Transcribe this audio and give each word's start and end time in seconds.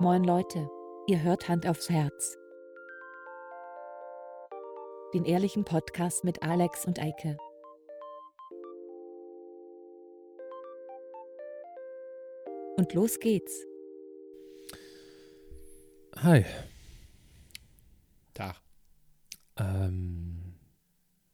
Moin 0.00 0.24
Leute, 0.24 0.68
ihr 1.06 1.22
hört 1.22 1.48
Hand 1.48 1.66
aufs 1.66 1.90
Herz. 1.90 2.36
Den 5.14 5.24
ehrlichen 5.24 5.64
Podcast 5.64 6.24
mit 6.24 6.42
Alex 6.42 6.84
und 6.86 6.98
Eike. 6.98 7.36
Und 12.76 12.94
los 12.94 13.18
geht's. 13.20 13.52
Hi. 16.16 16.44
Tag. 18.34 18.56
Ähm, 19.58 20.54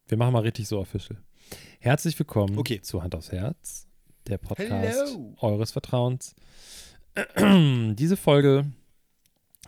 wir 0.07 0.17
machen 0.17 0.33
mal 0.33 0.41
richtig 0.41 0.67
so 0.67 0.79
official. 0.79 1.21
Herzlich 1.79 2.17
willkommen 2.19 2.57
Okay. 2.57 2.81
zu 2.81 3.01
Hand 3.01 3.15
aufs 3.15 3.31
Herz, 3.31 3.87
der 4.27 4.37
Podcast 4.37 4.69
Hello. 4.69 5.35
eures 5.39 5.71
Vertrauens. 5.71 6.35
Diese 7.95 8.17
Folge 8.17 8.65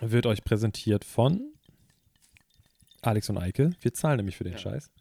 wird 0.02 0.26
euch 0.26 0.44
präsentiert 0.44 1.04
von 1.04 1.54
Alex 3.02 3.30
und 3.30 3.38
Eike. 3.38 3.72
Wir 3.82 3.94
zahlen 3.94 4.18
nämlich 4.18 4.38
für 4.38 4.44
den 4.44 4.54
Ja. 4.54 4.60
Scheiß. 4.60 4.92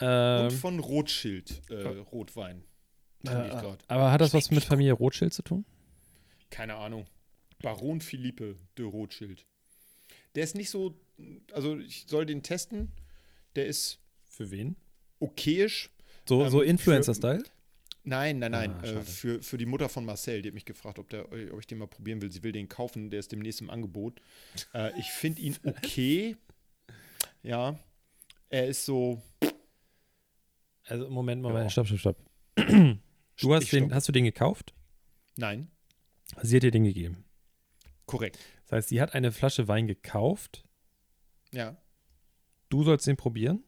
Ähm, 0.00 0.44
Und 0.46 0.50
von 0.52 0.78
Rothschild, 0.80 1.62
äh, 1.70 1.82
Rotwein. 1.86 2.64
Äh, 3.26 3.30
aber 3.88 4.10
hat 4.12 4.20
das 4.20 4.34
was 4.34 4.50
mit 4.50 4.64
Familie 4.64 4.92
Rothschild 4.94 5.32
zu 5.32 5.42
tun? 5.42 5.64
Keine 6.50 6.74
Ahnung. 6.74 7.06
Baron 7.62 8.00
Philippe 8.00 8.56
de 8.76 8.84
Rothschild. 8.84 9.46
Der 10.34 10.44
ist 10.44 10.56
nicht 10.56 10.68
so, 10.70 10.98
also 11.52 11.78
ich 11.78 12.04
soll 12.08 12.26
den 12.26 12.42
testen. 12.42 12.90
Der 13.54 13.66
ist 13.66 13.98
Für 14.28 14.50
wen? 14.50 14.76
okayisch. 15.20 15.90
So, 16.28 16.42
Ähm, 16.44 16.50
so 16.50 16.60
Influencer-Style? 16.60 17.44
Nein, 18.06 18.38
nein, 18.38 18.52
nein. 18.52 18.70
Ah, 18.82 18.84
äh, 18.84 19.02
für, 19.02 19.42
für 19.42 19.56
die 19.56 19.64
Mutter 19.66 19.88
von 19.88 20.04
Marcel, 20.04 20.42
die 20.42 20.48
hat 20.50 20.54
mich 20.54 20.66
gefragt, 20.66 20.98
ob, 20.98 21.08
der, 21.08 21.24
ob 21.32 21.58
ich 21.58 21.66
den 21.66 21.78
mal 21.78 21.86
probieren 21.86 22.20
will. 22.20 22.30
Sie 22.30 22.42
will 22.42 22.52
den 22.52 22.68
kaufen, 22.68 23.08
der 23.10 23.20
ist 23.20 23.32
demnächst 23.32 23.60
im 23.62 23.70
Angebot. 23.70 24.20
Äh, 24.74 24.98
ich 24.98 25.10
finde 25.10 25.40
ihn 25.40 25.56
okay. 25.64 26.36
Ja. 27.42 27.78
Er 28.50 28.66
ist 28.68 28.84
so. 28.84 29.22
Also, 30.86 31.08
Moment, 31.08 31.40
Moment, 31.42 31.64
Ja. 31.64 31.70
stopp, 31.70 31.86
stopp, 31.86 31.98
stopp. 31.98 32.18
Du 33.40 33.52
hast 33.52 33.64
Ich 33.64 33.70
den, 33.70 33.84
stopp. 33.84 33.94
hast 33.94 34.06
du 34.08 34.12
den 34.12 34.24
gekauft? 34.24 34.74
Nein, 35.36 35.68
Sie 36.42 36.54
hat 36.56 36.62
dir 36.62 36.70
den 36.70 36.84
gegeben. 36.84 37.24
korrekt. 38.06 38.38
Das 38.64 38.72
heißt, 38.72 38.88
sie 38.90 39.00
hat 39.00 39.14
eine 39.14 39.32
Flasche 39.32 39.66
Wein 39.66 39.86
gekauft. 39.88 40.64
Ja. 41.52 41.76
Du 42.68 42.84
sollst 42.84 43.06
den 43.08 43.16
probieren. 43.16 43.64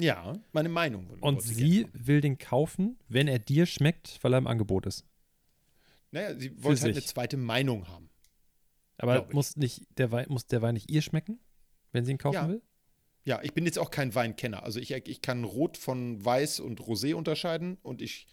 Ja, 0.00 0.32
meine 0.52 0.68
Meinung. 0.68 1.08
Und 1.20 1.42
sie 1.42 1.86
will 1.92 2.20
den 2.20 2.38
kaufen, 2.38 2.98
wenn 3.08 3.28
er 3.28 3.38
dir 3.38 3.66
schmeckt, 3.66 4.18
weil 4.22 4.34
er 4.34 4.38
im 4.38 4.46
Angebot 4.46 4.86
ist. 4.86 5.04
Naja, 6.10 6.34
sie 6.38 6.50
wollte 6.62 6.82
halt 6.82 6.94
sich. 6.94 7.04
eine 7.04 7.08
zweite 7.08 7.36
Meinung 7.36 7.88
haben. 7.88 8.10
Aber 8.98 9.28
muss, 9.32 9.56
nicht 9.56 9.86
der 9.98 10.10
Wein, 10.10 10.26
muss 10.28 10.46
der 10.46 10.62
Wein 10.62 10.74
nicht 10.74 10.90
ihr 10.90 11.02
schmecken, 11.02 11.40
wenn 11.92 12.04
sie 12.04 12.12
ihn 12.12 12.18
kaufen 12.18 12.34
Ja. 12.34 12.48
will? 12.48 12.62
Ja, 13.24 13.40
ich 13.42 13.52
bin 13.52 13.66
jetzt 13.66 13.78
auch 13.78 13.90
kein 13.90 14.14
Weinkenner. 14.14 14.62
Also 14.62 14.80
ich, 14.80 14.92
ich 14.92 15.22
kann 15.22 15.44
Rot 15.44 15.76
von 15.76 16.24
Weiß 16.24 16.58
und 16.60 16.80
Rosé 16.80 17.14
unterscheiden 17.14 17.78
und 17.82 18.00
ich 18.00 18.26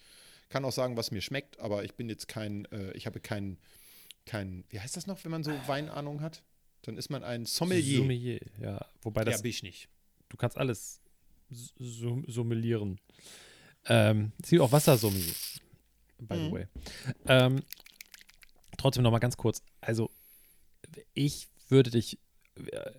kann 0.50 0.64
auch 0.64 0.72
sagen, 0.72 0.96
was 0.96 1.12
mir 1.12 1.22
schmeckt, 1.22 1.60
aber 1.60 1.84
ich 1.84 1.96
bin 1.96 2.10
jetzt 2.10 2.28
kein, 2.28 2.66
äh, 2.72 2.92
ich 2.94 3.06
habe 3.06 3.20
kein, 3.20 3.58
kein, 4.26 4.64
wie 4.70 4.80
heißt 4.80 4.96
das 4.96 5.06
noch, 5.06 5.24
wenn 5.24 5.32
man 5.32 5.44
so 5.44 5.52
Weinahnung 5.68 6.22
hat? 6.22 6.42
Dann 6.84 6.98
ist 6.98 7.10
man 7.10 7.24
ein 7.24 7.46
Sommelier. 7.46 7.98
Sommelier, 7.98 8.40
ja. 8.62 8.86
Wobei 9.02 9.22
ja, 9.22 9.26
das, 9.26 9.42
bin 9.42 9.50
ich 9.50 9.62
nicht. 9.62 9.90
du 10.30 10.38
kannst 10.38 10.58
alles 10.58 11.02
so, 11.50 12.22
sommelieren. 12.28 13.00
Ähm, 13.86 14.32
es 14.42 14.50
gibt 14.50 14.62
auch 14.62 14.72
Wassersommelier, 14.72 15.34
by 16.20 16.36
the 16.36 16.42
Mhm. 16.42 16.52
way. 16.52 16.68
Ähm, 17.26 17.64
trotzdem 18.78 19.04
noch 19.04 19.12
mal 19.12 19.20
ganz 19.20 19.38
kurz. 19.38 19.62
Also, 19.82 20.10
ich 21.14 21.48
würde 21.70 21.90
dich 21.92 22.20
äh, 22.56 22.92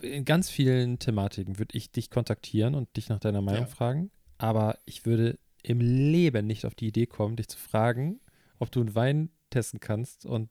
in 0.00 0.24
ganz 0.24 0.48
vielen 0.50 0.98
Thematiken 0.98 1.58
würde 1.58 1.76
ich 1.76 1.90
dich 1.90 2.10
kontaktieren 2.10 2.74
und 2.74 2.96
dich 2.96 3.08
nach 3.08 3.18
deiner 3.18 3.42
Meinung 3.42 3.62
Ja. 3.66 3.66
fragen, 3.66 4.10
aber 4.38 4.78
ich 4.84 5.04
würde 5.06 5.38
im 5.64 5.80
Leben 5.80 6.46
nicht 6.46 6.64
auf 6.66 6.74
die 6.76 6.86
Idee 6.88 7.06
kommen, 7.06 7.34
dich 7.36 7.48
zu 7.48 7.58
fragen, 7.58 8.20
ob 8.60 8.70
du 8.70 8.80
einen 8.80 8.94
Wein 8.94 9.30
testen 9.50 9.80
kannst 9.80 10.24
und 10.24 10.50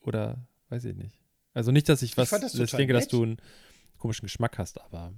oder 0.00 0.44
weiß 0.70 0.84
ich 0.86 0.96
nicht. 0.96 1.20
Also 1.54 1.70
nicht, 1.70 1.88
dass 1.88 2.02
ich 2.02 2.16
was 2.16 2.30
dass 2.30 2.54
ich 2.54 2.58
total 2.58 2.78
denke, 2.78 2.92
dass 2.94 3.04
nett. 3.04 3.12
du 3.12 3.22
einen 3.22 3.36
komischen 3.98 4.26
Geschmack 4.26 4.58
hast, 4.58 4.80
aber 4.80 5.12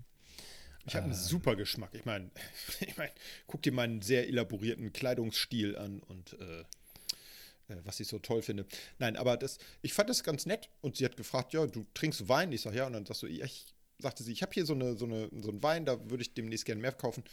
Ich 0.86 0.94
habe 0.94 1.04
einen 1.04 1.12
Äh. 1.14 1.16
super 1.16 1.56
Geschmack. 1.56 1.90
Ich 1.94 2.04
meine, 2.04 2.30
ich 2.80 2.96
mein, 2.96 3.10
guck 3.46 3.62
dir 3.62 3.72
meinen 3.72 4.02
sehr 4.02 4.28
elaborierten 4.28 4.92
Kleidungsstil 4.92 5.76
an 5.76 6.00
und 6.00 6.34
äh, 6.40 6.60
äh, 6.60 7.76
was 7.84 8.00
ich 8.00 8.08
so 8.08 8.18
toll 8.18 8.42
finde. 8.42 8.66
Nein, 8.98 9.16
aber 9.16 9.36
das, 9.36 9.58
ich 9.82 9.92
fand 9.94 10.10
das 10.10 10.22
ganz 10.22 10.46
nett 10.46 10.68
und 10.82 10.96
sie 10.96 11.04
hat 11.04 11.16
gefragt, 11.16 11.52
ja, 11.54 11.66
du 11.66 11.84
trinkst 11.94 12.28
Wein? 12.28 12.52
Ich 12.52 12.62
sage 12.62 12.76
ja 12.76 12.86
und 12.86 12.92
dann 12.92 13.06
sagst 13.06 13.22
du, 13.22 13.26
ja, 13.26 13.44
ich 13.44 13.66
sagte 13.98 14.22
sie, 14.22 14.32
ich 14.32 14.42
habe 14.42 14.52
hier 14.52 14.66
so, 14.66 14.74
eine, 14.74 14.96
so, 14.96 15.06
eine, 15.06 15.28
so 15.40 15.50
einen 15.50 15.62
Wein, 15.62 15.84
da 15.86 15.98
würde 16.10 16.22
ich 16.22 16.34
demnächst 16.34 16.64
gerne 16.66 16.80
mehr 16.80 16.92
kaufen. 16.92 17.24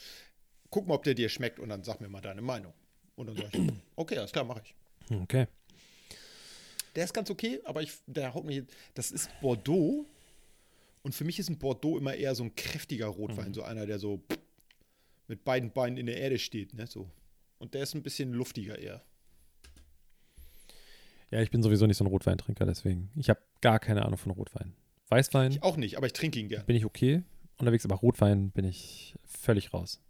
Guck 0.70 0.88
mal, 0.88 0.94
ob 0.96 1.04
der 1.04 1.16
dir 1.16 1.28
schmeckt 1.28 1.60
und 1.60 1.70
dann 1.70 1.84
sag 1.84 2.00
mir 2.00 2.08
mal 2.08 2.22
deine 2.22 2.42
Meinung. 2.42 2.74
Und 3.16 3.28
dann 3.28 3.36
sage 3.36 3.50
ich, 3.52 3.72
okay, 3.98 4.18
alles 4.18 4.32
klar, 4.32 4.46
mache 4.46 4.62
ich. 4.64 4.76
okay. 5.14 5.48
Der 6.96 7.06
ist 7.06 7.14
ganz 7.14 7.30
okay, 7.30 7.62
aber 7.64 7.82
ich, 7.82 7.92
der 8.06 8.34
haut 8.34 8.44
mich. 8.46 8.64
Das 8.94 9.12
ist 9.12 9.30
Bordeaux. 9.42 10.06
Und 11.04 11.16
für 11.16 11.24
mich 11.24 11.40
ist 11.40 11.50
ein 11.50 11.58
Bordeaux 11.58 11.98
immer 11.98 12.14
eher 12.14 12.36
so 12.36 12.44
ein 12.44 12.56
kräftiger 12.56 13.08
Rotwein, 13.08 13.50
Mhm. 13.50 13.54
so 13.54 13.64
einer, 13.64 13.86
der 13.86 13.98
so 14.00 14.24
mit 15.28 15.44
beiden 15.44 15.72
Beinen 15.72 15.98
in 15.98 16.06
der 16.06 16.18
Erde 16.18 16.38
steht, 16.38 16.74
ne? 16.74 16.86
So. 16.88 17.10
Und 17.58 17.74
der 17.74 17.84
ist 17.84 17.96
ein 17.96 18.04
bisschen 18.04 18.34
luftiger 18.34 18.78
eher. 18.78 19.04
Ja, 21.32 21.42
ich 21.42 21.50
bin 21.50 21.64
sowieso 21.64 21.86
nicht 21.88 21.98
so 21.98 22.04
ein 22.04 22.08
Rotweintrinker, 22.08 22.66
deswegen. 22.66 23.10
Ich 23.16 23.30
habe 23.30 23.40
gar 23.62 23.80
keine 23.80 24.04
Ahnung 24.06 24.18
von 24.18 24.32
Rotwein. 24.32 24.74
Weißwein 25.10 25.52
Ich 25.52 25.64
auch 25.64 25.78
nicht, 25.78 25.98
aber 25.98 26.08
ich 26.08 26.14
trinke 26.14 26.40
ihn 26.40 26.50
gern. 26.50 26.66
bin 26.66 26.76
ich 26.76 26.86
okay 26.86 27.24
unterwegs, 27.58 27.86
aber 27.86 27.96
Rotwein 27.96 28.52
bin 28.52 28.66
ich 28.66 29.16
völlig 29.26 29.74
raus. 29.74 30.02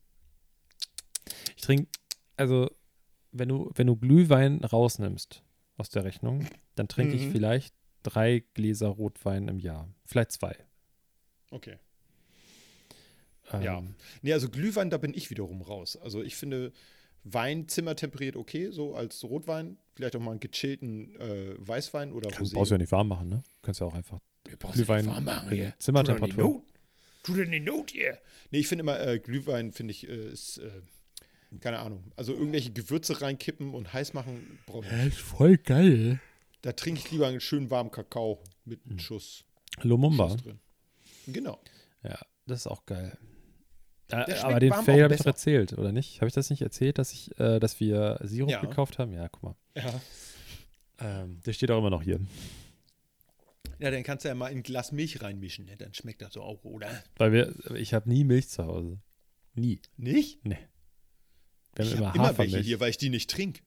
Ich 1.55 1.61
trinke, 1.63 1.87
also, 2.37 2.69
wenn 3.31 3.49
du, 3.49 3.71
wenn 3.75 3.87
du 3.87 3.95
Glühwein 3.97 4.63
rausnimmst 4.63 5.43
aus 5.77 5.89
der 5.89 6.03
Rechnung, 6.05 6.45
dann 6.75 6.87
trinke 6.87 7.15
ich 7.15 7.27
Mhm. 7.27 7.31
vielleicht 7.31 7.75
drei 8.03 8.43
Gläser 8.53 8.87
Rotwein 8.87 9.47
im 9.47 9.59
Jahr. 9.59 9.89
Vielleicht 10.05 10.31
zwei. 10.31 10.55
Okay. 11.51 11.77
Ähm, 13.53 13.61
Ja. 13.61 13.83
Nee, 14.21 14.33
also 14.33 14.49
Glühwein, 14.49 14.89
da 14.89 14.97
bin 14.97 15.13
ich 15.13 15.29
wiederum 15.29 15.61
raus. 15.61 15.97
Also 15.97 16.21
ich 16.23 16.35
finde 16.35 16.71
Wein 17.23 17.67
zimmertemperiert 17.67 18.35
okay, 18.35 18.69
so 18.71 18.95
als 18.95 19.23
Rotwein. 19.23 19.77
Vielleicht 19.95 20.15
auch 20.15 20.19
mal 20.21 20.31
einen 20.31 20.39
gechillten 20.39 21.15
äh, 21.19 21.55
Weißwein 21.59 22.13
oder 22.13 22.29
Du 22.29 22.35
Rosé. 22.43 22.53
brauchst 22.53 22.71
ja 22.71 22.77
nicht 22.77 22.91
warm 22.91 23.09
machen, 23.09 23.29
ne? 23.29 23.43
Du 23.43 23.59
kannst 23.61 23.79
ja 23.79 23.85
auch 23.87 23.93
einfach 23.93 24.17
Wir 24.45 24.57
brauchen 24.57 24.73
Glühwein 24.73 25.05
nicht 25.05 25.13
warm 25.13 25.25
machen 25.25 25.49
hier. 25.51 25.73
Zimmertemperatur. 25.77 26.63
Tu 27.23 27.35
denn 27.35 27.51
die 27.51 27.59
Not 27.59 27.91
hier? 27.91 28.17
Nee, 28.49 28.59
ich 28.59 28.67
finde 28.67 28.81
immer, 28.81 28.99
äh, 28.99 29.19
Glühwein, 29.19 29.71
finde 29.73 29.91
ich, 29.91 30.07
äh, 30.09 30.31
ist, 30.31 30.57
äh, 30.57 30.71
keine 31.59 31.77
Ahnung. 31.79 32.11
Also 32.15 32.33
irgendwelche 32.33 32.71
Gewürze 32.71 33.21
reinkippen 33.21 33.75
und 33.75 33.93
heiß 33.93 34.13
machen, 34.13 34.57
brauche 34.65 34.85
ich 34.87 34.91
nicht. 34.91 35.07
ist 35.09 35.19
voll 35.19 35.57
geil. 35.57 36.19
Da 36.63 36.71
trinke 36.71 37.01
ich 37.01 37.11
lieber 37.11 37.27
einen 37.27 37.39
schönen 37.41 37.69
warmen 37.69 37.91
Kakao 37.91 38.41
mit 38.65 38.81
Hm. 38.85 38.91
einem 38.91 38.99
Schuss, 38.99 39.43
Lumumba. 39.83 40.29
Schuss 40.29 40.41
drin. 40.41 40.59
Genau. 41.33 41.61
Ja, 42.03 42.19
das 42.47 42.61
ist 42.61 42.67
auch 42.67 42.85
geil. 42.85 43.17
Äh, 44.09 44.33
aber 44.41 44.59
den 44.59 44.73
Fail 44.73 45.03
habe 45.03 45.13
ich 45.13 45.19
doch 45.21 45.27
erzählt, 45.27 45.73
oder 45.77 45.91
nicht? 45.91 46.17
Habe 46.19 46.27
ich 46.27 46.33
das 46.33 46.49
nicht 46.49 46.61
erzählt, 46.61 46.97
dass 46.97 47.13
ich, 47.13 47.37
äh, 47.39 47.59
dass 47.59 47.79
wir 47.79 48.19
Sirup 48.23 48.49
Ja. 48.51 48.59
gekauft 48.59 48.99
haben? 48.99 49.13
Ja, 49.13 49.29
guck 49.29 49.43
mal. 49.43 49.55
Ja. 49.75 50.01
Ähm, 50.99 51.39
der 51.45 51.53
steht 51.53 51.71
auch 51.71 51.77
immer 51.79 51.89
noch 51.89 52.03
hier. 52.03 52.19
ja, 53.79 53.89
dann 53.89 54.03
kannst 54.03 54.25
du 54.25 54.29
ja 54.29 54.35
mal 54.35 54.49
in 54.49 54.57
ein 54.59 54.63
Glas 54.63 54.91
Milch 54.91 55.21
reinmischen, 55.21 55.65
ne? 55.65 55.77
dann 55.77 55.93
schmeckt 55.93 56.21
das 56.21 56.33
so 56.33 56.41
auch, 56.41 56.63
oder? 56.65 56.89
Weil 57.15 57.31
wir, 57.31 57.75
ich 57.75 57.93
habe 57.93 58.09
nie 58.09 58.23
Milch 58.23 58.49
zu 58.49 58.65
Hause. 58.65 58.99
Nie. 59.53 59.81
Nicht? 59.97 60.43
Nee. 60.45 60.57
Wir 61.75 61.85
Ich 61.85 61.95
haben 61.95 62.05
habe 62.07 62.17
immer 62.17 62.29
immer 62.29 62.37
welche 62.37 62.59
hier, 62.59 62.79
weil 62.81 62.89
ich 62.89 62.97
die 62.97 63.09
nicht 63.09 63.29
trinke. 63.29 63.61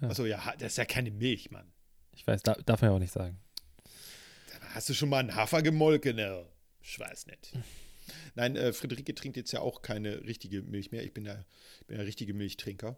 Ja. 0.00 0.08
Achso, 0.08 0.24
ja, 0.24 0.40
das 0.58 0.72
ist 0.72 0.76
ja 0.78 0.84
keine 0.84 1.10
Milch, 1.10 1.50
Mann. 1.50 1.72
Ich 2.14 2.26
weiß, 2.26 2.42
da, 2.42 2.54
darf 2.64 2.80
man 2.80 2.90
ja 2.90 2.94
auch 2.94 3.00
nicht 3.00 3.12
sagen. 3.12 3.38
Hast 4.74 4.88
du 4.88 4.94
schon 4.94 5.08
mal 5.08 5.18
einen 5.18 5.34
Hafer 5.34 5.62
gemolken? 5.62 6.16
Ne? 6.16 6.44
Ich 6.82 6.98
weiß 6.98 7.26
nicht. 7.26 7.52
Nein, 8.34 8.56
äh, 8.56 8.72
Friederike 8.72 9.14
trinkt 9.14 9.36
jetzt 9.36 9.52
ja 9.52 9.60
auch 9.60 9.80
keine 9.82 10.24
richtige 10.24 10.62
Milch 10.62 10.90
mehr. 10.90 11.04
Ich 11.04 11.14
bin 11.14 11.24
ja, 11.24 11.44
bin 11.86 11.96
ja 11.98 12.02
richtige 12.02 12.34
Milchtrinker. 12.34 12.96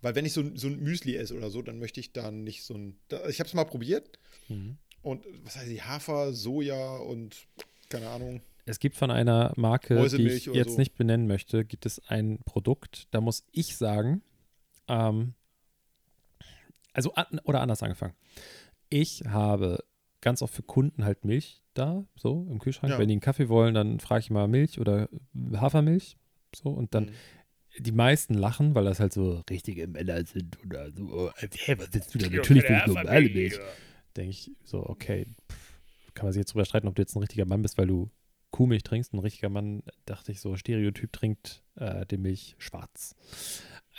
Weil 0.00 0.14
wenn 0.14 0.24
ich 0.24 0.32
so, 0.32 0.40
ein- 0.40 0.56
so 0.56 0.66
ein 0.68 0.78
Müsli 0.80 1.14
esse 1.16 1.34
oder 1.36 1.50
so, 1.50 1.60
dann 1.62 1.78
möchte 1.78 2.00
ich 2.00 2.12
da 2.12 2.30
nicht 2.30 2.64
so 2.64 2.74
ein. 2.74 2.98
Da, 3.08 3.28
ich 3.28 3.38
habe 3.38 3.48
es 3.48 3.54
mal 3.54 3.64
probiert. 3.64 4.18
Mhm. 4.48 4.78
Und 5.02 5.24
was 5.44 5.56
heißt 5.56 5.68
die? 5.70 5.82
Hafer, 5.82 6.32
Soja 6.32 6.96
und 6.96 7.46
keine 7.90 8.08
Ahnung. 8.08 8.40
Es 8.64 8.80
gibt 8.80 8.96
von 8.96 9.10
einer 9.12 9.52
Marke, 9.56 10.08
die 10.16 10.28
ich 10.28 10.46
jetzt 10.46 10.72
so. 10.72 10.78
nicht 10.78 10.96
benennen 10.96 11.26
möchte, 11.28 11.64
gibt 11.64 11.86
es 11.86 12.00
ein 12.08 12.40
Produkt, 12.44 13.06
da 13.12 13.20
muss 13.20 13.44
ich 13.52 13.76
sagen, 13.76 14.22
ähm, 14.88 15.34
also 16.92 17.12
oder 17.44 17.60
anders 17.60 17.82
angefangen. 17.82 18.14
Ich 18.88 19.22
habe 19.26 19.84
ganz 20.26 20.42
oft 20.42 20.52
für 20.52 20.64
Kunden 20.64 21.04
halt 21.04 21.24
Milch 21.24 21.62
da, 21.74 22.04
so 22.16 22.46
im 22.50 22.58
Kühlschrank. 22.58 22.92
Ja. 22.92 22.98
Wenn 22.98 23.06
die 23.06 23.12
einen 23.14 23.20
Kaffee 23.20 23.48
wollen, 23.48 23.74
dann 23.74 24.00
frage 24.00 24.20
ich 24.20 24.30
mal 24.30 24.48
Milch 24.48 24.80
oder 24.80 25.08
Hafermilch. 25.54 26.16
So, 26.54 26.70
und 26.70 26.94
dann 26.94 27.04
Mhm. 27.06 27.12
die 27.78 27.92
meisten 27.92 28.34
lachen, 28.34 28.74
weil 28.74 28.84
das 28.84 28.98
halt 28.98 29.12
so 29.12 29.42
richtige 29.48 29.86
Männer 29.86 30.24
sind 30.26 30.58
oder 30.64 30.90
so. 30.92 31.28
Äh, 31.38 31.48
Hä, 31.54 31.76
was 31.78 31.92
willst 31.94 32.12
du 32.14 32.18
da? 32.18 32.28
Natürlich 32.28 32.64
will 32.68 32.76
ich 32.80 32.86
normale 32.86 33.28
Milch. 33.30 33.58
Denke 34.16 34.30
ich 34.30 34.50
so, 34.64 34.84
okay, 34.84 35.26
pff, 35.50 35.74
kann 36.14 36.26
man 36.26 36.32
sich 36.32 36.40
jetzt 36.40 36.54
drüber 36.54 36.64
streiten, 36.64 36.88
ob 36.88 36.96
du 36.96 37.02
jetzt 37.02 37.14
ein 37.14 37.20
richtiger 37.20 37.44
Mann 37.44 37.62
bist, 37.62 37.78
weil 37.78 37.86
du 37.86 38.10
Kuhmilch 38.50 38.82
trinkst. 38.82 39.12
Ein 39.12 39.18
richtiger 39.20 39.48
Mann, 39.50 39.82
dachte 40.06 40.32
ich 40.32 40.40
so, 40.40 40.56
Stereotyp 40.56 41.12
trinkt 41.12 41.62
äh, 41.76 42.04
die 42.06 42.16
Milch 42.16 42.56
schwarz. 42.58 43.14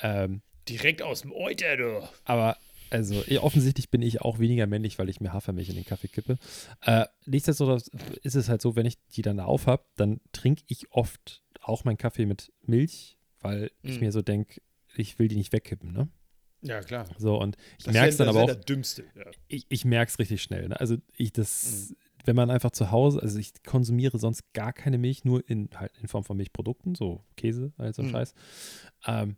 Ähm, 0.02 0.42
Direkt 0.68 1.02
aus 1.02 1.22
dem 1.22 1.32
Euter, 1.32 1.78
du. 1.78 2.10
aber 2.26 2.58
also 2.90 3.24
eh, 3.28 3.38
offensichtlich 3.40 3.90
bin 3.90 4.02
ich 4.02 4.22
auch 4.22 4.40
weniger 4.40 4.68
männlich, 4.68 4.98
weil 5.00 5.10
ich 5.10 5.20
mir 5.22 5.34
Hafermilch 5.34 5.70
in 5.70 5.76
den 5.76 5.86
Kaffee 5.86 6.08
kippe. 6.08 6.38
Äh, 6.82 7.06
nichtsdestotrotz 7.26 7.90
ist 8.24 8.36
es 8.36 8.50
halt 8.50 8.62
so, 8.62 8.76
wenn 8.76 8.86
ich 8.86 8.98
die 9.16 9.22
dann 9.22 9.40
auf 9.40 9.68
habe, 9.68 9.84
dann 9.96 10.20
trinke 10.32 10.64
ich 10.68 10.92
oft 10.92 11.44
auch 11.62 11.84
meinen 11.84 11.98
Kaffee 11.98 12.26
mit 12.26 12.52
Milch, 12.64 13.18
weil 13.40 13.72
ich 13.82 13.98
Mm. 13.98 14.04
mir 14.06 14.12
so 14.12 14.22
denke, 14.22 14.62
ich 14.96 15.20
will 15.20 15.28
die 15.28 15.36
nicht 15.36 15.54
wegkippen, 15.54 15.92
ne? 15.92 16.08
Ja, 16.62 16.82
klar. 16.82 17.06
So, 17.20 17.40
und 17.40 17.56
ich 17.78 17.86
Das 17.86 17.94
merke 17.94 18.10
es 18.10 18.18
dann 18.18 18.28
das 18.28 18.36
aber 18.36 18.44
auch, 18.44 18.48
der 18.48 18.56
Dümmste. 18.56 19.04
Ja. 19.16 19.26
ich, 19.48 19.66
ich 19.70 19.86
merke 19.86 20.10
es 20.10 20.18
richtig 20.20 20.42
schnell. 20.42 20.70
Ne? 20.70 20.80
Also 20.80 20.98
ich 21.16 21.32
das, 21.32 21.94
wenn 22.26 22.36
man 22.36 22.50
einfach 22.50 22.72
zu 22.72 22.90
Hause, 22.90 23.22
also 23.22 23.38
ich 23.38 23.54
konsumiere 23.64 24.18
sonst 24.18 24.52
gar 24.54 24.74
keine 24.74 24.98
Milch, 24.98 25.24
nur 25.24 25.48
in, 25.48 25.70
halt 25.76 25.92
in 26.02 26.08
Form 26.08 26.24
von 26.24 26.36
Milchprodukten, 26.36 26.96
so 26.96 27.24
Käse, 27.36 27.74
all 27.78 27.94
so 27.94 28.02
Mhm. 28.02 28.10
Scheiß. 28.10 28.34
Ähm, 29.06 29.38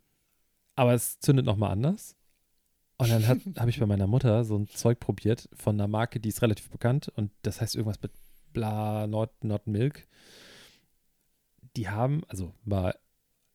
aber 0.76 0.94
es 0.94 1.20
zündet 1.20 1.46
nochmal 1.46 1.72
anders. 1.72 2.16
Und 3.00 3.10
dann 3.10 3.26
habe 3.28 3.70
ich 3.70 3.80
bei 3.80 3.86
meiner 3.86 4.08
Mutter 4.08 4.44
so 4.44 4.58
ein 4.58 4.68
Zeug 4.68 5.00
probiert 5.00 5.48
von 5.54 5.76
einer 5.76 5.88
Marke, 5.88 6.20
die 6.20 6.30
ist 6.30 6.42
relativ 6.42 6.70
bekannt 6.70 7.10
und 7.16 7.32
das 7.44 7.62
heißt 7.62 7.76
irgendwas 7.76 8.02
mit 8.02 8.12
bla, 8.52 9.08
not, 9.08 9.32
not 9.42 9.68
Milk. 9.68 10.06
Die 11.78 11.88
haben, 11.88 12.24
also 12.28 12.54
war, 12.66 12.96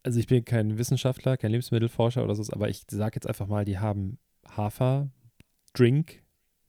also 0.03 0.19
ich 0.19 0.29
bin 0.29 0.47
kein 0.47 0.79
Wissenschaftler, 0.79 1.37
kein 1.37 1.51
Lebensmittelforscher 1.51 2.25
oder 2.25 2.35
so, 2.35 2.51
aber 2.53 2.71
ich 2.71 2.85
sage 2.91 3.17
jetzt 3.17 3.27
einfach 3.27 3.47
mal, 3.47 3.67
die 3.67 3.79
haben 3.79 4.19
Hafer-Drink 4.49 6.23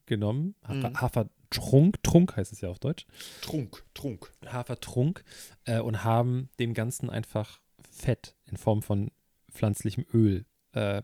genommen, 0.06 0.56
Hafer, 0.64 0.90
Mhm. 0.90 1.02
Hafertrunk, 1.02 2.04
Trunk 2.04 2.36
heißt 2.36 2.52
es 2.52 2.60
ja 2.60 2.70
auf 2.70 2.80
Deutsch, 2.80 3.06
Trunk, 3.42 3.86
Trunk. 3.94 4.34
Hafertrunk 4.46 5.24
äh, 5.64 5.80
und 5.80 6.04
haben 6.04 6.50
dem 6.60 6.74
Ganzen 6.74 7.10
einfach 7.10 7.62
Fett 7.90 8.36
in 8.46 8.58
Form 8.58 8.82
von 8.82 9.12
pflanzlichem 9.50 10.06
Öl 10.14 10.46
äh, 10.74 11.02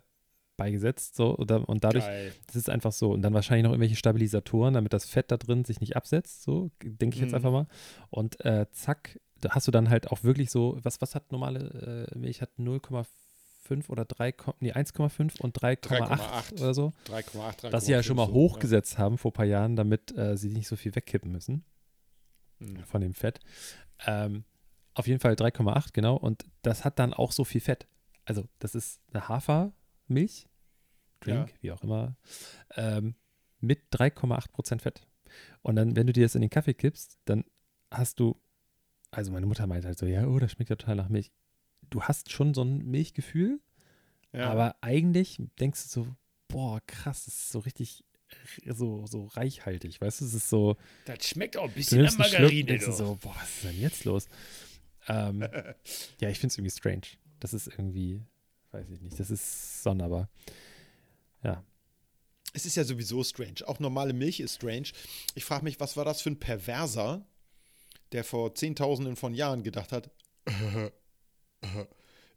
beigesetzt. 0.62 1.16
So, 1.16 1.36
oder, 1.38 1.68
und 1.68 1.84
dadurch, 1.84 2.06
Geil. 2.06 2.34
das 2.48 2.56
ist 2.56 2.70
einfach 2.70 2.92
so. 2.92 3.12
Und 3.12 3.22
dann 3.24 3.34
wahrscheinlich 3.34 3.64
noch 3.64 3.72
irgendwelche 3.72 3.96
Stabilisatoren, 3.96 4.74
damit 4.74 4.94
das 4.94 5.06
Fett 5.06 5.32
da 5.32 5.38
drin 5.38 5.66
sich 5.66 5.80
nicht 5.82 5.96
absetzt. 5.96 6.44
So, 6.44 6.70
denke 6.84 7.16
ich 7.16 7.22
jetzt 7.22 7.32
Mhm. 7.32 7.36
einfach 7.36 7.52
mal. 7.52 7.68
Und 8.10 8.44
äh, 8.46 8.66
zack, 8.72 9.20
da 9.40 9.50
hast 9.52 9.68
du 9.68 9.72
dann 9.72 9.90
halt 9.90 10.12
auch 10.12 10.24
wirklich 10.24 10.52
so, 10.52 10.78
was, 10.84 11.02
was 11.02 11.16
hat 11.16 11.32
normale 11.32 12.08
äh, 12.14 12.18
Milch? 12.18 12.42
Hat 12.42 12.52
0,5 12.60 13.90
oder 13.90 14.06
3, 14.06 14.34
nee, 14.60 14.72
1,5 14.74 15.42
und 15.42 15.58
3,8 15.58 15.80
3,8. 15.88 16.62
oder 16.62 16.74
so. 16.74 16.94
3,8, 17.08 17.62
3,5. 17.66 17.72
Was 17.72 17.86
sie 17.86 17.92
ja 17.94 18.04
schon 18.04 18.18
mal 18.18 18.28
so, 18.28 18.34
hochgesetzt 18.34 18.98
haben 18.98 19.18
vor 19.18 19.32
ein 19.32 19.34
paar 19.34 19.46
Jahren, 19.46 19.76
damit 19.76 20.16
äh, 20.18 20.38
sie 20.38 20.50
nicht 20.50 20.68
so 20.68 20.76
viel 20.76 20.94
wegkippen 20.96 21.32
müssen. 21.32 21.64
Mhm. 22.60 22.84
von 22.86 23.02
dem 23.02 23.14
Fett. 23.16 23.40
Ähm, 24.06 24.44
auf 24.94 25.08
jeden 25.08 25.20
Fall 25.20 25.34
3,8, 25.34 25.94
genau. 25.94 26.16
Und 26.18 26.46
das 26.62 26.86
hat 26.86 27.00
dann 27.00 27.14
auch 27.14 27.32
so 27.32 27.44
viel 27.44 27.62
Fett. 27.62 27.88
Also, 28.26 28.44
das 28.60 28.76
ist 28.76 29.00
eine 29.12 29.28
Hafermilch, 29.28 30.48
Drink, 31.22 31.50
Ja. 31.50 31.56
wie 31.62 31.72
auch 31.72 31.82
immer, 31.84 32.16
ähm, 32.76 33.16
mit 33.60 33.82
3,8% 33.92 34.82
Fett. 34.82 35.08
Und 35.62 35.76
dann, 35.78 35.96
wenn 35.96 36.08
du 36.08 36.14
dir 36.14 36.24
das 36.26 36.36
in 36.36 36.42
den 36.42 36.50
Kaffee 36.50 36.74
kippst, 36.74 37.18
dann 37.26 37.46
hast 37.90 38.20
du, 38.20 38.36
also 39.12 39.32
meine 39.32 39.46
Mutter 39.46 39.66
meint 39.68 39.86
halt 39.86 39.98
so, 39.98 40.06
ja, 40.06 40.28
oh, 40.28 40.40
das 40.40 40.52
schmeckt 40.52 40.70
ja 40.70 40.76
total 40.76 40.96
nach 40.98 41.10
Milch. 41.10 41.32
Du 41.90 42.02
hast 42.04 42.32
schon 42.32 42.54
so 42.54 42.64
ein 42.64 42.86
Milchgefühl, 42.86 43.60
Ja. 44.34 44.50
aber 44.50 44.76
eigentlich 44.82 45.38
denkst 45.60 45.84
du 45.84 45.90
so, 45.90 46.08
boah, 46.48 46.82
krass, 46.86 47.26
das 47.26 47.34
ist 47.36 47.50
so 47.52 47.60
richtig 47.60 48.04
so, 48.66 49.06
so 49.08 49.26
reichhaltig, 49.26 50.00
weißt 50.00 50.22
du, 50.22 50.26
es 50.26 50.34
ist 50.34 50.50
so, 50.50 50.78
das 51.06 51.28
schmeckt 51.28 51.58
auch 51.58 51.66
ein 51.66 51.74
bisschen 51.74 52.02
nach 52.02 52.12
Schluck, 52.12 52.32
Margarine. 52.32 52.80
doch. 52.80 52.94
so, 52.94 53.18
boah, 53.22 53.36
was 53.36 53.50
ist 53.50 53.64
denn 53.66 53.80
jetzt 53.80 54.06
los? 54.06 54.28
Ähm, 55.08 55.42
ja, 56.22 56.30
ich 56.30 56.40
finde 56.40 56.48
es 56.54 56.58
irgendwie 56.58 56.70
strange. 56.72 57.02
Das 57.42 57.54
ist 57.54 57.68
irgendwie, 57.68 58.22
weiß 58.72 58.90
ich 58.90 59.02
nicht, 59.02 59.20
das 59.20 59.32
ist 59.32 59.84
sonderbar. 59.84 60.30
Ja, 61.44 61.64
Es 62.54 62.66
ist 62.66 62.76
ja 62.76 62.84
sowieso 62.84 63.24
strange. 63.24 63.66
Auch 63.66 63.80
normale 63.80 64.14
Milch 64.14 64.40
ist 64.40 64.56
strange. 64.56 64.90
Ich 65.36 65.46
frage 65.46 65.64
mich, 65.64 65.80
was 65.80 65.96
war 65.98 66.06
das 66.06 66.22
für 66.22 66.30
ein 66.30 66.40
Perverser, 66.40 67.26
der 68.12 68.24
vor 68.24 68.54
Zehntausenden 68.56 69.16
von 69.16 69.34
Jahren 69.34 69.64
gedacht 69.64 69.92
hat, 69.92 70.12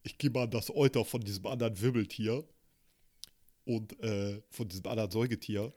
ich 0.03 0.19
gehe 0.19 0.31
mal 0.31 0.49
das 0.49 0.71
Euter 0.71 1.05
von 1.05 1.21
diesem 1.23 1.47
anderen 1.47 1.81
Wirbeltier 1.81 2.45
und 3.65 3.99
äh, 4.01 4.43
von 4.51 4.69
diesem 4.69 4.87
anderen 4.87 5.11
Säugetier 5.11 5.73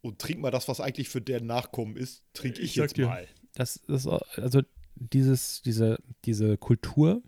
und 0.00 0.18
trink 0.18 0.40
mal 0.40 0.50
das, 0.50 0.68
was 0.68 0.80
eigentlich 0.80 1.08
für 1.08 1.20
deren 1.20 1.46
Nachkommen 1.46 1.96
ist, 1.96 2.22
trinke 2.32 2.60
ich, 2.60 2.70
Ich 2.70 2.74
sag 2.74 2.84
jetzt 2.84 2.96
dir. 2.96 3.06
mal. 3.06 3.28
das 3.54 3.76
ist, 3.76 4.06
also 4.06 4.62
dieses, 4.96 5.62
diese, 5.62 5.98
diese 6.24 6.56
Kultur 6.56 7.22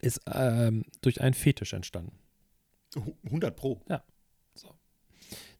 ist 0.00 0.20
ähm, 0.26 0.84
durch 1.00 1.20
einen 1.20 1.34
Fetisch 1.34 1.72
entstanden. 1.72 2.18
Hu- 2.96 3.16
100 3.24 3.56
Pro. 3.56 3.80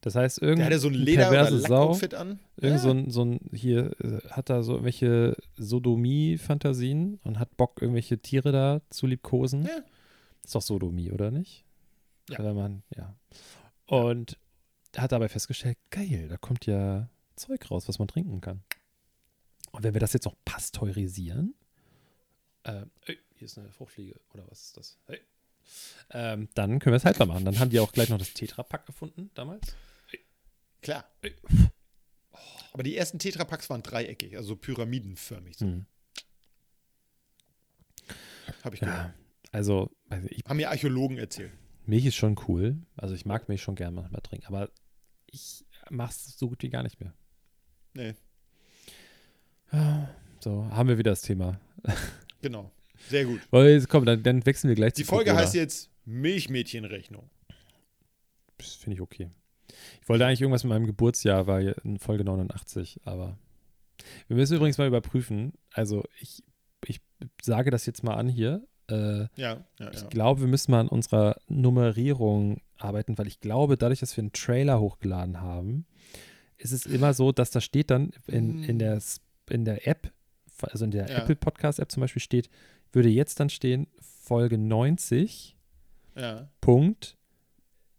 Das 0.01 0.15
heißt, 0.15 0.41
Der 0.41 0.47
irgendein 0.49 0.65
hatte 0.71 0.79
so 0.79 0.87
ein 0.87 0.95
Leder- 0.95 1.29
oder 1.29 1.43
perverse 1.43 1.59
Sau, 1.59 1.67
Lackoutfit 1.83 2.13
an. 2.15 2.39
irgend 2.57 2.79
so 2.79 2.89
ein, 2.89 3.11
so 3.11 3.23
ein, 3.23 3.39
hier 3.53 3.91
äh, 4.03 4.19
hat 4.29 4.49
da 4.49 4.63
so 4.63 4.73
irgendwelche 4.73 5.37
Sodomie-Fantasien 5.57 7.19
und 7.23 7.39
hat 7.39 7.55
Bock, 7.57 7.81
irgendwelche 7.81 8.17
Tiere 8.19 8.51
da 8.51 8.81
zu 8.89 9.05
liebkosen. 9.07 9.65
Ja. 9.65 9.83
Ist 10.43 10.55
doch 10.55 10.61
Sodomie, 10.61 11.11
oder 11.11 11.29
nicht? 11.31 11.65
Ja. 12.29 12.39
Wenn 12.39 12.55
man, 12.55 12.83
ja. 12.95 13.15
Und 13.85 14.37
hat 14.97 15.11
dabei 15.11 15.29
festgestellt, 15.29 15.77
geil, 15.91 16.27
da 16.29 16.37
kommt 16.37 16.65
ja 16.65 17.07
Zeug 17.35 17.69
raus, 17.69 17.87
was 17.87 17.99
man 17.99 18.07
trinken 18.07 18.41
kann. 18.41 18.63
Und 19.71 19.83
wenn 19.83 19.93
wir 19.93 20.01
das 20.01 20.13
jetzt 20.13 20.25
noch 20.25 20.35
pasteurisieren, 20.45 21.53
äh, 22.63 22.85
hier 23.35 23.45
ist 23.45 23.57
eine 23.57 23.71
Fruchtfliege, 23.71 24.19
oder 24.33 24.45
was 24.49 24.63
ist 24.63 24.77
das? 24.77 24.97
Hey. 25.07 25.19
Ähm, 26.11 26.49
dann 26.55 26.79
können 26.79 26.93
wir 26.93 26.97
es 26.97 27.05
haltbar 27.05 27.27
machen. 27.27 27.45
Dann 27.45 27.59
haben 27.59 27.69
die 27.69 27.79
auch 27.79 27.91
gleich 27.93 28.09
noch 28.09 28.17
das 28.17 28.33
Tetrapack 28.33 28.87
erfunden 28.87 29.31
damals. 29.33 29.75
Klar. 30.81 31.05
Aber 32.73 32.83
die 32.83 32.95
ersten 32.97 33.19
Tetrapacks 33.19 33.69
waren 33.69 33.83
dreieckig, 33.83 34.35
also 34.37 34.55
pyramidenförmig. 34.55 35.57
So. 35.57 35.65
Hm. 35.65 35.85
Habe 38.63 38.75
ich 38.75 38.81
gehört. 38.81 38.97
Ja, 38.97 39.13
also, 39.51 39.91
weiß 40.07 40.25
ich, 40.29 40.43
Haben 40.45 40.57
mir 40.57 40.69
Archäologen 40.69 41.17
erzählt. 41.17 41.51
Milch 41.85 42.05
ist 42.05 42.15
schon 42.15 42.39
cool. 42.47 42.77
Also 42.95 43.15
ich 43.15 43.25
mag 43.25 43.49
Milch 43.49 43.61
schon 43.61 43.75
gerne 43.75 43.95
manchmal 43.95 44.21
trinken, 44.21 44.47
aber 44.47 44.69
ich 45.27 45.65
mache 45.89 46.11
es 46.11 46.37
so 46.37 46.49
gut 46.49 46.61
wie 46.63 46.69
gar 46.69 46.83
nicht 46.83 46.99
mehr. 46.99 47.13
Nee, 47.93 48.15
So, 50.39 50.65
haben 50.71 50.89
wir 50.89 50.97
wieder 50.97 51.11
das 51.11 51.21
Thema. 51.21 51.59
genau. 52.41 52.71
Sehr 53.09 53.25
gut. 53.25 53.41
Weil, 53.51 53.83
komm, 53.87 54.05
dann, 54.05 54.23
dann 54.23 54.45
wechseln 54.45 54.69
wir 54.69 54.75
gleich 54.75 54.93
Die 54.93 55.03
zu 55.03 55.09
Folge 55.09 55.31
Corona. 55.31 55.43
heißt 55.43 55.55
jetzt 55.55 55.89
Milchmädchenrechnung. 56.05 57.29
Das 58.57 58.73
finde 58.75 58.95
ich 58.95 59.01
okay. 59.01 59.29
Ich 60.01 60.09
wollte 60.09 60.25
eigentlich 60.25 60.41
irgendwas 60.41 60.63
mit 60.63 60.69
meinem 60.71 60.85
Geburtsjahr, 60.85 61.47
war 61.47 61.59
in 61.61 61.97
Folge 61.99 62.23
89, 62.23 63.01
aber 63.05 63.37
wir 64.27 64.35
müssen 64.35 64.55
übrigens 64.57 64.77
mal 64.77 64.87
überprüfen. 64.87 65.53
Also 65.73 66.03
ich, 66.19 66.43
ich 66.85 66.99
sage 67.41 67.71
das 67.71 67.85
jetzt 67.85 68.03
mal 68.03 68.15
an 68.15 68.27
hier. 68.29 68.65
Äh, 68.89 69.27
Ja, 69.35 69.65
ja, 69.79 69.91
Ich 69.91 70.01
ja. 70.01 70.07
glaube, 70.09 70.41
wir 70.41 70.47
müssen 70.47 70.71
mal 70.71 70.81
an 70.81 70.87
unserer 70.89 71.37
Nummerierung 71.47 72.61
arbeiten, 72.77 73.17
weil 73.17 73.27
ich 73.27 73.39
glaube, 73.39 73.77
dadurch, 73.77 73.99
dass 73.99 74.15
wir 74.17 74.21
einen 74.23 74.33
Trailer 74.33 74.79
hochgeladen 74.79 75.39
haben, 75.41 75.85
ist 76.57 76.71
es 76.71 76.85
immer 76.85 77.13
so, 77.13 77.31
dass 77.31 77.51
da 77.51 77.61
steht 77.61 77.89
dann 77.89 78.11
in, 78.27 78.63
in, 78.63 78.77
der, 78.79 78.93
S- 78.95 79.21
in 79.49 79.65
der 79.65 79.87
App, 79.87 80.11
also 80.61 80.85
in 80.85 80.91
der. 80.91 81.09
Apple 81.09 81.35
Podcast 81.35 81.79
App 81.79 81.91
zum 81.91 82.01
Beispiel 82.01 82.21
steht, 82.21 82.49
würde 82.91 83.09
jetzt 83.09 83.39
dann 83.39 83.49
stehen 83.49 83.87
Folge 83.99 84.57
90, 84.57 85.57
ja. 86.15 86.49
Punkt, 86.61 87.17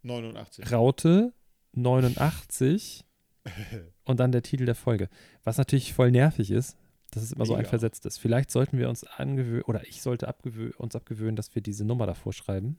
89. 0.02 0.70
Raute 0.70 1.32
89 1.72 3.04
und 4.04 4.20
dann 4.20 4.32
der 4.32 4.42
Titel 4.42 4.66
der 4.66 4.74
Folge. 4.74 5.08
Was 5.44 5.58
natürlich 5.58 5.94
voll 5.94 6.10
nervig 6.10 6.50
ist, 6.50 6.76
dass 7.10 7.22
es 7.22 7.32
immer 7.32 7.46
so 7.46 7.52
Mega. 7.52 7.64
einversetzt 7.64 8.06
ist. 8.06 8.18
Vielleicht 8.18 8.50
sollten 8.50 8.78
wir 8.78 8.88
uns 8.88 9.04
angewöhnen, 9.04 9.62
oder 9.62 9.86
ich 9.86 10.02
sollte 10.02 10.28
abgewö 10.28 10.72
uns 10.76 10.96
abgewöhnen, 10.96 11.36
dass 11.36 11.54
wir 11.54 11.62
diese 11.62 11.84
Nummer 11.84 12.06
davor 12.06 12.32
schreiben. 12.32 12.78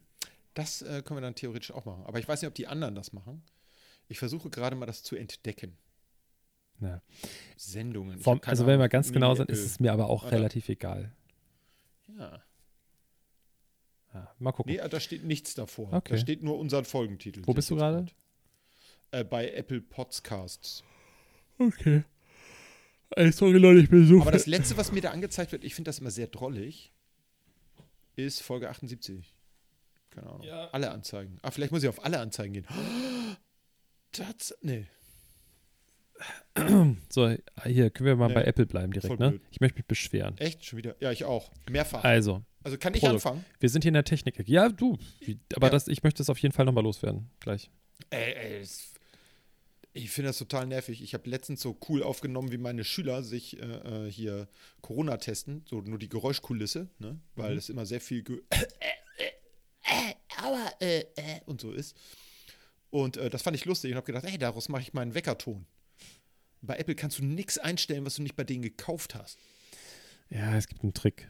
Das 0.53 0.81
äh, 0.81 1.01
können 1.03 1.17
wir 1.17 1.21
dann 1.21 1.35
theoretisch 1.35 1.71
auch 1.71 1.85
machen. 1.85 2.03
Aber 2.05 2.19
ich 2.19 2.27
weiß 2.27 2.41
nicht, 2.41 2.47
ob 2.47 2.55
die 2.55 2.67
anderen 2.67 2.95
das 2.95 3.13
machen. 3.13 3.43
Ich 4.07 4.19
versuche 4.19 4.49
gerade 4.49 4.75
mal 4.75 4.85
das 4.85 5.03
zu 5.03 5.15
entdecken. 5.15 5.77
Ja. 6.79 7.01
Sendungen. 7.55 8.19
Vom, 8.19 8.41
also 8.45 8.65
wenn 8.65 8.79
wir 8.79 8.89
ganz 8.89 9.11
genau 9.11 9.35
sind, 9.35 9.49
ist 9.49 9.65
es 9.65 9.79
mir 9.79 9.93
aber 9.93 10.09
auch 10.09 10.23
Warte. 10.23 10.35
relativ 10.35 10.69
egal. 10.69 11.13
Ja. 12.17 12.43
Ja, 14.13 14.35
mal 14.39 14.51
gucken. 14.51 14.73
Nee, 14.73 14.87
da 14.87 14.99
steht 14.99 15.23
nichts 15.23 15.55
davor. 15.55 15.91
Okay. 15.91 16.13
Da 16.13 16.17
steht 16.17 16.43
nur 16.43 16.59
unser 16.59 16.83
Folgentitel. 16.83 17.41
Wo 17.45 17.53
bist 17.53 17.69
du 17.69 17.75
gerade? 17.75 18.05
Äh, 19.11 19.23
bei 19.23 19.49
Apple 19.51 19.81
Podcasts. 19.81 20.83
Okay. 21.57 22.03
Ey, 23.15 23.31
sorry 23.31 23.57
Leute, 23.57 23.79
ich 23.79 23.89
bin 23.89 24.07
so 24.07 24.21
Aber 24.21 24.31
das 24.31 24.47
letzte, 24.47 24.77
was 24.77 24.91
mir 24.91 25.01
da 25.01 25.11
angezeigt 25.11 25.51
wird, 25.51 25.63
ich 25.63 25.75
finde 25.75 25.89
das 25.89 25.99
immer 25.99 26.11
sehr 26.11 26.27
drollig, 26.27 26.91
ist 28.15 28.41
Folge 28.41 28.69
78. 28.69 29.35
Keine 30.09 30.27
Ahnung. 30.27 30.43
Ja. 30.43 30.69
Alle 30.69 30.91
Anzeigen. 30.91 31.37
Ah, 31.41 31.51
vielleicht 31.51 31.71
muss 31.71 31.83
ich 31.83 31.89
auf 31.89 32.03
alle 32.03 32.19
Anzeigen 32.19 32.53
gehen. 32.53 32.67
Das, 34.15 34.55
nee. 34.61 34.85
So, 37.09 37.35
hier 37.65 37.89
können 37.89 38.07
wir 38.07 38.15
mal 38.15 38.27
Nee. 38.29 38.33
bei 38.35 38.43
Apple 38.45 38.65
bleiben 38.65 38.93
direkt, 38.93 39.19
ne? 39.19 39.39
Ich 39.51 39.59
möchte 39.61 39.77
mich 39.79 39.85
beschweren. 39.85 40.37
Echt? 40.37 40.63
Schon 40.65 40.77
wieder? 40.77 40.95
Ja, 40.99 41.11
ich 41.11 41.25
auch. 41.25 41.51
Mehrfach. 41.69 42.03
Also, 42.03 42.43
Also 42.63 42.77
kann 42.77 42.93
ich 42.93 43.01
Produkt. 43.01 43.25
anfangen? 43.25 43.45
wir 43.59 43.69
sind 43.69 43.83
hier 43.83 43.89
in 43.89 43.93
der 43.95 44.05
Technik. 44.05 44.47
Ja, 44.47 44.69
du. 44.69 44.97
Aber 45.55 45.67
Ja. 45.67 45.71
Das, 45.71 45.87
ich 45.87 46.03
möchte 46.03 46.21
es 46.23 46.29
auf 46.29 46.37
jeden 46.39 46.53
Fall 46.53 46.65
nochmal 46.65 46.83
loswerden. 46.83 47.29
Gleich. 47.39 47.69
Ey, 48.09 48.33
ey, 48.33 48.57
es- 48.61 48.89
ich 49.95 50.09
finde 50.09 50.29
das 50.29 50.39
total 50.39 50.65
nervig. 50.65 51.03
Ich 51.03 51.13
habe 51.13 51.29
letztens 51.29 51.61
so 51.61 51.77
cool 51.87 52.01
aufgenommen, 52.01 52.51
wie 52.51 52.57
meine 52.57 52.83
Schüler 52.83 53.21
sich 53.21 53.61
äh, 53.61 54.07
äh, 54.07 54.11
hier 54.11 54.47
Corona 54.81 55.17
testen. 55.17 55.63
So 55.69 55.81
nur 55.81 55.99
die 55.99 56.09
Geräuschkulisse, 56.09 56.89
ne? 56.97 57.19
Weil 57.35 57.51
Mhm. 57.51 57.57
es 57.59 57.69
immer 57.69 57.85
sehr 57.85 58.01
viel 58.01 58.23
aber 60.37 60.71
äh, 60.81 61.01
äh, 61.15 61.41
und 61.45 61.61
so 61.61 61.71
ist. 61.71 61.95
Und 62.89 63.17
äh, 63.17 63.29
das 63.29 63.41
fand 63.43 63.55
ich 63.55 63.65
lustig 63.65 63.91
und 63.91 63.97
habe 63.97 64.05
gedacht, 64.05 64.25
ey, 64.25 64.37
daraus 64.37 64.67
mache 64.69 64.81
ich 64.81 64.93
meinen 64.93 65.13
Weckerton. 65.13 65.65
Bei 66.65 66.77
Apple 66.77 66.95
kannst 66.95 67.19
du 67.19 67.25
nichts 67.25 67.57
einstellen, 67.57 68.05
was 68.05 68.15
du 68.15 68.21
nicht 68.23 68.35
bei 68.35 68.43
denen 68.43 68.61
gekauft 68.61 69.15
hast. 69.15 69.37
Ja, 70.29 70.55
es 70.57 70.67
gibt 70.67 70.81
einen 70.83 70.93
Trick. 70.93 71.29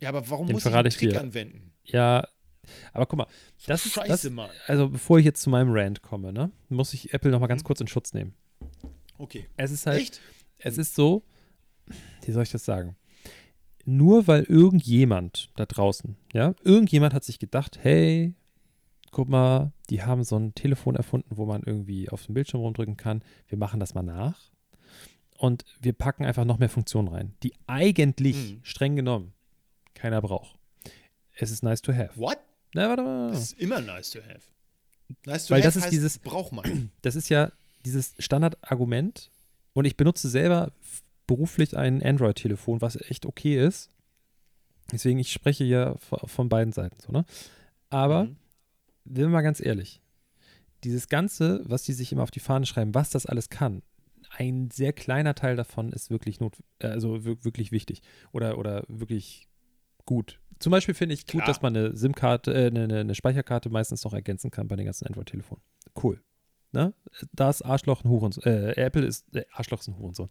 Ja, 0.00 0.10
aber 0.10 0.28
warum 0.30 0.46
Den 0.46 0.52
muss 0.54 0.64
ich 0.66 0.72
einen 0.72 0.86
ich 0.86 0.96
Trick 0.96 1.10
dir. 1.10 1.20
anwenden? 1.20 1.72
Ja, 1.84 2.28
aber 2.92 3.06
guck 3.06 3.16
mal, 3.18 3.26
das 3.66 3.86
ist 3.86 3.94
Scheiße, 3.94 4.30
das, 4.30 4.50
also 4.66 4.90
bevor 4.90 5.18
ich 5.18 5.24
jetzt 5.24 5.40
zu 5.42 5.48
meinem 5.50 5.70
Rant 5.72 6.02
komme, 6.02 6.32
ne, 6.32 6.52
muss 6.68 6.92
ich 6.92 7.14
Apple 7.14 7.30
nochmal 7.30 7.48
ganz 7.48 7.62
Mhm. 7.62 7.66
kurz 7.66 7.80
in 7.80 7.88
Schutz 7.88 8.12
nehmen. 8.12 8.34
Okay. 9.16 9.46
Es 9.56 9.70
ist 9.72 9.86
halt, 9.86 10.00
Echt? 10.02 10.20
es 10.58 10.76
ist 10.78 10.94
so, 10.94 11.24
wie 12.24 12.32
soll 12.32 12.42
ich 12.42 12.50
das 12.50 12.64
sagen? 12.64 12.94
Nur 13.86 14.26
weil 14.26 14.42
irgendjemand 14.44 15.48
da 15.56 15.64
draußen, 15.64 16.16
ja, 16.34 16.54
irgendjemand 16.62 17.14
hat 17.14 17.24
sich 17.24 17.38
gedacht, 17.38 17.78
hey, 17.82 18.34
guck 19.12 19.28
mal, 19.28 19.72
die 19.90 20.02
haben 20.02 20.24
so 20.24 20.36
ein 20.36 20.54
Telefon 20.54 20.96
erfunden, 20.96 21.36
wo 21.36 21.46
man 21.46 21.62
irgendwie 21.62 22.08
auf 22.08 22.26
den 22.26 22.34
Bildschirm 22.34 22.60
rumdrücken 22.60 22.96
kann. 22.96 23.22
Wir 23.48 23.58
machen 23.58 23.80
das 23.80 23.94
mal 23.94 24.02
nach. 24.02 24.38
Und 25.36 25.64
wir 25.80 25.92
packen 25.92 26.24
einfach 26.24 26.44
noch 26.44 26.58
mehr 26.58 26.68
Funktionen 26.68 27.08
rein, 27.08 27.34
die 27.42 27.54
eigentlich, 27.66 28.36
Mhm. 28.54 28.60
streng 28.64 28.96
genommen, 28.96 29.32
keiner 29.94 30.20
braucht. 30.20 30.58
Es 31.36 31.50
ist 31.52 31.62
nice 31.62 31.80
to 31.82 31.92
have. 31.92 32.10
What? 32.18 32.38
Na, 32.74 32.88
warte 32.88 33.02
mal. 33.02 33.30
Das 33.30 33.40
ist 33.42 33.52
immer 33.60 33.80
nice 33.80 34.10
to 34.10 34.18
have. 34.20 34.40
Nice 35.24 35.46
to 35.46 35.54
Weil 35.54 35.62
have 35.62 35.68
das 35.74 35.76
ist 35.84 35.90
dieses- 35.92 36.18
braucht 36.18 36.52
man. 36.52 36.90
das 37.02 37.14
ist 37.14 37.28
ja 37.28 37.52
dieses 37.84 38.14
Standardargument 38.18 39.30
und 39.74 39.84
ich 39.84 39.96
benutze 39.96 40.28
selber 40.28 40.72
beruflich 41.28 41.76
ein 41.76 42.02
Android-Telefon, 42.02 42.80
was 42.80 42.96
echt 42.96 43.24
okay 43.24 43.64
ist. 43.64 43.90
Deswegen, 44.90 45.18
ich 45.18 45.30
spreche 45.32 45.64
ja 45.64 45.94
von 45.98 46.48
beiden 46.48 46.72
Seiten 46.72 46.96
so, 46.98 47.12
ne? 47.12 47.24
Aber, 47.90 48.24
Mhm. 48.24 48.36
Sind 49.08 49.16
wir 49.18 49.28
mal 49.28 49.42
ganz 49.42 49.60
ehrlich, 49.60 50.00
dieses 50.84 51.08
Ganze, 51.08 51.62
was 51.66 51.82
die 51.82 51.92
sich 51.92 52.12
immer 52.12 52.22
auf 52.22 52.30
die 52.30 52.40
Fahne 52.40 52.66
schreiben, 52.66 52.94
was 52.94 53.10
das 53.10 53.26
alles 53.26 53.48
kann, 53.48 53.82
ein 54.36 54.70
sehr 54.70 54.92
kleiner 54.92 55.34
Teil 55.34 55.56
davon 55.56 55.90
ist 55.92 56.10
wirklich 56.10 56.38
not, 56.40 56.56
äh, 56.80 56.88
also 56.88 57.24
wir- 57.24 57.44
wirklich 57.44 57.72
wichtig 57.72 58.02
oder, 58.32 58.58
oder 58.58 58.84
wirklich 58.88 59.48
gut. 60.04 60.38
Zum 60.58 60.70
Beispiel 60.70 60.94
finde 60.94 61.14
ich 61.14 61.22
gut, 61.26 61.42
Klar. 61.42 61.46
dass 61.46 61.62
man 61.62 61.76
eine 61.76 61.96
SIM-Karte, 61.96 62.52
äh, 62.52 62.66
eine, 62.66 62.84
eine- 63.00 63.14
Speicherkarte 63.14 63.70
meistens 63.70 64.04
noch 64.04 64.12
ergänzen 64.12 64.50
kann 64.50 64.68
bei 64.68 64.76
den 64.76 64.84
ganzen 64.86 65.06
Android-Telefonen. 65.06 65.62
Cool. 66.02 66.20
Ne? 66.72 66.92
Da 67.32 67.48
ist 67.48 67.62
Arschloch 67.64 68.04
ein 68.04 68.10
Hurensohn. 68.10 68.44
Äh, 68.44 68.72
Apple 68.72 69.06
ist, 69.06 69.34
äh, 69.34 69.44
Arschloch 69.52 69.80
ist 69.80 69.88
ein 69.88 69.96
Hurensohn. 69.98 70.28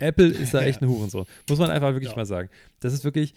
Apple 0.00 0.26
ist 0.26 0.52
da 0.52 0.62
echt 0.62 0.82
ein 0.82 0.88
Hurensohn. 0.88 1.26
Muss 1.48 1.58
man 1.60 1.70
einfach 1.70 1.92
wirklich 1.92 2.10
Ja. 2.10 2.16
mal 2.16 2.26
sagen. 2.26 2.48
Das 2.80 2.92
ist 2.92 3.04
wirklich, 3.04 3.34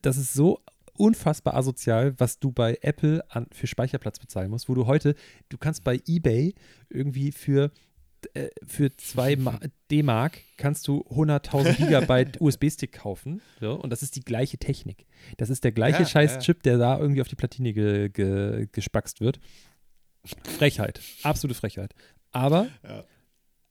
das 0.00 0.16
ist 0.16 0.32
so 0.32 0.60
unfassbar 1.00 1.54
asozial, 1.54 2.14
was 2.18 2.38
du 2.38 2.52
bei 2.52 2.78
Apple 2.82 3.24
an, 3.30 3.46
für 3.52 3.66
Speicherplatz 3.66 4.18
bezahlen 4.18 4.50
musst, 4.50 4.68
wo 4.68 4.74
du 4.74 4.86
heute, 4.86 5.14
du 5.48 5.58
kannst 5.58 5.82
bei 5.84 6.00
eBay 6.06 6.54
irgendwie 6.88 7.32
für 7.32 7.70
äh, 8.34 8.48
für 8.66 8.94
2 8.94 9.36
D-Mark 9.90 10.38
kannst 10.58 10.86
du 10.88 11.00
100.000 11.08 11.72
Gigabyte 11.78 12.38
USB-Stick 12.38 12.92
kaufen. 12.92 13.40
So, 13.60 13.72
und 13.80 13.88
das 13.90 14.02
ist 14.02 14.14
die 14.14 14.20
gleiche 14.20 14.58
Technik. 14.58 15.06
Das 15.38 15.48
ist 15.48 15.64
der 15.64 15.72
gleiche 15.72 16.02
Ja, 16.02 16.06
scheiß 16.08 16.46
ja. 16.46 16.54
Der 16.54 16.76
da 16.76 16.98
irgendwie 16.98 17.22
auf 17.22 17.28
die 17.28 17.36
Platine 17.36 17.72
ge, 17.72 18.10
ge, 18.10 18.68
gespackst 18.72 19.20
wird. 19.22 19.40
Frechheit. 20.44 21.00
Absolute 21.22 21.58
Frechheit. 21.58 21.94
Aber 22.30 22.68
Ja. 22.84 23.04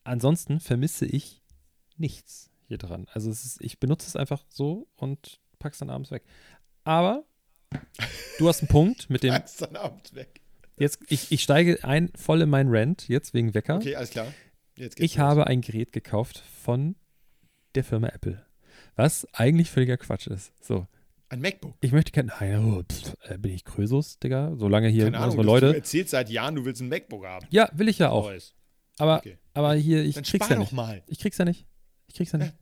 ansonsten 0.03 0.59
vermisse 0.59 1.05
ich 1.05 1.43
nichts 1.97 2.49
hier 2.67 2.79
dran. 2.79 3.05
Also 3.13 3.29
ist, 3.29 3.61
ich 3.61 3.79
benutze 3.79 4.07
es 4.07 4.15
einfach 4.15 4.43
so 4.49 4.87
und 4.95 5.39
pack's 5.59 5.77
dann 5.77 5.89
abends 5.91 6.09
weg. 6.09 6.23
Aber 6.89 7.23
du 8.39 8.47
hast 8.47 8.61
einen 8.61 8.67
Punkt 8.67 9.11
mit 9.11 9.21
dem. 9.21 9.35
Dann 9.59 9.75
abends 9.75 10.15
weg. 10.15 10.41
Jetzt, 10.75 10.99
ich, 11.09 11.31
ich 11.31 11.43
steige 11.43 11.83
ein 11.83 12.11
voll 12.15 12.41
in 12.41 12.49
meinen 12.49 12.69
Rant 12.75 13.07
jetzt 13.07 13.35
wegen 13.35 13.53
Wecker. 13.53 13.75
Okay, 13.75 13.95
alles 13.95 14.09
klar. 14.09 14.25
Ich 14.75 14.97
los. 14.97 15.17
habe 15.19 15.45
ein 15.45 15.61
Gerät 15.61 15.91
gekauft 15.91 16.41
von 16.63 16.95
der 17.75 17.83
Firma 17.83 18.07
Apple. 18.07 18.43
Was 18.95 19.27
eigentlich 19.33 19.69
völliger 19.69 19.97
Quatsch 19.97 20.25
ist. 20.27 20.51
So, 20.65 20.87
ein 21.27 21.41
MacBook. 21.41 21.75
ich 21.81 21.91
möchte 21.91 22.11
kein. 22.11 22.31
Nein, 22.39 22.65
oh, 22.73 22.81
pff, 22.91 23.13
äh, 23.29 23.37
bin 23.37 23.53
ich 23.53 23.65
Krösus, 23.65 24.17
Digga? 24.17 24.55
Solange 24.55 24.87
hier 24.87 25.03
Keine 25.03 25.17
Ahnung, 25.17 25.37
unsere 25.37 25.43
du, 25.43 25.59
du 25.59 25.65
Leute. 25.67 25.77
erzählst 25.77 26.09
seit 26.09 26.31
Jahren, 26.31 26.55
du 26.55 26.65
willst 26.65 26.81
ein 26.81 26.89
MacBook 26.89 27.23
haben. 27.23 27.45
Ja, 27.51 27.69
will 27.73 27.87
ich 27.87 27.99
ja 27.99 28.09
auch. 28.09 28.25
Neues. 28.25 28.55
Aber, 28.97 29.17
Okay. 29.19 29.37
aber 29.53 29.75
hier, 29.75 30.03
ich 30.03 30.15
Dann 30.15 30.23
krieg's 30.23 30.49
ja 30.49 30.57
nicht. 30.57 30.71
mal. 30.71 31.03
Ich 31.05 31.19
krieg's 31.19 31.37
ja 31.37 31.45
nicht. 31.45 31.67
Ich 32.07 32.15
krieg's 32.15 32.31
ja 32.31 32.39
nicht. 32.39 32.53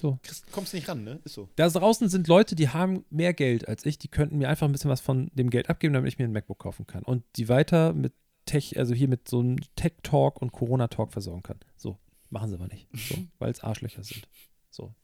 So. 0.00 0.18
Kriegst, 0.22 0.50
kommst 0.52 0.74
nicht 0.74 0.88
ran, 0.88 1.04
ne? 1.04 1.20
Ist 1.24 1.34
so. 1.34 1.48
Da 1.56 1.68
draußen 1.68 2.08
sind 2.08 2.28
Leute, 2.28 2.54
die 2.54 2.68
haben 2.68 3.04
mehr 3.10 3.34
Geld 3.34 3.66
als 3.66 3.84
ich, 3.84 3.98
die 3.98 4.08
könnten 4.08 4.38
mir 4.38 4.48
einfach 4.48 4.66
ein 4.66 4.72
bisschen 4.72 4.90
was 4.90 5.00
von 5.00 5.30
dem 5.34 5.50
Geld 5.50 5.68
abgeben, 5.68 5.94
damit 5.94 6.12
ich 6.12 6.18
mir 6.18 6.24
ein 6.24 6.32
MacBook 6.32 6.58
kaufen 6.58 6.86
kann. 6.86 7.02
Und 7.02 7.24
die 7.36 7.48
weiter 7.48 7.92
mit 7.92 8.12
Tech, 8.46 8.78
also 8.78 8.94
hier 8.94 9.08
mit 9.08 9.28
so 9.28 9.40
einem 9.40 9.58
Tech-Talk 9.76 10.40
und 10.40 10.52
Corona-Talk 10.52 11.12
versorgen 11.12 11.42
kann. 11.42 11.58
So, 11.76 11.98
machen 12.30 12.48
sie 12.48 12.54
aber 12.54 12.68
nicht. 12.68 12.88
So, 12.94 13.16
weil 13.38 13.50
es 13.50 13.60
Arschlöcher 13.60 14.02
sind. 14.02 14.28
So. 14.70 14.94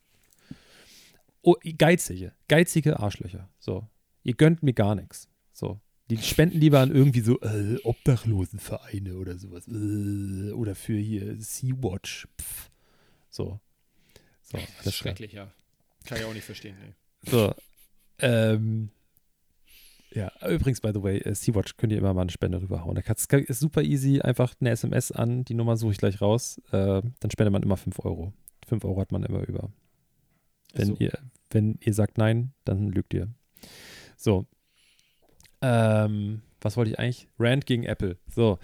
Oh, 1.43 1.57
geizige, 1.77 2.33
geizige 2.49 2.99
Arschlöcher. 3.01 3.51
So. 3.59 3.87
Ihr 4.23 4.35
gönnt 4.35 4.63
mir 4.63 4.73
gar 4.73 4.95
nichts. 4.95 5.29
So. 5.53 5.81
Die 6.11 6.19
spenden 6.19 6.59
lieber 6.59 6.81
an 6.81 6.95
irgendwie 6.95 7.21
so 7.21 7.41
äh, 7.41 7.79
Obdachlosenvereine 7.83 9.17
oder 9.17 9.39
sowas. 9.39 9.67
Äh, 9.69 10.53
oder 10.53 10.75
für 10.75 10.97
hier 10.97 11.37
Sea-Watch. 11.39 12.29
So. 13.29 13.61
So, 14.45 14.59
Das 14.79 14.87
ist 14.87 14.97
schrecklich, 14.97 15.33
ja. 15.33 15.51
Kann 16.07 16.19
ich 16.19 16.25
auch 16.25 16.35
nicht 16.35 16.45
verstehen, 16.45 16.77
nee. 16.81 17.31
So. 17.31 17.55
Ähm, 18.19 18.91
ja, 20.15 20.31
übrigens, 20.49 20.81
by 20.81 20.93
the 20.95 21.03
way, 21.03 21.19
äh, 21.19 21.35
Sea-Watch 21.35 21.77
könnt 21.77 21.93
ihr 21.93 21.99
immer 21.99 22.15
mal 22.15 22.23
eine 22.23 22.31
Spende 22.31 22.61
rüberhauen. 22.61 22.95
Da 22.95 23.37
ist 23.39 23.61
super 23.61 23.83
easy, 23.83 24.21
einfach 24.21 24.55
eine 24.61 24.71
SMS 24.71 25.11
an, 25.11 25.45
die 25.45 25.55
Nummer 25.55 25.77
suche 25.77 25.93
ich 25.93 25.99
gleich 25.99 26.21
raus. 26.21 26.61
Äh, 26.71 27.03
dann 27.03 27.31
spendet 27.31 27.53
man 27.53 27.63
immer 27.63 27.77
5 27.77 27.99
Euro. 28.05 28.33
5 28.69 28.85
Euro 28.85 29.01
hat 29.01 29.11
man 29.11 29.25
immer 29.25 29.47
über. 29.47 29.73
Wenn, 30.73 30.87
so. 30.87 30.97
ihr, 30.99 31.19
wenn 31.51 31.79
ihr 31.81 31.95
sagt 31.95 32.19
nein, 32.19 32.53
dann 32.65 32.91
lügt 32.91 33.13
ihr. 33.13 33.29
So. 34.17 34.47
Ähm, 35.63 36.43
was 36.61 36.77
wollte 36.77 36.93
ich 36.93 36.99
eigentlich? 36.99 37.29
Rant 37.39 37.67
gegen 37.67 37.85
Apple. 37.85 38.19
So. 38.29 38.59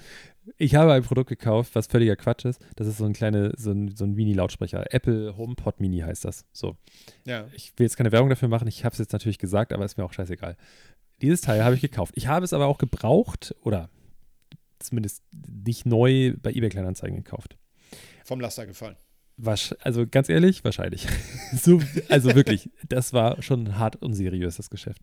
Ich 0.56 0.74
habe 0.74 0.92
ein 0.92 1.02
Produkt 1.02 1.28
gekauft, 1.28 1.74
was 1.74 1.86
völliger 1.86 2.16
Quatsch 2.16 2.44
ist. 2.44 2.60
Das 2.76 2.86
ist 2.86 2.98
so 2.98 3.04
ein 3.04 3.12
kleiner, 3.12 3.52
so 3.56 3.70
ein, 3.72 3.94
so 3.94 4.04
ein 4.04 4.14
Mini-Lautsprecher. 4.14 4.92
Apple 4.92 5.36
HomePod 5.36 5.80
Mini 5.80 6.00
heißt 6.00 6.24
das. 6.24 6.44
So. 6.52 6.76
Ja. 7.24 7.46
Ich 7.54 7.72
will 7.76 7.84
jetzt 7.84 7.96
keine 7.96 8.12
Werbung 8.12 8.30
dafür 8.30 8.48
machen, 8.48 8.68
ich 8.68 8.84
habe 8.84 8.92
es 8.92 8.98
jetzt 8.98 9.12
natürlich 9.12 9.38
gesagt, 9.38 9.72
aber 9.72 9.84
ist 9.84 9.96
mir 9.96 10.04
auch 10.04 10.12
scheißegal. 10.12 10.56
Dieses 11.22 11.40
Teil 11.40 11.64
habe 11.64 11.74
ich 11.74 11.80
gekauft. 11.80 12.14
Ich 12.16 12.26
habe 12.26 12.44
es 12.44 12.52
aber 12.52 12.66
auch 12.66 12.78
gebraucht 12.78 13.54
oder 13.62 13.90
zumindest 14.78 15.22
nicht 15.32 15.86
neu 15.86 16.34
bei 16.42 16.50
eBay 16.50 16.70
Kleinanzeigen 16.70 17.16
gekauft. 17.16 17.56
Vom 18.24 18.40
Laster 18.40 18.66
gefallen. 18.66 18.96
Wasch, 19.36 19.74
also 19.80 20.06
ganz 20.06 20.28
ehrlich, 20.28 20.64
wahrscheinlich. 20.64 21.06
so, 21.52 21.80
also 22.08 22.34
wirklich, 22.34 22.70
das 22.88 23.12
war 23.12 23.42
schon 23.42 23.78
hart 23.78 23.96
unseriös, 23.96 24.56
das 24.56 24.70
Geschäft. 24.70 25.02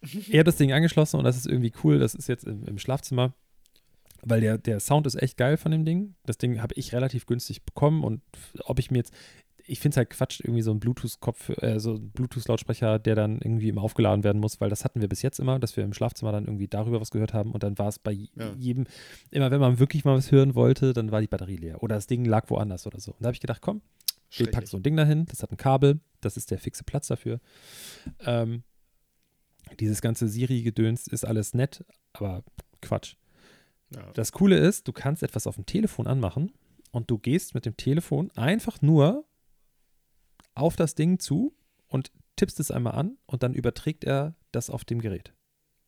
Ich 0.00 0.32
habe 0.34 0.44
das 0.44 0.56
Ding 0.56 0.72
angeschlossen 0.72 1.18
und 1.18 1.24
das 1.24 1.36
ist 1.36 1.46
irgendwie 1.46 1.72
cool. 1.82 1.98
Das 1.98 2.14
ist 2.14 2.28
jetzt 2.28 2.44
im, 2.44 2.64
im 2.64 2.78
Schlafzimmer, 2.78 3.34
weil 4.22 4.40
der, 4.40 4.58
der 4.58 4.80
Sound 4.80 5.06
ist 5.06 5.20
echt 5.20 5.36
geil 5.36 5.56
von 5.56 5.70
dem 5.72 5.84
Ding. 5.84 6.14
Das 6.26 6.38
Ding 6.38 6.60
habe 6.60 6.74
ich 6.74 6.92
relativ 6.92 7.26
günstig 7.26 7.64
bekommen 7.64 8.02
und 8.04 8.20
ob 8.64 8.78
ich 8.78 8.90
mir 8.90 8.98
jetzt, 8.98 9.12
ich 9.70 9.80
finde 9.80 9.92
es 9.92 9.96
halt 9.98 10.10
Quatsch, 10.10 10.40
irgendwie 10.40 10.62
so 10.62 10.70
ein 10.70 10.80
Bluetooth-Kopf, 10.80 11.50
äh, 11.62 11.78
so 11.78 11.94
ein 11.94 12.10
Bluetooth-Lautsprecher, 12.10 12.98
der 12.98 13.14
dann 13.14 13.38
irgendwie 13.38 13.68
immer 13.68 13.82
aufgeladen 13.82 14.24
werden 14.24 14.40
muss, 14.40 14.60
weil 14.60 14.70
das 14.70 14.84
hatten 14.84 15.00
wir 15.02 15.08
bis 15.08 15.20
jetzt 15.22 15.38
immer, 15.38 15.58
dass 15.58 15.76
wir 15.76 15.84
im 15.84 15.92
Schlafzimmer 15.92 16.32
dann 16.32 16.46
irgendwie 16.46 16.68
darüber 16.68 17.00
was 17.00 17.10
gehört 17.10 17.34
haben 17.34 17.52
und 17.52 17.62
dann 17.62 17.78
war 17.78 17.88
es 17.88 17.98
bei 17.98 18.12
Ja. 18.12 18.52
jedem, 18.58 18.86
immer 19.30 19.50
wenn 19.50 19.60
man 19.60 19.78
wirklich 19.78 20.04
mal 20.06 20.16
was 20.16 20.32
hören 20.32 20.54
wollte, 20.54 20.94
dann 20.94 21.10
war 21.12 21.20
die 21.20 21.26
Batterie 21.26 21.56
leer 21.56 21.82
oder 21.82 21.96
das 21.96 22.06
Ding 22.06 22.24
lag 22.24 22.48
woanders 22.50 22.86
oder 22.86 22.98
so. 22.98 23.12
Und 23.12 23.20
da 23.22 23.26
habe 23.26 23.34
ich 23.34 23.40
gedacht, 23.40 23.60
komm, 23.60 23.82
ich 24.30 24.50
packe 24.50 24.66
so 24.66 24.76
ein 24.78 24.82
Ding 24.82 24.96
dahin, 24.96 25.26
das 25.26 25.42
hat 25.42 25.52
ein 25.52 25.56
Kabel, 25.56 26.00
das 26.20 26.36
ist 26.36 26.50
der 26.50 26.58
fixe 26.58 26.84
Platz 26.84 27.06
dafür. 27.08 27.40
Ähm, 28.24 28.62
dieses 29.80 30.00
ganze 30.00 30.28
Siri-Gedöns 30.28 31.06
ist 31.08 31.24
alles 31.26 31.52
nett, 31.54 31.84
aber 32.14 32.42
Quatsch. 32.80 33.16
Ja. 33.94 34.10
Das 34.12 34.32
Coole 34.32 34.58
ist, 34.58 34.86
du 34.88 34.92
kannst 34.92 35.22
etwas 35.22 35.46
auf 35.46 35.56
dem 35.56 35.66
Telefon 35.66 36.06
anmachen 36.06 36.52
und 36.90 37.10
du 37.10 37.18
gehst 37.18 37.54
mit 37.54 37.64
dem 37.66 37.76
Telefon 37.76 38.30
einfach 38.32 38.82
nur 38.82 39.24
auf 40.54 40.76
das 40.76 40.94
Ding 40.94 41.18
zu 41.18 41.54
und 41.86 42.10
tippst 42.36 42.60
es 42.60 42.70
einmal 42.70 42.94
an 42.94 43.16
und 43.26 43.42
dann 43.42 43.54
überträgt 43.54 44.04
er 44.04 44.34
das 44.52 44.70
auf 44.70 44.84
dem 44.84 45.00
Gerät, 45.00 45.32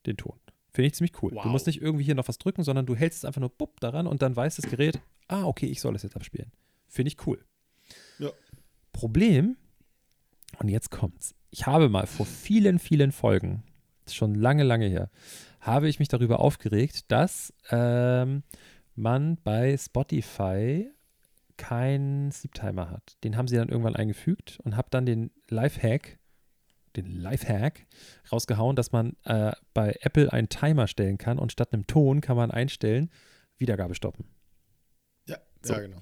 den 0.05 0.17
Ton. 0.17 0.39
Finde 0.73 0.87
ich 0.87 0.95
ziemlich 0.95 1.21
cool. 1.21 1.31
Wow. 1.33 1.43
Du 1.43 1.49
musst 1.49 1.67
nicht 1.67 1.81
irgendwie 1.81 2.03
hier 2.03 2.15
noch 2.15 2.27
was 2.27 2.37
drücken, 2.37 2.63
sondern 2.63 2.85
du 2.85 2.95
hältst 2.95 3.19
es 3.19 3.25
einfach 3.25 3.41
nur 3.41 3.49
bupp 3.49 3.79
daran 3.79 4.07
und 4.07 4.21
dann 4.21 4.35
weiß 4.35 4.55
das 4.55 4.69
Gerät, 4.69 4.99
ah, 5.27 5.43
okay, 5.45 5.67
ich 5.67 5.81
soll 5.81 5.95
es 5.95 6.03
jetzt 6.03 6.15
abspielen. 6.15 6.51
Finde 6.87 7.09
ich 7.09 7.27
cool. 7.27 7.43
Ja. 8.19 8.31
Problem, 8.93 9.57
und 10.59 10.69
jetzt 10.69 10.91
kommt's. 10.91 11.35
Ich 11.49 11.65
habe 11.65 11.89
mal 11.89 12.07
vor 12.07 12.25
vielen, 12.25 12.79
vielen 12.79 13.11
Folgen, 13.11 13.63
schon 14.07 14.35
lange, 14.35 14.63
lange 14.63 14.87
her, 14.87 15.09
habe 15.61 15.87
ich 15.87 15.99
mich 15.99 16.07
darüber 16.07 16.39
aufgeregt, 16.39 17.11
dass 17.11 17.53
ähm, 17.69 18.43
man 18.95 19.37
bei 19.43 19.77
Spotify 19.77 20.91
keinen 21.57 22.31
Sleep-Timer 22.31 22.89
hat. 22.89 23.17
Den 23.23 23.37
haben 23.37 23.47
sie 23.47 23.55
dann 23.55 23.69
irgendwann 23.69 23.95
eingefügt 23.95 24.59
und 24.63 24.75
habe 24.75 24.89
dann 24.89 25.05
den 25.05 25.31
Lifehack, 25.47 26.17
den 26.95 27.05
Lifehack 27.05 27.85
rausgehauen, 28.31 28.75
dass 28.75 28.91
man 28.91 29.15
äh, 29.23 29.51
bei 29.73 29.95
Apple 30.01 30.33
einen 30.33 30.49
Timer 30.49 30.87
stellen 30.87 31.19
kann 31.19 31.37
und 31.37 31.51
statt 31.51 31.71
einem 31.71 31.85
Ton 31.85 32.19
kann 32.19 32.35
man 32.35 32.49
einstellen, 32.49 33.11
Wiedergabe 33.57 33.93
stoppen. 33.93 34.25
Ja, 35.27 35.37
So. 35.61 35.73
ja 35.73 35.81
genau. 35.81 36.01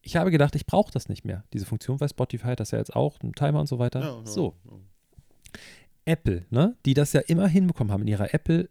Ich 0.00 0.16
habe 0.16 0.30
gedacht, 0.30 0.54
ich 0.54 0.64
brauche 0.64 0.92
das 0.92 1.08
nicht 1.08 1.24
mehr, 1.24 1.44
diese 1.52 1.66
Funktion, 1.66 2.00
weil 2.00 2.08
Spotify 2.08 2.46
hat 2.46 2.60
das 2.60 2.70
ja 2.70 2.78
jetzt 2.78 2.94
auch, 2.94 3.18
einen 3.20 3.32
Timer 3.32 3.60
und 3.60 3.66
so 3.66 3.78
weiter. 3.80 4.00
Ja, 4.00 4.18
ja, 4.18 4.26
so. 4.26 4.54
Apple, 6.08 6.46
ne, 6.50 6.76
die 6.86 6.94
das 6.94 7.12
ja 7.12 7.20
immer 7.20 7.46
hinbekommen 7.48 7.92
haben 7.92 8.02
in 8.02 8.08
ihrer 8.08 8.32
Apple 8.34 8.68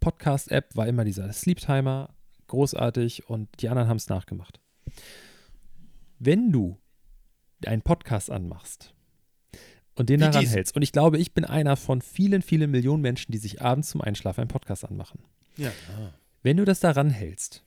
Podcast-App, 0.00 0.74
war 0.76 0.86
immer 0.88 1.04
dieser 1.04 1.32
Sleep-Timer, 1.32 2.14
großartig 2.48 3.28
und 3.28 3.48
die 3.60 3.68
anderen 3.68 3.88
haben 3.88 3.96
es 3.98 4.08
nachgemacht. 4.08 4.60
Wenn 6.18 6.50
du 6.52 6.78
einen 7.66 7.82
Podcast 7.82 8.30
anmachst 8.30 8.94
und 9.94 10.08
den 10.08 10.20
Wie 10.20 10.24
daran 10.24 10.40
diesen. 10.40 10.54
hältst, 10.54 10.74
und 10.76 10.82
ich 10.82 10.92
glaube, 10.92 11.18
ich 11.18 11.32
bin 11.34 11.44
einer 11.44 11.76
von 11.76 12.00
vielen, 12.02 12.42
vielen 12.42 12.70
Millionen 12.70 13.02
Menschen, 13.02 13.30
die 13.32 13.38
sich 13.38 13.62
abends 13.62 13.90
zum 13.90 14.00
Einschlafen 14.00 14.40
einen 14.42 14.48
Podcast 14.48 14.84
anmachen. 14.84 15.20
Ja. 15.56 15.70
Wenn 16.42 16.56
du 16.56 16.64
das 16.64 16.80
daran 16.80 17.10
hältst, 17.10 17.64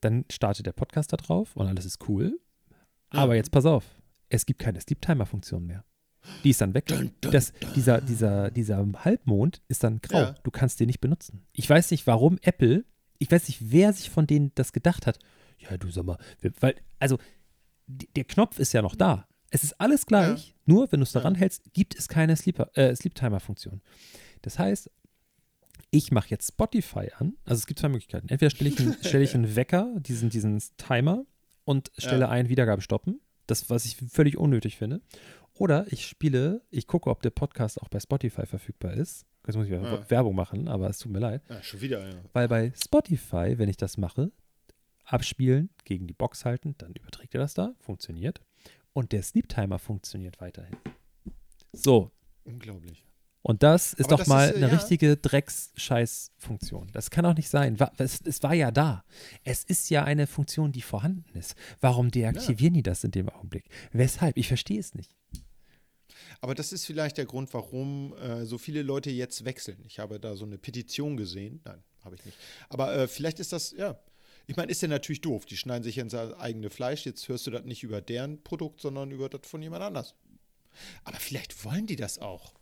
dann 0.00 0.24
startet 0.30 0.66
der 0.66 0.72
Podcast 0.72 1.12
da 1.12 1.16
drauf 1.16 1.56
und 1.56 1.66
alles 1.66 1.84
ist 1.86 2.08
cool. 2.08 2.38
Aber 3.10 3.32
Ja. 3.32 3.38
jetzt 3.38 3.50
pass 3.50 3.64
auf, 3.66 3.84
es 4.28 4.46
gibt 4.46 4.60
keine 4.60 4.80
Sleep-Timer-Funktion 4.80 5.64
mehr. 5.66 5.84
Die 6.42 6.50
ist 6.50 6.60
dann 6.60 6.74
weg. 6.74 6.86
Das, 7.20 7.52
dieser, 7.76 8.00
dieser, 8.00 8.50
dieser 8.50 8.86
Halbmond 9.04 9.60
ist 9.68 9.84
dann 9.84 10.00
grau. 10.00 10.18
Ja. 10.18 10.34
Du 10.42 10.50
kannst 10.50 10.80
den 10.80 10.86
nicht 10.86 11.00
benutzen. 11.00 11.42
Ich 11.52 11.68
weiß 11.68 11.90
nicht, 11.90 12.06
warum 12.06 12.38
Apple, 12.42 12.84
ich 13.18 13.30
weiß 13.30 13.48
nicht, 13.48 13.70
wer 13.70 13.92
sich 13.92 14.10
von 14.10 14.26
denen 14.26 14.52
das 14.54 14.72
gedacht 14.72 15.06
hat. 15.06 15.18
Ja, 15.58 15.76
du 15.76 15.90
sag 15.90 16.04
mal, 16.04 16.18
weil, 16.60 16.74
also, 16.98 17.18
der 17.86 18.24
Knopf 18.24 18.58
ist 18.58 18.72
ja 18.72 18.82
noch 18.82 18.94
da. 18.96 19.26
Es 19.50 19.62
ist 19.62 19.80
alles 19.80 20.06
gleich, 20.06 20.54
nur 20.66 20.90
wenn 20.90 21.00
du 21.00 21.04
es 21.04 21.12
daran 21.12 21.34
hältst, 21.34 21.72
gibt 21.74 21.94
es 21.96 22.08
keine 22.08 22.32
äh, 22.32 22.96
Sleep-Timer-Funktion. 22.96 23.82
Das 24.42 24.58
heißt, 24.58 24.90
ich 25.90 26.10
mache 26.10 26.28
jetzt 26.30 26.48
Spotify 26.48 27.10
an. 27.18 27.34
Also 27.44 27.60
es 27.60 27.66
gibt 27.66 27.78
zwei 27.78 27.88
Möglichkeiten. 27.88 28.28
Entweder 28.28 28.50
stelle 28.50 28.70
ich, 28.70 28.80
einen- 28.80 28.96
stelle 29.04 29.22
ich 29.22 29.34
einen 29.34 29.54
Wecker, 29.54 29.94
diesen, 30.00 30.28
diesen 30.30 30.60
Timer, 30.76 31.24
und 31.64 31.92
stelle 31.96 32.22
Ja. 32.22 32.28
ein 32.30 32.48
Wiedergabe 32.48 32.82
stoppen. 32.82 33.20
Das, 33.46 33.70
was 33.70 33.84
ich 33.84 33.96
völlig 33.96 34.36
unnötig 34.38 34.76
finde. 34.76 35.02
Oder 35.56 35.86
ich 35.92 36.06
spiele, 36.06 36.62
ich 36.70 36.86
gucke, 36.86 37.08
ob 37.10 37.22
der 37.22 37.30
Podcast 37.30 37.80
auch 37.80 37.88
bei 37.88 38.00
Spotify 38.00 38.44
verfügbar 38.46 38.92
ist. 38.94 39.24
Jetzt 39.46 39.56
muss 39.56 39.66
ich 39.66 39.72
Ja. 39.72 40.10
Werbung 40.10 40.34
machen, 40.34 40.68
aber 40.68 40.88
es 40.88 40.98
tut 40.98 41.12
mir 41.12 41.20
leid. 41.20 41.42
ja, 41.48 41.62
schon 41.62 41.80
wieder, 41.80 42.06
ja. 42.08 42.16
Weil 42.32 42.48
bei 42.48 42.72
Spotify, 42.82 43.54
wenn 43.58 43.68
ich 43.68 43.76
das 43.76 43.96
mache, 43.96 44.32
abspielen, 45.04 45.70
gegen 45.84 46.06
die 46.06 46.14
Box 46.14 46.44
halten, 46.44 46.74
dann 46.78 46.92
überträgt 46.94 47.34
er 47.34 47.40
das 47.40 47.54
da, 47.54 47.74
funktioniert. 47.78 48.40
Und 48.94 49.12
der 49.12 49.22
Sleep 49.22 49.48
Timer 49.48 49.78
funktioniert 49.78 50.40
weiterhin. 50.40 50.76
So, 51.72 52.10
Unglaublich. 52.44 53.04
und 53.42 53.62
das 53.62 53.92
ist 53.92 54.06
Aber 54.06 54.10
doch 54.12 54.18
das 54.20 54.28
mal 54.28 54.48
ist, 54.48 54.54
äh, 54.54 54.56
eine 54.58 54.68
ja. 54.68 54.74
richtige 54.74 55.16
Drecks-Scheiß-Funktion. 55.18 56.88
Das 56.92 57.10
kann 57.10 57.26
auch 57.26 57.34
nicht 57.34 57.48
sein. 57.48 57.76
Es, 57.98 58.20
es 58.22 58.42
war 58.42 58.54
ja 58.54 58.70
da. 58.70 59.04
Es 59.42 59.64
ist 59.64 59.90
ja 59.90 60.04
eine 60.04 60.26
Funktion, 60.26 60.72
die 60.72 60.82
vorhanden 60.82 61.36
ist. 61.36 61.54
Warum 61.80 62.10
deaktivieren 62.10 62.74
die 62.74 62.82
das 62.82 63.04
in 63.04 63.10
dem 63.10 63.28
Augenblick? 63.28 63.68
Weshalb? 63.92 64.36
Ich 64.36 64.48
verstehe 64.48 64.80
es 64.80 64.94
nicht. 64.94 65.14
Aber 66.40 66.54
das 66.54 66.72
ist 66.72 66.86
vielleicht 66.86 67.18
der 67.18 67.26
Grund, 67.26 67.52
warum 67.54 68.14
äh, 68.16 68.44
so 68.44 68.58
viele 68.58 68.82
Leute 68.82 69.10
jetzt 69.10 69.44
wechseln. 69.44 69.82
Ich 69.86 69.98
habe 69.98 70.20
da 70.20 70.36
so 70.36 70.44
eine 70.44 70.58
Petition 70.58 71.16
gesehen. 71.16 71.60
Nein, 71.64 71.82
habe 72.04 72.16
ich 72.16 72.24
nicht. 72.24 72.36
Aber 72.68 72.94
äh, 72.96 73.08
vielleicht 73.08 73.40
ist 73.40 73.52
das, 73.52 73.72
ja. 73.72 73.98
Ich 74.46 74.56
meine, 74.56 74.70
ist 74.70 74.82
ja 74.82 74.88
natürlich 74.88 75.22
doof. 75.22 75.46
Die 75.46 75.56
schneiden 75.56 75.82
sich 75.84 75.96
ins 75.96 76.14
eigene 76.14 76.68
Fleisch. 76.68 77.06
Jetzt 77.06 77.28
hörst 77.28 77.46
du 77.46 77.50
das 77.50 77.64
nicht 77.64 77.82
über 77.82 78.02
deren 78.02 78.42
Produkt, 78.42 78.80
sondern 78.80 79.10
über 79.10 79.28
das 79.30 79.40
von 79.44 79.62
jemand 79.62 79.82
anders. 79.82 80.14
Aber 81.04 81.16
vielleicht 81.18 81.64
wollen 81.64 81.86
die 81.86 81.96
das 81.96 82.18
auch. 82.18 82.52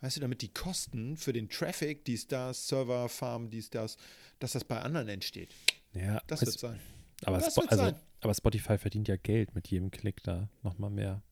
Weißt 0.00 0.16
du, 0.16 0.20
damit 0.20 0.42
die 0.42 0.52
Kosten 0.52 1.16
für 1.16 1.32
den 1.32 1.48
Traffic, 1.48 2.04
dies, 2.04 2.26
das, 2.26 2.68
Server, 2.68 3.08
Farm, 3.08 3.48
dies, 3.48 3.70
das, 3.70 3.96
dass 4.38 4.52
das 4.52 4.64
bei 4.64 4.80
anderen 4.80 5.08
entsteht. 5.08 5.54
Ja, 5.94 6.20
Das 6.26 6.42
wird 6.44 6.58
sein. 6.58 6.80
aber, 7.24 7.38
das 7.38 7.56
wird 7.56 7.70
also, 7.70 7.84
sein. 7.84 7.96
aber 8.20 8.34
Spotify 8.34 8.76
verdient 8.76 9.08
ja 9.08 9.16
Geld 9.16 9.54
mit 9.54 9.68
jedem 9.68 9.90
Klick 9.90 10.22
da 10.22 10.50
nochmal 10.62 10.90
mehr. 10.90 11.22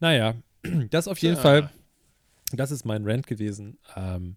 Naja, 0.00 0.34
das 0.90 1.08
auf 1.08 1.18
jeden 1.18 1.34
Tja. 1.34 1.42
Fall, 1.42 1.70
das 2.52 2.70
ist 2.70 2.84
mein 2.84 3.04
Rant 3.06 3.26
gewesen. 3.26 3.78
Ähm, 3.96 4.36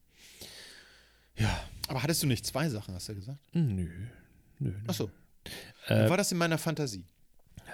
ja, 1.37 1.59
Aber 1.87 2.03
hattest 2.03 2.23
du 2.23 2.27
nicht 2.27 2.45
zwei 2.45 2.69
Sachen, 2.69 2.93
hast 2.93 3.09
du 3.09 3.15
gesagt? 3.15 3.39
nö. 3.53 3.61
Nö, 3.63 3.89
nö. 4.59 4.73
Achso. 4.87 5.09
Äh, 5.87 6.09
war 6.09 6.17
das 6.17 6.31
in 6.31 6.37
meiner 6.37 6.57
Fantasie? 6.57 7.05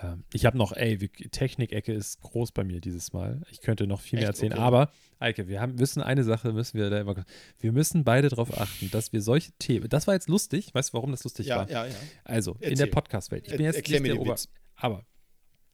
Ja, 0.01 0.17
ich 0.31 0.45
habe 0.45 0.57
noch, 0.57 0.73
ey, 0.73 0.95
Technik-Ecke 1.09 1.91
ist 1.91 2.21
groß 2.21 2.51
bei 2.51 2.63
mir 2.63 2.79
dieses 2.81 3.13
Mal. 3.13 3.41
Ich 3.49 3.61
könnte 3.61 3.87
noch 3.87 3.99
viel 3.99 4.19
mehr 4.19 4.29
Echt? 4.29 4.37
erzählen, 4.37 4.53
Okay. 4.53 4.61
aber, 4.61 4.91
Eike, 5.19 5.47
wir 5.47 5.59
haben, 5.59 5.73
müssen 5.75 6.03
eine 6.03 6.23
Sache, 6.23 6.53
müssen 6.53 6.77
wir 6.77 6.89
da 6.91 6.99
immer, 7.01 7.25
wir 7.59 7.71
müssen 7.71 8.03
beide 8.03 8.29
darauf 8.29 8.55
achten, 8.59 8.91
dass 8.91 9.11
wir 9.11 9.21
solche 9.23 9.51
Themen, 9.53 9.89
das 9.89 10.05
war 10.05 10.13
jetzt 10.13 10.29
lustig, 10.29 10.73
weißt 10.75 10.89
du, 10.89 10.93
warum 10.93 11.09
das 11.11 11.23
lustig 11.23 11.47
Ja, 11.47 11.57
war? 11.57 11.69
ja, 11.69 11.87
ja. 11.87 11.95
Also, 12.23 12.51
in 12.59 12.61
Erzähl. 12.61 12.75
der 12.77 12.85
Podcast-Welt. 12.87 13.47
Ich 13.47 13.53
bin 13.57 13.65
jetzt 13.65 13.87
nicht 13.89 14.05
der 14.05 14.19
Ober, 14.19 14.33
Witz. 14.33 14.47
aber 14.75 15.03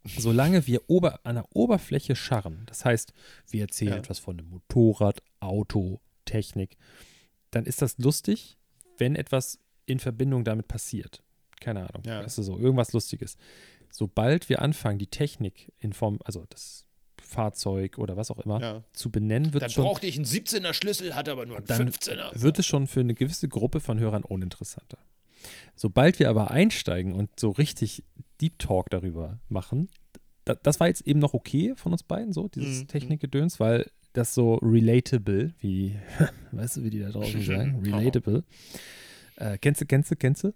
solange 0.06 0.68
wir 0.68 0.90
ober, 0.90 1.20
an 1.24 1.36
der 1.36 1.46
Oberfläche 1.56 2.16
scharren, 2.16 2.64
das 2.66 2.86
heißt, 2.86 3.14
wir 3.50 3.62
erzählen 3.62 3.94
Ja. 3.94 3.98
etwas 3.98 4.20
von 4.20 4.38
einem 4.40 4.50
Motorrad, 4.50 5.22
Auto, 5.40 6.02
Technik, 6.26 6.78
dann 7.52 7.66
ist 7.66 7.82
das 7.82 7.98
lustig, 7.98 8.58
wenn 8.98 9.16
etwas 9.16 9.60
in 9.86 10.00
Verbindung 10.00 10.44
damit 10.44 10.68
passiert. 10.68 11.22
Keine 11.60 11.82
Ahnung, 11.90 12.04
Ja. 12.06 12.24
weißt 12.24 12.38
du 12.38 12.44
so, 12.44 12.58
irgendwas 12.58 12.94
Lustiges. 12.94 13.38
Sobald 13.92 14.50
wir 14.50 14.62
anfangen, 14.62 15.00
die 15.00 15.08
Technik 15.08 15.72
in 15.80 15.94
Form, 15.94 16.20
also 16.26 16.46
das 16.50 16.86
Fahrzeug 17.22 17.98
oder 17.98 18.18
was 18.18 18.32
auch 18.32 18.40
immer, 18.40 18.60
Ja. 18.62 18.84
zu 18.94 19.10
benennen, 19.12 19.54
wird 19.54 19.64
Dann 19.64 19.70
schon, 19.70 19.84
brauchte 19.86 20.08
ich 20.08 20.16
einen 20.18 20.26
17er 20.26 20.74
Schlüssel, 20.74 21.16
hat 21.16 21.30
aber 21.30 21.46
nur 21.46 21.58
einen 21.58 21.66
Dann 21.68 21.90
15er. 21.90 22.42
wird 22.42 22.60
es 22.60 22.66
schon 22.66 22.88
für 22.88 23.00
eine 23.00 23.14
gewisse 23.14 23.48
Gruppe 23.48 23.80
von 23.80 24.00
Hörern 24.00 24.24
uninteressanter. 24.24 24.98
Sobald 25.76 26.20
wir 26.20 26.30
aber 26.30 26.52
einsteigen 26.52 27.14
und 27.14 27.40
so 27.40 27.52
richtig 27.52 28.04
Deep 28.42 28.60
Talk 28.60 28.90
darüber 28.90 29.40
machen, 29.50 29.90
da, 30.46 30.56
das 30.56 30.80
war 30.80 30.88
jetzt 30.88 31.02
eben 31.08 31.20
noch 31.20 31.34
okay 31.34 31.74
von 31.76 31.92
uns 31.92 32.04
beiden, 32.04 32.34
so, 32.34 32.48
dieses 32.48 32.82
Mhm. 32.84 32.88
Technikgedöns, 32.88 33.60
weil 33.60 33.90
das 34.14 34.34
so 34.34 34.56
relatable, 34.56 35.54
wie, 35.60 35.96
weißt 36.52 36.78
du, 36.78 36.84
wie 36.84 36.90
die 36.90 37.00
da 37.00 37.10
draußen 37.10 37.42
sagen, 37.46 37.82
relatable, 37.84 38.44
äh, 39.38 39.58
kennst 39.58 39.82
du, 39.82 39.86
kennst 39.86 40.12
du, 40.12 40.16
kennst 40.16 40.44
du, 40.44 40.54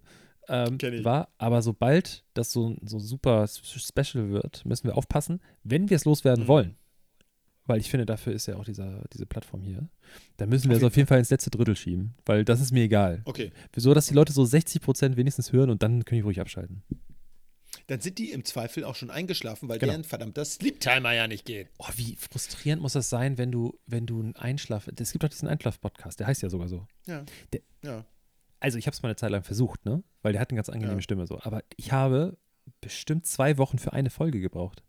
ähm, 0.49 0.77
war, 1.03 1.29
aber 1.37 1.61
sobald 1.61 2.23
das 2.33 2.51
so, 2.51 2.75
so 2.83 2.99
super 2.99 3.47
special 3.47 4.29
wird, 4.29 4.65
müssen 4.65 4.87
wir 4.87 4.97
aufpassen, 4.97 5.41
wenn 5.63 5.89
wir 5.89 5.95
es 5.97 6.05
loswerden 6.05 6.43
Mhm. 6.45 6.47
wollen, 6.47 6.75
weil 7.67 7.79
ich 7.79 7.89
finde, 7.89 8.05
dafür 8.05 8.33
ist 8.33 8.47
ja 8.47 8.55
auch 8.55 8.65
dieser, 8.65 9.03
diese 9.13 9.25
Plattform 9.25 9.61
hier, 9.61 9.87
dann 10.37 10.49
müssen 10.49 10.69
wir 10.69 10.71
Auf 10.71 10.77
es 10.77 10.81
jeden 10.81 10.87
auf 10.91 10.95
jeden 10.97 11.07
Fall 11.07 11.19
ins 11.19 11.29
letzte 11.29 11.49
Drittel 11.51 11.75
schieben, 11.75 12.15
weil 12.25 12.43
das 12.45 12.59
ist 12.61 12.71
mir 12.71 12.83
egal. 12.83 13.21
Okay, 13.25 13.51
So, 13.75 13.93
dass 13.93 14.07
die 14.07 14.13
Leute 14.13 14.33
so 14.33 14.43
60 14.45 14.81
Prozent 14.81 15.17
wenigstens 15.17 15.51
hören 15.51 15.69
und 15.69 15.83
dann 15.83 16.03
können 16.05 16.17
die 16.19 16.23
ruhig 16.23 16.39
abschalten. 16.41 16.81
dann 17.87 18.01
sind 18.01 18.17
die 18.17 18.31
im 18.31 18.43
Zweifel 18.43 18.83
auch 18.83 18.95
schon 18.95 19.09
eingeschlafen, 19.11 19.69
weil 19.69 19.79
Genau. 19.79 19.91
deren 19.93 20.03
verdammter 20.03 20.43
Sleep-Timer 20.43 21.13
ja 21.13 21.27
nicht 21.27 21.45
geht. 21.45 21.69
Oh, 21.77 21.85
wie 21.95 22.15
frustrierend 22.17 22.81
muss 22.81 22.93
das 22.93 23.09
sein, 23.09 23.37
wenn 23.37 23.51
du, 23.51 23.79
wenn 23.85 24.05
du 24.05 24.19
einen 24.19 24.35
Einschlaf, 24.35 24.89
es 24.93 25.11
gibt 25.11 25.23
doch 25.23 25.29
diesen 25.29 25.47
Einschlaf-Podcast, 25.47 26.19
der 26.19 26.27
heißt 26.27 26.41
ja 26.41 26.49
sogar 26.49 26.67
so. 26.67 26.85
Ja. 27.05 27.23
Der- 27.53 27.61
ja. 27.83 28.05
Also 28.59 28.77
ich 28.77 28.87
habe 28.87 28.95
es 28.95 29.03
mal 29.03 29.09
eine 29.09 29.15
Zeit 29.15 29.29
lang 29.31 29.43
versucht, 29.43 29.85
ne? 29.85 30.03
Weil 30.23 30.33
der 30.33 30.41
hat 30.41 30.49
eine 30.49 30.57
ganz 30.57 30.67
angenehme 30.69 30.97
Ja. 30.97 31.01
Stimme 31.01 31.27
so. 31.27 31.39
Aber 31.41 31.63
ich 31.77 31.91
habe 31.91 32.37
bestimmt 32.81 33.25
zwei 33.25 33.57
Wochen 33.57 33.77
für 33.77 33.93
eine 33.93 34.09
Folge 34.09 34.41
gebraucht. 34.41 34.83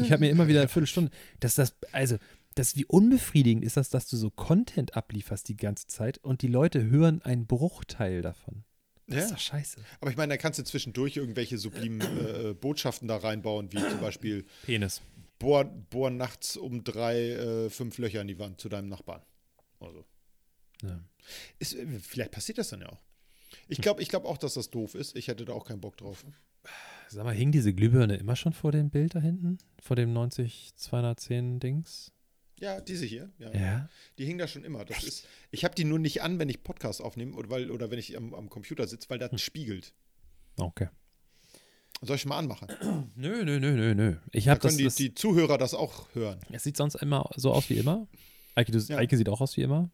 Ich 0.00 0.10
habe 0.12 0.20
mir 0.20 0.30
immer 0.30 0.48
wieder 0.48 0.60
eine 0.60 0.68
Viertelstunde. 0.68 1.10
Das 1.40 1.52
ist 1.52 1.58
das, 1.58 1.74
also, 1.92 2.16
das 2.54 2.76
wie 2.76 2.84
unbefriedigend 2.84 3.64
ist 3.64 3.76
das, 3.76 3.88
dass 3.90 4.08
du 4.08 4.16
so 4.16 4.30
Content 4.30 4.96
ablieferst 4.96 5.48
die 5.48 5.56
ganze 5.56 5.86
Zeit 5.86 6.18
und 6.18 6.42
die 6.42 6.48
Leute 6.48 6.84
hören 6.84 7.22
einen 7.22 7.46
Bruchteil 7.46 8.22
davon. 8.22 8.64
Das 9.06 9.24
ist 9.24 9.30
Ja. 9.30 9.36
doch 9.36 9.42
scheiße. 9.42 9.76
Aber 10.00 10.10
ich 10.10 10.16
meine, 10.16 10.32
da 10.34 10.36
kannst 10.38 10.58
du 10.58 10.64
zwischendurch 10.64 11.16
irgendwelche 11.16 11.58
sublimen 11.58 12.00
äh, 12.00 12.50
äh, 12.50 12.54
Botschaften 12.54 13.08
da 13.08 13.16
reinbauen, 13.16 13.72
wie 13.72 13.78
zum 13.78 14.00
Beispiel 14.00 14.44
Penis. 14.64 15.02
bohr, 15.38 15.64
bohr 15.64 16.10
nachts 16.10 16.56
um 16.56 16.84
drei, 16.84 17.30
äh, 17.32 17.70
fünf 17.70 17.98
Löcher 17.98 18.20
in 18.22 18.28
die 18.28 18.38
Wand 18.38 18.60
zu 18.60 18.68
deinem 18.68 18.88
Nachbarn. 18.88 19.22
Also. 19.80 20.04
Ja. 20.82 21.00
Ist, 21.58 21.74
äh, 21.74 21.86
vielleicht 22.00 22.30
passiert 22.30 22.58
das 22.58 22.68
dann 22.70 22.80
ja 22.80 22.88
auch. 22.88 23.02
Ich 23.68 23.80
glaube 23.80 24.00
ich 24.02 24.08
glaub 24.08 24.24
auch, 24.24 24.38
dass 24.38 24.54
das 24.54 24.70
doof 24.70 24.94
ist. 24.94 25.14
Ich 25.16 25.28
hätte 25.28 25.44
da 25.44 25.52
auch 25.52 25.64
keinen 25.66 25.80
Bock 25.80 25.96
drauf. 25.96 26.24
Sag 27.12 27.24
mal, 27.24 27.34
hing 27.34 27.52
diese 27.52 27.74
Glühbirne 27.74 28.16
immer 28.16 28.36
schon 28.36 28.54
vor 28.54 28.72
dem 28.72 28.88
Bild 28.88 29.14
da 29.14 29.20
hinten? 29.20 29.58
Vor 29.82 29.96
dem 29.96 30.14
90 30.14 30.72
210 30.76 31.60
Dings? 31.60 32.10
Ja, 32.58 32.80
diese 32.80 33.04
hier. 33.04 33.30
Ja. 33.38 33.52
Ja. 33.52 33.88
Die 34.16 34.24
hing 34.24 34.38
da 34.38 34.48
schon 34.48 34.64
immer. 34.64 34.86
Das 34.86 35.04
ist, 35.04 35.28
ich 35.50 35.62
habe 35.64 35.74
die 35.74 35.84
nur 35.84 35.98
nicht 35.98 36.22
an, 36.22 36.38
wenn 36.38 36.48
ich 36.48 36.62
Podcast 36.62 37.02
aufnehme 37.02 37.34
oder, 37.34 37.50
weil, 37.50 37.70
oder 37.70 37.90
wenn 37.90 37.98
ich 37.98 38.16
am, 38.16 38.32
am 38.32 38.48
Computer 38.48 38.86
sitze, 38.86 39.10
weil 39.10 39.18
das 39.18 39.38
spiegelt. 39.42 39.92
Okay. 40.56 40.88
Soll 42.00 42.16
ich 42.16 42.24
mal 42.24 42.38
anmachen? 42.38 42.68
Nö, 43.14 43.44
nö, 43.44 43.60
nö, 43.60 43.72
nö, 43.76 43.94
nö. 43.94 44.16
Ich 44.30 44.44
Da 44.46 44.52
habe 44.52 44.60
das, 44.60 44.70
können 44.70 44.78
die, 44.78 44.84
das 44.84 44.94
die 44.94 45.14
Zuhörer 45.14 45.58
das 45.58 45.74
auch 45.74 46.06
hören. 46.14 46.40
es 46.50 46.62
sieht 46.64 46.78
sonst 46.78 46.94
immer 46.94 47.28
so 47.36 47.52
aus 47.52 47.68
wie 47.68 47.74
immer. 47.76 48.08
Eike, 48.54 48.72
du, 48.72 48.78
Ja. 48.78 48.96
Eike 48.96 49.18
sieht 49.18 49.28
auch 49.28 49.40
aus 49.42 49.54
wie 49.58 49.62
immer. 49.62 49.90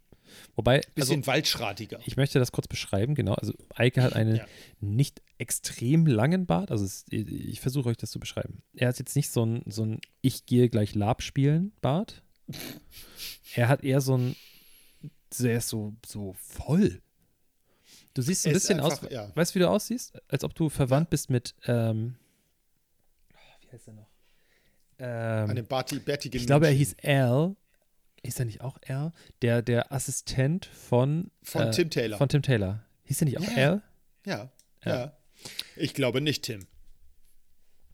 Wobei, 0.56 0.80
Bisschen 0.94 1.18
also, 1.18 1.26
waldschratiger. 1.26 2.00
ich 2.06 2.16
möchte 2.16 2.38
das 2.38 2.52
kurz 2.52 2.68
beschreiben, 2.68 3.14
genau. 3.14 3.34
Also 3.34 3.54
Eike 3.74 4.02
hat 4.02 4.12
einen 4.14 4.36
Ja. 4.36 4.46
nicht 4.80 5.22
extrem 5.38 6.06
langen 6.06 6.46
Bart. 6.46 6.70
Also 6.70 6.84
es, 6.84 7.04
ich 7.10 7.60
versuche 7.60 7.88
euch 7.88 7.96
das 7.96 8.10
zu 8.10 8.18
beschreiben. 8.20 8.62
Er 8.74 8.88
hat 8.88 8.98
jetzt 8.98 9.14
nicht 9.16 9.30
so 9.30 9.44
ein, 9.44 9.62
so 9.66 9.84
ein 9.84 10.00
Ich 10.20 10.46
gehe 10.46 10.68
gleich 10.68 10.94
Lab 10.94 11.22
spielen 11.22 11.72
Bart. 11.80 12.22
Er 13.54 13.68
hat 13.68 13.84
eher 13.84 14.00
so 14.00 14.16
ein, 14.16 14.36
der 15.38 15.58
ist 15.58 15.68
so, 15.68 15.94
so 16.06 16.34
voll. 16.38 17.00
Du 18.14 18.22
siehst 18.22 18.42
so 18.42 18.48
ein 18.48 18.52
Er 18.52 18.54
bisschen 18.58 18.80
einfach- 18.80 19.02
aus, 19.04 19.10
ja. 19.10 19.30
weißt 19.36 19.54
du, 19.54 19.54
wie 19.56 19.62
du 19.62 19.70
aussiehst? 19.70 20.12
Als 20.28 20.42
ob 20.44 20.54
du 20.54 20.68
verwandt 20.68 21.10
bist 21.10 21.30
mit, 21.30 21.54
ähm, 21.66 22.16
wie 23.60 23.70
heißt 23.72 23.86
er 23.88 23.94
noch? 23.94 24.08
Ähm, 24.98 25.50
Eine 25.50 25.62
Barty, 25.62 26.00
bärtigen 26.00 26.36
ich 26.40 26.46
glaube, 26.46 26.66
er 26.66 26.72
hieß 26.72 26.96
Al. 27.04 27.54
Ist 28.22 28.38
er 28.40 28.46
nicht 28.46 28.60
auch 28.60 28.78
Al? 28.88 29.12
Der, 29.42 29.62
der 29.62 29.92
Assistent 29.92 30.66
von, 30.66 31.30
Von 31.42 31.62
äh, 31.68 31.70
Tim 31.70 31.90
Taylor. 31.90 32.18
Von 32.18 32.28
Tim 32.28 32.42
Taylor. 32.42 32.82
Hieß 33.04 33.22
er 33.22 33.24
nicht 33.26 33.38
auch 33.38 33.42
Ja. 33.56 33.70
Al? 33.70 33.82
ja, 34.26 34.50
Ja. 34.84 34.96
ja, 34.96 35.12
Ich 35.76 35.94
glaube 35.94 36.20
nicht, 36.20 36.42
Tim. 36.44 36.66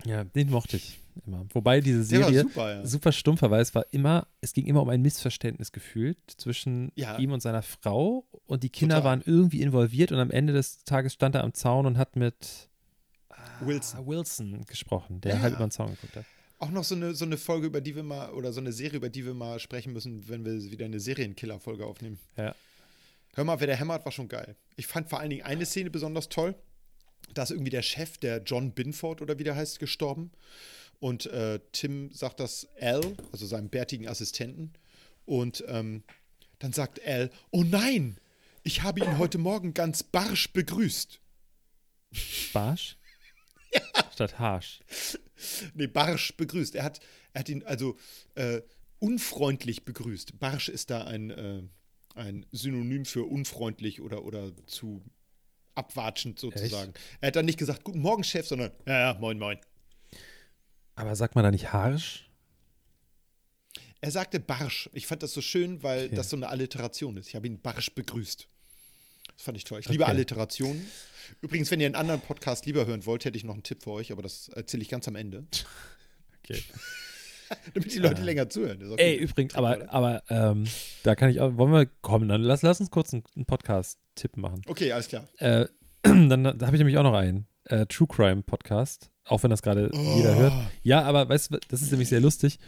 Ja, 0.04 0.24
den 0.24 0.50
mochte 0.50 0.76
ich 0.76 0.98
immer. 1.24 1.46
Wobei 1.52 1.80
diese 1.80 2.02
Serie 2.04 2.40
super, 2.42 2.74
ja. 2.74 2.87
super 2.87 3.12
stumpf 3.12 3.40
war, 3.42 3.50
weil 3.50 3.62
es 3.62 3.74
war 3.74 3.87
immer, 3.92 4.26
es 4.40 4.52
ging 4.52 4.66
immer 4.66 4.82
um 4.82 4.88
ein 4.90 5.00
Missverständnis 5.00 5.72
gefühlt 5.72 6.18
zwischen 6.26 6.90
Ja. 6.94 7.16
ihm 7.18 7.32
und 7.32 7.40
seiner 7.40 7.62
Frau 7.62 8.26
und 8.46 8.62
die 8.64 8.68
Kinder 8.70 8.96
Total. 8.96 9.10
waren 9.10 9.22
irgendwie 9.24 9.62
involviert 9.62 10.10
und 10.12 10.18
am 10.18 10.30
Ende 10.30 10.52
des 10.52 10.84
Tages 10.84 11.14
stand 11.14 11.34
er 11.37 11.44
am 11.44 11.54
Zaun 11.54 11.87
und 11.87 11.96
hat 11.96 12.16
mit 12.16 12.68
Wilson. 13.60 14.00
Ah, 14.00 14.06
Wilson 14.06 14.64
gesprochen, 14.66 15.20
der 15.20 15.37
Ja. 15.37 15.40
halt 15.40 15.54
über 15.54 15.66
den 15.66 15.70
Zaun 15.70 15.90
geguckt 15.94 16.16
hat. 16.16 16.24
Auch 16.64 16.70
noch 16.70 16.85
so 16.85 16.94
eine, 16.94 17.14
so 17.14 17.27
eine 17.27 17.37
Folge, 17.37 17.66
über 17.66 17.83
die 17.83 17.94
wir 17.94 18.03
mal, 18.03 18.31
oder 18.31 18.50
so 18.50 18.59
eine 18.59 18.72
Serie, 18.72 18.96
über 18.96 19.11
die 19.11 19.27
wir 19.27 19.35
mal 19.35 19.61
sprechen 19.61 19.92
müssen, 19.92 20.27
wenn 20.31 20.46
wir 20.46 20.55
wieder 20.70 20.87
eine 20.87 20.98
Serienkiller-Folge 20.98 21.85
aufnehmen. 21.85 22.18
Ja. 22.38 22.55
Hör 23.35 23.44
mal, 23.44 23.61
wer 23.61 23.66
der 23.66 23.77
hämmert, 23.77 24.07
war 24.07 24.12
schon 24.12 24.29
geil. 24.29 24.57
Ich 24.77 24.87
fand 24.87 25.11
vor 25.11 25.20
allen 25.20 25.29
Dingen 25.29 25.42
eine 25.42 25.66
Szene 25.66 25.90
besonders 25.90 26.31
toll. 26.31 26.55
Da 27.35 27.42
ist 27.42 27.50
irgendwie 27.50 27.70
der 27.70 27.83
Chef, 27.83 28.16
der 28.16 28.38
John 28.44 28.72
Binford 28.72 29.20
oder 29.20 29.38
wie 29.38 29.44
der 29.44 29.57
heißt, 29.57 29.79
gestorben. 29.79 30.31
Und 31.00 31.27
äh, 31.27 31.61
Tim 31.72 32.11
sagt 32.12 32.40
das 32.40 32.66
Al, 32.81 33.14
also 33.31 33.44
seinem 33.44 33.68
bärtigen 33.68 34.09
Assistenten. 34.09 34.72
Und 35.27 35.64
ähm, 35.68 36.03
dann 36.61 36.72
sagt 36.72 37.07
Al, 37.07 37.31
oh 37.50 37.62
nein, 37.62 38.16
ich 38.62 38.83
habe 38.83 39.00
ihn 39.00 39.18
heute 39.18 39.37
Morgen 39.37 39.74
ganz 39.74 40.03
barsch 40.03 40.50
begrüßt. 40.55 41.20
Barsch? 42.55 42.96
Statt 44.14 44.38
harsch. 44.38 44.81
Nee, 45.74 45.88
barsch 45.88 46.37
begrüßt. 46.37 46.77
Er 46.77 46.85
hat, 46.85 47.00
er 47.33 47.40
hat 47.40 47.48
ihn 47.48 47.64
also 47.64 47.96
äh, 48.37 48.62
unfreundlich 49.00 49.85
begrüßt. 49.85 50.38
Barsch 50.38 50.68
ist 50.68 50.90
da 50.90 51.05
ein, 51.05 51.31
äh, 51.31 51.62
ein 52.14 52.46
Synonym 52.53 53.05
für 53.05 53.24
unfreundlich 53.24 54.00
oder, 54.00 54.22
oder 54.24 54.53
zu 54.66 55.05
abwatschend 55.74 56.38
sozusagen. 56.38 56.94
Er 57.20 57.27
hat 57.27 57.37
dann 57.37 57.46
nicht 57.46 57.59
gesagt, 57.59 57.83
guten 57.83 57.98
Morgen, 57.98 58.22
Chef, 58.22 58.46
sondern 58.46 58.70
ja, 58.87 59.12
ja, 59.12 59.18
moin, 59.18 59.38
moin. 59.38 59.59
Aber 60.94 61.16
sagt 61.16 61.35
man 61.35 61.42
da 61.42 61.50
nicht 61.50 61.72
harsch? 61.72 62.31
Er 64.00 64.12
sagte 64.12 64.38
barsch. 64.38 64.88
Ich 64.92 65.09
fand 65.09 65.24
das 65.24 65.33
so 65.35 65.40
schön, 65.40 65.83
weil 65.83 66.07
Okay. 66.07 66.14
das 66.14 66.31
so 66.31 66.37
eine 66.37 66.48
Alliteration 66.48 67.16
ist. 67.16 67.29
Ich 67.29 67.35
habe 67.35 67.48
ihn 67.48 67.61
barsch 67.61 67.90
begrüßt. 67.92 68.48
Das 69.36 69.44
fand 69.44 69.56
ich 69.56 69.64
toll. 69.64 69.80
Ich 69.80 69.88
liebe 69.88 70.04
Okay. 70.04 70.12
Alliterationen. 70.12 70.86
Übrigens, 71.40 71.70
wenn 71.70 71.80
ihr 71.80 71.86
einen 71.86 71.94
anderen 71.94 72.20
Podcast 72.20 72.66
lieber 72.66 72.86
hören 72.86 73.04
wollt, 73.06 73.24
hätte 73.24 73.36
ich 73.36 73.44
noch 73.44 73.54
einen 73.54 73.62
Tipp 73.62 73.82
für 73.82 73.90
euch, 73.92 74.12
aber 74.12 74.22
das 74.22 74.48
erzähle 74.48 74.82
ich 74.82 74.88
ganz 74.88 75.08
am 75.08 75.16
Ende. 75.16 75.44
Okay. 76.42 76.62
Damit 77.74 77.94
die 77.94 77.98
Leute 77.98 78.22
länger 78.22 78.48
zuhören. 78.48 78.78
Das 78.80 78.88
ist 78.88 78.94
auch 78.94 78.98
Ey, 78.98 79.16
übrigens, 79.16 79.54
aber, 79.54 79.76
oder? 79.76 79.92
aber 79.92 80.22
ähm, 80.28 80.64
da 81.02 81.14
kann 81.14 81.30
ich 81.30 81.40
auch, 81.40 81.56
wollen 81.56 81.72
wir 81.72 81.86
kommen, 82.02 82.28
dann 82.28 82.42
lass, 82.42 82.62
lass 82.62 82.80
uns 82.80 82.90
kurz 82.90 83.12
einen, 83.12 83.22
einen 83.36 83.46
Podcast-Tipp 83.46 84.36
machen. 84.36 84.62
Okay, 84.66 84.92
alles 84.92 85.08
klar. 85.08 85.28
Äh, 85.38 85.66
dann 86.02 86.42
da 86.42 86.66
habe 86.66 86.76
ich 86.76 86.80
nämlich 86.80 86.96
auch 86.98 87.02
noch 87.02 87.14
einen. 87.14 87.46
Äh, 87.64 87.86
True 87.86 88.06
Crime 88.06 88.42
Podcast, 88.42 89.10
auch 89.24 89.42
wenn 89.42 89.50
das 89.50 89.62
gerade 89.62 89.90
jeder 89.94 90.34
hört. 90.36 90.52
Ja, 90.82 91.02
aber 91.02 91.28
weißt 91.28 91.50
du, 91.54 91.58
das 91.68 91.80
ist 91.80 91.90
nämlich 91.90 92.10
sehr 92.10 92.20
lustig. 92.20 92.58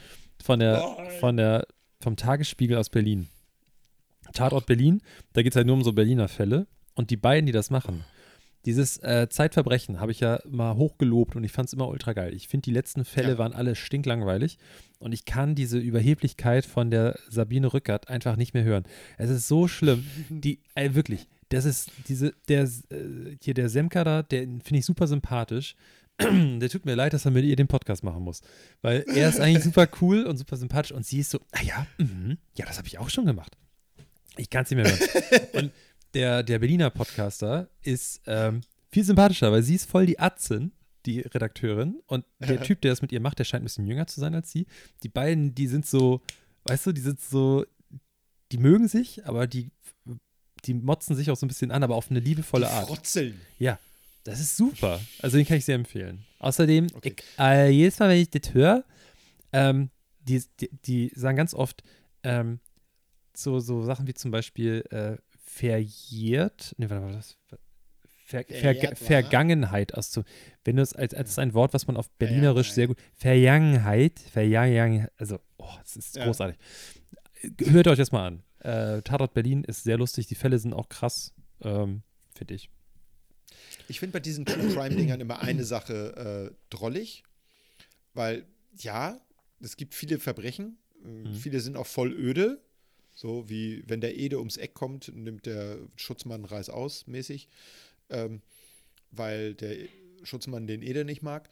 Von 0.43 0.59
der, 0.61 0.79
Nein. 0.97 1.11
von 1.21 1.37
der, 1.37 1.67
vom 2.01 2.17
Tagesspiegel 2.17 2.79
aus 2.79 2.89
Berlin. 2.89 3.29
Tatort 4.33 4.67
Berlin, 4.67 5.01
da 5.33 5.43
geht 5.43 5.53
es 5.53 5.57
halt 5.57 5.67
nur 5.67 5.77
um 5.77 5.85
so 5.85 5.93
Berliner 5.93 6.29
Fälle. 6.29 6.67
Und 6.95 7.11
die 7.11 7.17
beiden, 7.17 7.47
die 7.47 7.53
das 7.53 7.71
machen, 7.71 8.05
dieses 8.65 8.97
äh, 8.99 9.29
Zeitverbrechen 9.31 10.01
habe 10.01 10.11
ich 10.11 10.21
ja 10.21 10.41
mal 10.49 10.75
hochgelobt 10.77 11.37
und 11.37 11.45
ich 11.45 11.53
fand 11.53 11.69
es 11.69 11.73
immer 11.73 11.87
ultra 11.89 12.15
geil. 12.15 12.35
Ich 12.35 12.49
finde, 12.49 12.65
die 12.65 12.73
letzten 12.73 13.05
Fälle 13.05 13.33
Ja. 13.33 13.39
waren 13.39 13.53
alle 13.53 13.77
stinklangweilig 13.77 14.59
und 14.99 15.13
ich 15.13 15.25
kann 15.25 15.55
diese 15.55 15.79
Überheblichkeit 15.79 16.67
von 16.67 16.91
der 16.91 17.17
Sabine 17.29 17.73
Rückert 17.73 18.09
einfach 18.09 18.37
nicht 18.37 18.55
mehr 18.55 18.65
hören. 18.65 18.85
Es 19.19 19.31
ist 19.31 19.47
so 19.47 19.69
schlimm. 19.69 20.05
Die, 20.31 20.59
ey, 20.75 20.95
wirklich, 20.97 21.29
das 21.51 21.65
ist 21.65 21.91
diese, 22.09 22.33
der, 22.49 22.65
äh, 22.65 23.37
hier 23.41 23.55
der 23.55 23.69
Semker 23.69 24.03
da, 24.03 24.23
der 24.25 24.41
finde 24.41 24.79
ich 24.79 24.85
super 24.87 25.07
sympathisch. 25.07 25.77
der 26.19 26.69
tut 26.71 26.87
mir 26.87 26.95
leid, 26.97 27.13
dass 27.13 27.25
er 27.27 27.31
mit 27.31 27.45
ihr 27.45 27.57
den 27.57 27.69
Podcast 27.69 28.03
machen 28.03 28.23
muss. 28.25 28.41
Weil 28.83 29.05
er 29.15 29.29
ist 29.29 29.39
eigentlich 29.39 29.63
super 29.63 29.87
cool 30.01 30.25
und 30.25 30.39
super 30.39 30.57
sympathisch 30.57 30.91
und 30.93 31.07
sie 31.07 31.21
ist 31.21 31.31
so, 31.31 31.39
ah 31.53 31.63
ja, 31.63 31.87
mhm, 31.99 32.39
ja, 32.57 32.65
das 32.67 32.79
habe 32.79 32.89
ich 32.89 32.99
auch 32.99 33.11
schon 33.11 33.27
gemacht. 33.27 33.57
Ich 34.37 34.51
kann 34.51 34.65
es 34.65 34.71
nicht 34.71 34.83
mehr 34.83 34.91
hören. 34.91 35.47
und 35.53 35.73
der, 36.15 36.43
der 36.43 36.59
Berliner 36.59 36.91
Podcaster 36.91 37.69
ist 37.83 38.21
ähm, 38.27 38.61
viel 38.91 39.05
sympathischer, 39.05 39.53
weil 39.53 39.63
sie 39.63 39.75
ist 39.75 39.89
voll 39.91 40.07
die 40.07 40.19
Atzin, 40.19 40.73
die 41.05 41.21
Redakteurin. 41.21 42.01
Und 42.07 42.25
der 42.39 42.61
Typ, 42.63 42.81
der 42.81 42.93
das 42.93 43.03
mit 43.03 43.13
ihr 43.13 43.21
macht, 43.21 43.39
der 43.39 43.45
scheint 43.45 43.63
ein 43.63 43.65
bisschen 43.67 43.87
jünger 43.87 44.07
zu 44.07 44.21
sein 44.21 44.35
als 44.35 44.51
sie. 44.51 44.67
Die 45.03 45.09
beiden, 45.09 45.55
die 45.55 45.67
sind 45.69 45.87
so, 45.87 46.21
weißt 46.65 46.87
du, 46.87 46.93
die 46.93 47.01
sind 47.01 47.21
so, 47.21 47.65
die 48.53 48.59
mögen 48.59 48.89
sich, 48.89 49.27
aber 49.27 49.47
die, 49.47 49.71
die 50.65 50.75
motzen 50.75 51.17
sich 51.17 51.31
auch 51.31 51.37
so 51.37 51.47
ein 51.47 51.49
bisschen 51.49 51.71
an, 51.71 51.83
aber 51.83 51.95
auf 51.97 52.11
eine 52.11 52.21
liebevolle 52.21 52.67
Die 52.67 52.73
Art. 52.73 52.87
Frotzeln. 52.89 53.41
Ja, 53.59 53.79
das 54.25 54.41
ist 54.41 54.57
super. 54.57 55.01
Also 55.21 55.37
den 55.37 55.47
kann 55.47 55.57
ich 55.59 55.65
sehr 55.65 55.75
empfehlen. 55.77 56.25
Außerdem, 56.39 56.89
Okay. 56.95 57.15
ich, 57.17 57.25
äh, 57.39 57.71
jedes 57.71 57.99
Mal, 57.99 58.09
wenn 58.11 58.21
ich 58.21 58.31
das 58.31 58.53
höre, 58.55 58.85
ähm, 59.53 59.91
die, 60.21 60.43
die, 60.61 60.71
die 60.85 61.13
sagen 61.15 61.37
ganz 61.37 61.55
oft 61.55 61.83
ähm, 62.25 62.59
so, 63.39 63.61
so 63.61 63.83
Sachen 63.83 64.07
wie 64.07 64.15
zum 64.15 64.31
Beispiel 64.31 64.85
äh, 64.91 65.17
verjährt, 65.45 66.75
nee, 66.79 66.89
warte 66.91 67.05
mal, 67.05 67.15
was? 67.15 67.37
Ver, 68.27 68.45
ver? 68.45 68.97
Vergangenheit 68.97 69.95
auszu. 69.95 70.25
Wenn 70.65 70.77
du 70.77 70.83
es 70.83 70.93
als, 70.93 71.15
als 71.15 71.39
ein 71.39 71.55
Wort, 71.55 71.73
was 71.75 71.87
man 71.87 71.97
auf 71.97 72.11
Berlinerisch 72.13 72.73
sehr 72.73 72.89
gut. 72.89 72.99
Vergangenheit, 73.15 74.19
Vergangenheit, 74.19 75.13
also, 75.17 75.39
oh, 75.59 75.71
das 75.81 75.97
ist 75.97 76.17
Ja. 76.17 76.25
großartig. 76.25 76.59
Hört 77.67 77.87
euch 77.87 77.99
das 77.99 78.11
mal 78.11 78.27
an. 78.27 78.43
Äh, 78.61 79.03
Tatort 79.03 79.33
Berlin 79.35 79.63
ist 79.63 79.85
sehr 79.85 79.97
lustig, 79.97 80.27
die 80.27 80.35
Fälle 80.35 80.59
sind 80.59 80.73
auch 80.75 80.89
krass, 80.89 81.33
ähm, 81.61 82.03
finde 82.35 82.55
ich. 82.55 82.69
Ich 83.87 84.01
finde 84.01 84.15
bei 84.15 84.21
diesen 84.21 84.45
True 84.45 84.75
Crime-Dingern 84.75 85.21
immer 85.21 85.41
eine 85.41 85.65
Sache 85.65 86.51
äh, 86.51 86.57
drollig, 86.71 87.23
weil 88.15 88.45
ja, 88.77 89.21
es 89.61 89.77
gibt 89.77 89.95
viele 89.95 90.19
Verbrechen, 90.19 90.79
Mhm. 91.03 91.35
viele 91.35 91.61
sind 91.61 91.77
auch 91.77 91.87
voll 91.87 92.13
öde, 92.13 92.61
so 93.17 93.49
wie 93.49 93.83
wenn 93.89 94.01
der 94.01 94.17
Ede 94.17 94.39
ums 94.39 94.59
Eck 94.59 94.75
kommt, 94.75 95.11
nimmt 95.17 95.47
der 95.47 95.79
Schutzmann 95.97 96.45
Reis 96.45 96.69
aus, 96.69 97.07
mäßig, 97.07 97.49
ähm, 98.11 98.43
weil 99.11 99.55
der 99.55 99.89
Schutzmann 100.23 100.67
den 100.67 100.83
Ede 100.83 101.05
nicht 101.05 101.23
mag 101.23 101.49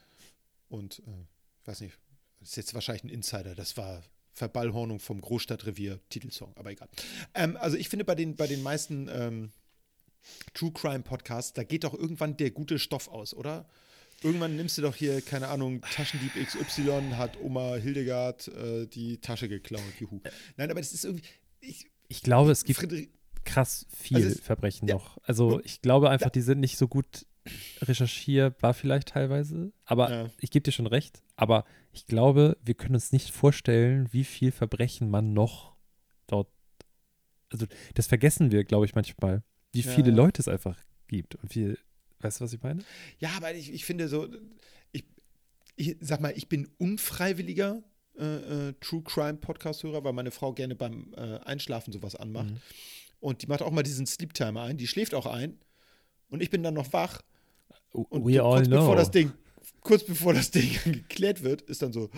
und 0.68 1.00
äh, 1.00 1.66
weiß 1.66 1.80
nicht, 1.80 1.98
das 2.40 2.50
ist 2.50 2.56
jetzt 2.56 2.74
wahrscheinlich 2.74 3.04
ein 3.04 3.08
Insider, 3.08 3.54
das 3.54 3.76
war 3.76 4.02
Verballhornung 4.34 5.00
vom 5.00 5.20
Großstadtrevier 5.20 6.00
Titelsong, 6.10 6.52
aber 6.56 6.70
egal. 6.70 6.88
Ähm, 7.34 7.56
also 7.56 7.78
ich 7.78 7.88
finde 7.88 8.04
bei 8.04 8.14
den, 8.14 8.36
bei 8.36 8.46
den 8.46 8.62
meisten 8.62 9.08
ähm, 9.08 9.50
True 10.52 10.72
Crime 10.72 11.02
Podcasts, 11.02 11.54
da 11.54 11.64
geht 11.64 11.84
doch 11.84 11.94
irgendwann 11.94 12.36
der 12.36 12.50
gute 12.50 12.78
Stoff 12.78 13.08
aus, 13.08 13.32
oder? 13.32 13.66
Irgendwann 14.22 14.56
nimmst 14.56 14.76
du 14.78 14.82
doch 14.82 14.94
hier, 14.94 15.20
keine 15.22 15.48
Ahnung, 15.48 15.80
Taschendieb 15.82 16.32
XY 16.34 17.12
hat 17.16 17.38
Oma 17.40 17.76
Hildegard 17.76 18.48
äh, 18.48 18.86
die 18.86 19.18
Tasche 19.18 19.48
geklaut. 19.48 19.82
Juhu. 19.98 20.20
Nein, 20.56 20.70
aber 20.70 20.80
das 20.80 20.92
ist 20.92 21.04
irgendwie. 21.04 21.24
Ich, 21.66 21.86
Ich 22.08 22.22
glaube, 22.22 22.50
es 22.52 22.64
gibt 22.64 22.78
Friedrich, 22.80 23.08
krass 23.44 23.86
viel 23.94 24.16
Also 24.18 24.28
es- 24.28 24.40
Verbrechen 24.40 24.88
ja. 24.88 24.94
noch. 24.94 25.18
Also 25.24 25.60
ich 25.64 25.82
glaube 25.82 26.10
einfach, 26.10 26.30
die 26.30 26.40
sind 26.40 26.60
nicht 26.60 26.76
so 26.78 26.88
gut 26.88 27.26
recherchierbar 27.82 28.74
vielleicht 28.74 29.08
teilweise. 29.08 29.72
Aber 29.84 30.10
Ja. 30.10 30.30
ich 30.40 30.50
gebe 30.50 30.62
dir 30.62 30.72
schon 30.72 30.86
recht. 30.86 31.22
Aber 31.36 31.64
ich 31.92 32.06
glaube, 32.06 32.56
wir 32.64 32.74
können 32.74 32.94
uns 32.94 33.12
nicht 33.12 33.30
vorstellen, 33.30 34.08
wie 34.12 34.24
viel 34.24 34.50
Verbrechen 34.52 35.10
man 35.10 35.32
noch 35.32 35.76
dort. 36.26 36.48
Also 37.50 37.66
das 37.94 38.06
vergessen 38.06 38.50
wir, 38.50 38.64
glaube 38.64 38.86
ich, 38.86 38.94
manchmal, 38.94 39.42
wie 39.72 39.80
Ja. 39.82 39.90
viele 39.90 40.10
Leute 40.10 40.40
es 40.40 40.48
einfach 40.48 40.78
gibt 41.08 41.34
und 41.36 41.54
wie. 41.54 41.76
Weißt 42.20 42.40
du, 42.40 42.44
was 42.44 42.52
ich 42.54 42.62
meine? 42.62 42.82
ja, 43.18 43.30
aber 43.36 43.54
ich, 43.54 43.70
ich 43.72 43.84
finde 43.84 44.08
so, 44.08 44.26
ich, 44.92 45.04
ich 45.76 45.96
sag 46.00 46.20
mal, 46.22 46.32
ich 46.34 46.48
bin 46.48 46.70
unfreiwilliger 46.78 47.82
äh, 48.18 48.68
äh, 48.68 48.74
True 48.80 49.02
Crime 49.02 49.34
Podcast-Hörer, 49.34 50.04
weil 50.04 50.12
meine 50.12 50.30
Frau 50.30 50.52
gerne 50.52 50.74
beim 50.74 51.12
äh, 51.16 51.38
Einschlafen 51.40 51.92
sowas 51.92 52.14
anmacht. 52.16 52.50
Mhm. 52.50 52.60
Und 53.20 53.42
die 53.42 53.46
macht 53.46 53.62
auch 53.62 53.70
mal 53.70 53.82
diesen 53.82 54.06
Sleep 54.06 54.34
Timer 54.34 54.62
ein. 54.62 54.76
Die 54.76 54.86
schläft 54.86 55.14
auch 55.14 55.26
ein. 55.26 55.58
Und 56.28 56.42
ich 56.42 56.50
bin 56.50 56.62
dann 56.62 56.74
noch 56.74 56.92
wach. 56.92 57.22
Und 57.92 58.26
We 58.26 58.42
all 58.42 58.56
kurz 58.56 58.66
know. 58.68 58.80
bevor 58.80 58.96
das 58.96 59.10
Ding, 59.10 59.32
kurz 59.80 60.04
bevor 60.04 60.34
das 60.34 60.50
Ding 60.50 60.70
geklärt 60.84 61.42
wird, 61.42 61.62
ist 61.62 61.82
dann 61.82 61.92
so. 61.92 62.10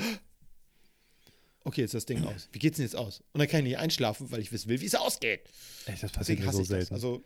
Okay, 1.65 1.83
jetzt 1.83 1.95
ist 1.95 1.95
das 1.95 2.07
Ding 2.07 2.25
aus. 2.25 2.49
Wie 2.53 2.59
geht's 2.59 2.77
denn 2.77 2.87
jetzt 2.87 2.95
aus? 2.95 3.23
Und 3.33 3.41
dann 3.41 3.49
kann 3.49 3.61
ich 3.61 3.67
nicht 3.67 3.79
einschlafen, 3.79 4.31
weil 4.31 4.41
ich 4.41 4.53
wissen 4.53 4.69
will, 4.69 4.81
wie 4.81 4.87
es 4.87 4.95
ausgeht. 4.95 5.41
Echt, 5.87 6.03
das 6.03 6.13
passiert 6.13 6.39
Deswegen 6.39 6.47
hasse 6.47 6.57
so 6.59 6.63
ich 6.63 6.69
das. 6.69 6.79
selten. 6.79 6.95
Also 6.95 7.25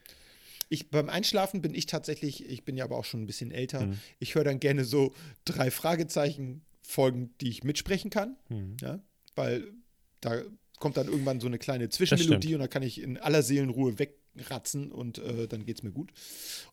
ich 0.71 0.91
beim 0.91 1.11
Einschlafen 1.11 1.61
bin 1.61 1.75
ich 1.75 1.87
tatsächlich, 1.87 2.49
ich 2.49 2.65
bin 2.65 2.77
ja 2.77 2.85
aber 2.85 2.97
auch 2.97 3.05
schon 3.05 3.23
ein 3.23 3.27
bisschen 3.27 3.51
älter. 3.51 3.87
Mhm. 3.87 3.99
Ich 4.19 4.35
höre 4.35 4.45
dann 4.45 4.61
gerne 4.61 4.85
so 4.85 5.13
drei 5.45 5.71
Fragezeichen 5.71 6.63
Folgen, 6.91 7.35
die 7.41 7.49
ich 7.49 7.63
mitsprechen 7.65 8.11
kann, 8.11 8.37
Mhm. 8.49 8.77
ja, 8.81 9.01
weil 9.37 9.73
da 10.21 10.43
kommt 10.79 10.97
dann 10.97 11.07
irgendwann 11.09 11.41
so 11.41 11.47
eine 11.47 11.59
kleine 11.59 11.89
Zwischenmelodie 11.89 12.55
und 12.55 12.61
da 12.61 12.69
kann 12.69 12.83
ich 12.83 13.01
in 13.01 13.17
aller 13.19 13.43
Seelenruhe 13.43 13.99
wegratzen 13.99 14.91
und 14.91 15.19
äh, 15.19 15.47
dann 15.47 15.65
geht's 15.67 15.83
mir 15.83 15.93
gut. 15.93 16.11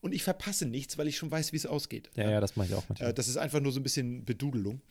Und 0.01 0.13
ich 0.13 0.23
verpasse 0.23 0.65
nichts, 0.65 0.97
weil 0.97 1.07
ich 1.07 1.17
schon 1.17 1.29
weiß, 1.29 1.51
wie 1.53 1.57
es 1.57 1.65
ausgeht. 1.65 2.09
Ja, 2.15 2.29
ja, 2.29 2.39
das 2.41 2.55
mache 2.55 2.67
ich 2.69 2.73
auch 2.73 2.87
manchmal. 2.89 3.09
Äh, 3.09 3.13
das 3.13 3.27
ist 3.27 3.37
einfach 3.37 3.59
nur 3.59 3.71
so 3.71 3.79
ein 3.79 3.83
bisschen 3.83 4.23
Bedudelung. 4.25 4.81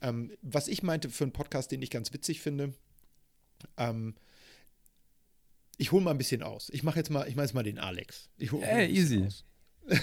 Ähm, 0.00 0.32
was 0.42 0.68
ich 0.68 0.82
meinte 0.82 1.10
für 1.10 1.24
einen 1.24 1.32
Podcast, 1.32 1.70
den 1.72 1.82
ich 1.82 1.90
ganz 1.90 2.12
witzig 2.12 2.40
finde, 2.40 2.72
ähm, 3.76 4.14
ich 5.76 5.90
hole 5.92 6.02
mal 6.02 6.12
ein 6.12 6.18
bisschen 6.18 6.42
aus. 6.42 6.70
Ich 6.72 6.82
mache 6.82 6.98
jetzt 6.98 7.10
mal, 7.10 7.28
ich 7.28 7.34
mache 7.34 7.46
jetzt 7.46 7.54
mal 7.54 7.62
den 7.64 7.78
Alex. 7.78 8.30
Ich 8.38 8.52
hol 8.52 8.60
mal 8.60 8.66
Ey, 8.66 8.84
ein 8.86 8.94
bisschen 8.94 9.24
easy. 9.24 9.42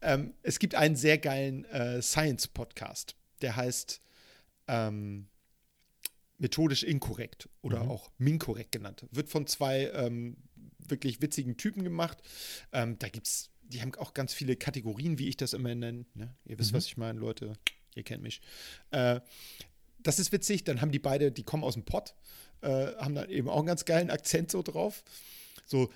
ähm, 0.00 0.32
es 0.42 0.58
gibt 0.58 0.74
einen 0.74 0.96
sehr 0.96 1.18
geilen 1.18 1.64
äh, 1.66 2.00
Science-Podcast, 2.00 3.14
der 3.42 3.56
heißt 3.56 4.00
ähm, 4.68 5.28
Methodisch 6.38 6.84
inkorrekt 6.84 7.48
oder 7.62 7.82
Mhm. 7.84 7.90
auch 7.90 8.10
Minkorrekt 8.18 8.70
genannt. 8.72 9.04
Wird 9.10 9.28
von 9.28 9.46
zwei 9.46 9.90
ähm, 9.92 10.36
wirklich 10.78 11.20
witzigen 11.20 11.56
Typen 11.56 11.82
gemacht. 11.82 12.18
Ähm, 12.72 12.98
da 12.98 13.08
gibt's, 13.08 13.50
die 13.62 13.80
haben 13.82 13.94
auch 13.96 14.14
ganz 14.14 14.32
viele 14.34 14.54
Kategorien, 14.56 15.18
wie 15.18 15.28
ich 15.28 15.36
das 15.36 15.52
immer 15.52 15.74
nenne. 15.74 16.06
Ne? 16.14 16.34
Ihr 16.44 16.58
wisst, 16.58 16.72
Mhm. 16.72 16.76
was 16.76 16.86
ich 16.86 16.96
meine, 16.96 17.18
Leute. 17.18 17.54
Ihr 17.96 18.04
kennt 18.04 18.22
mich. 18.22 18.40
Äh, 18.92 19.20
das 20.00 20.20
ist 20.20 20.30
witzig. 20.30 20.62
Dann 20.62 20.80
haben 20.80 20.92
die 20.92 21.00
beide, 21.00 21.32
die 21.32 21.42
kommen 21.42 21.64
aus 21.64 21.74
dem 21.74 21.84
Pott, 21.84 22.14
äh, 22.60 22.68
haben 22.96 23.16
dann 23.16 23.28
eben 23.30 23.48
auch 23.48 23.58
einen 23.58 23.66
ganz 23.66 23.84
geilen 23.84 24.10
Akzent 24.10 24.52
so 24.52 24.62
drauf. 24.62 25.02
So, 25.66 25.90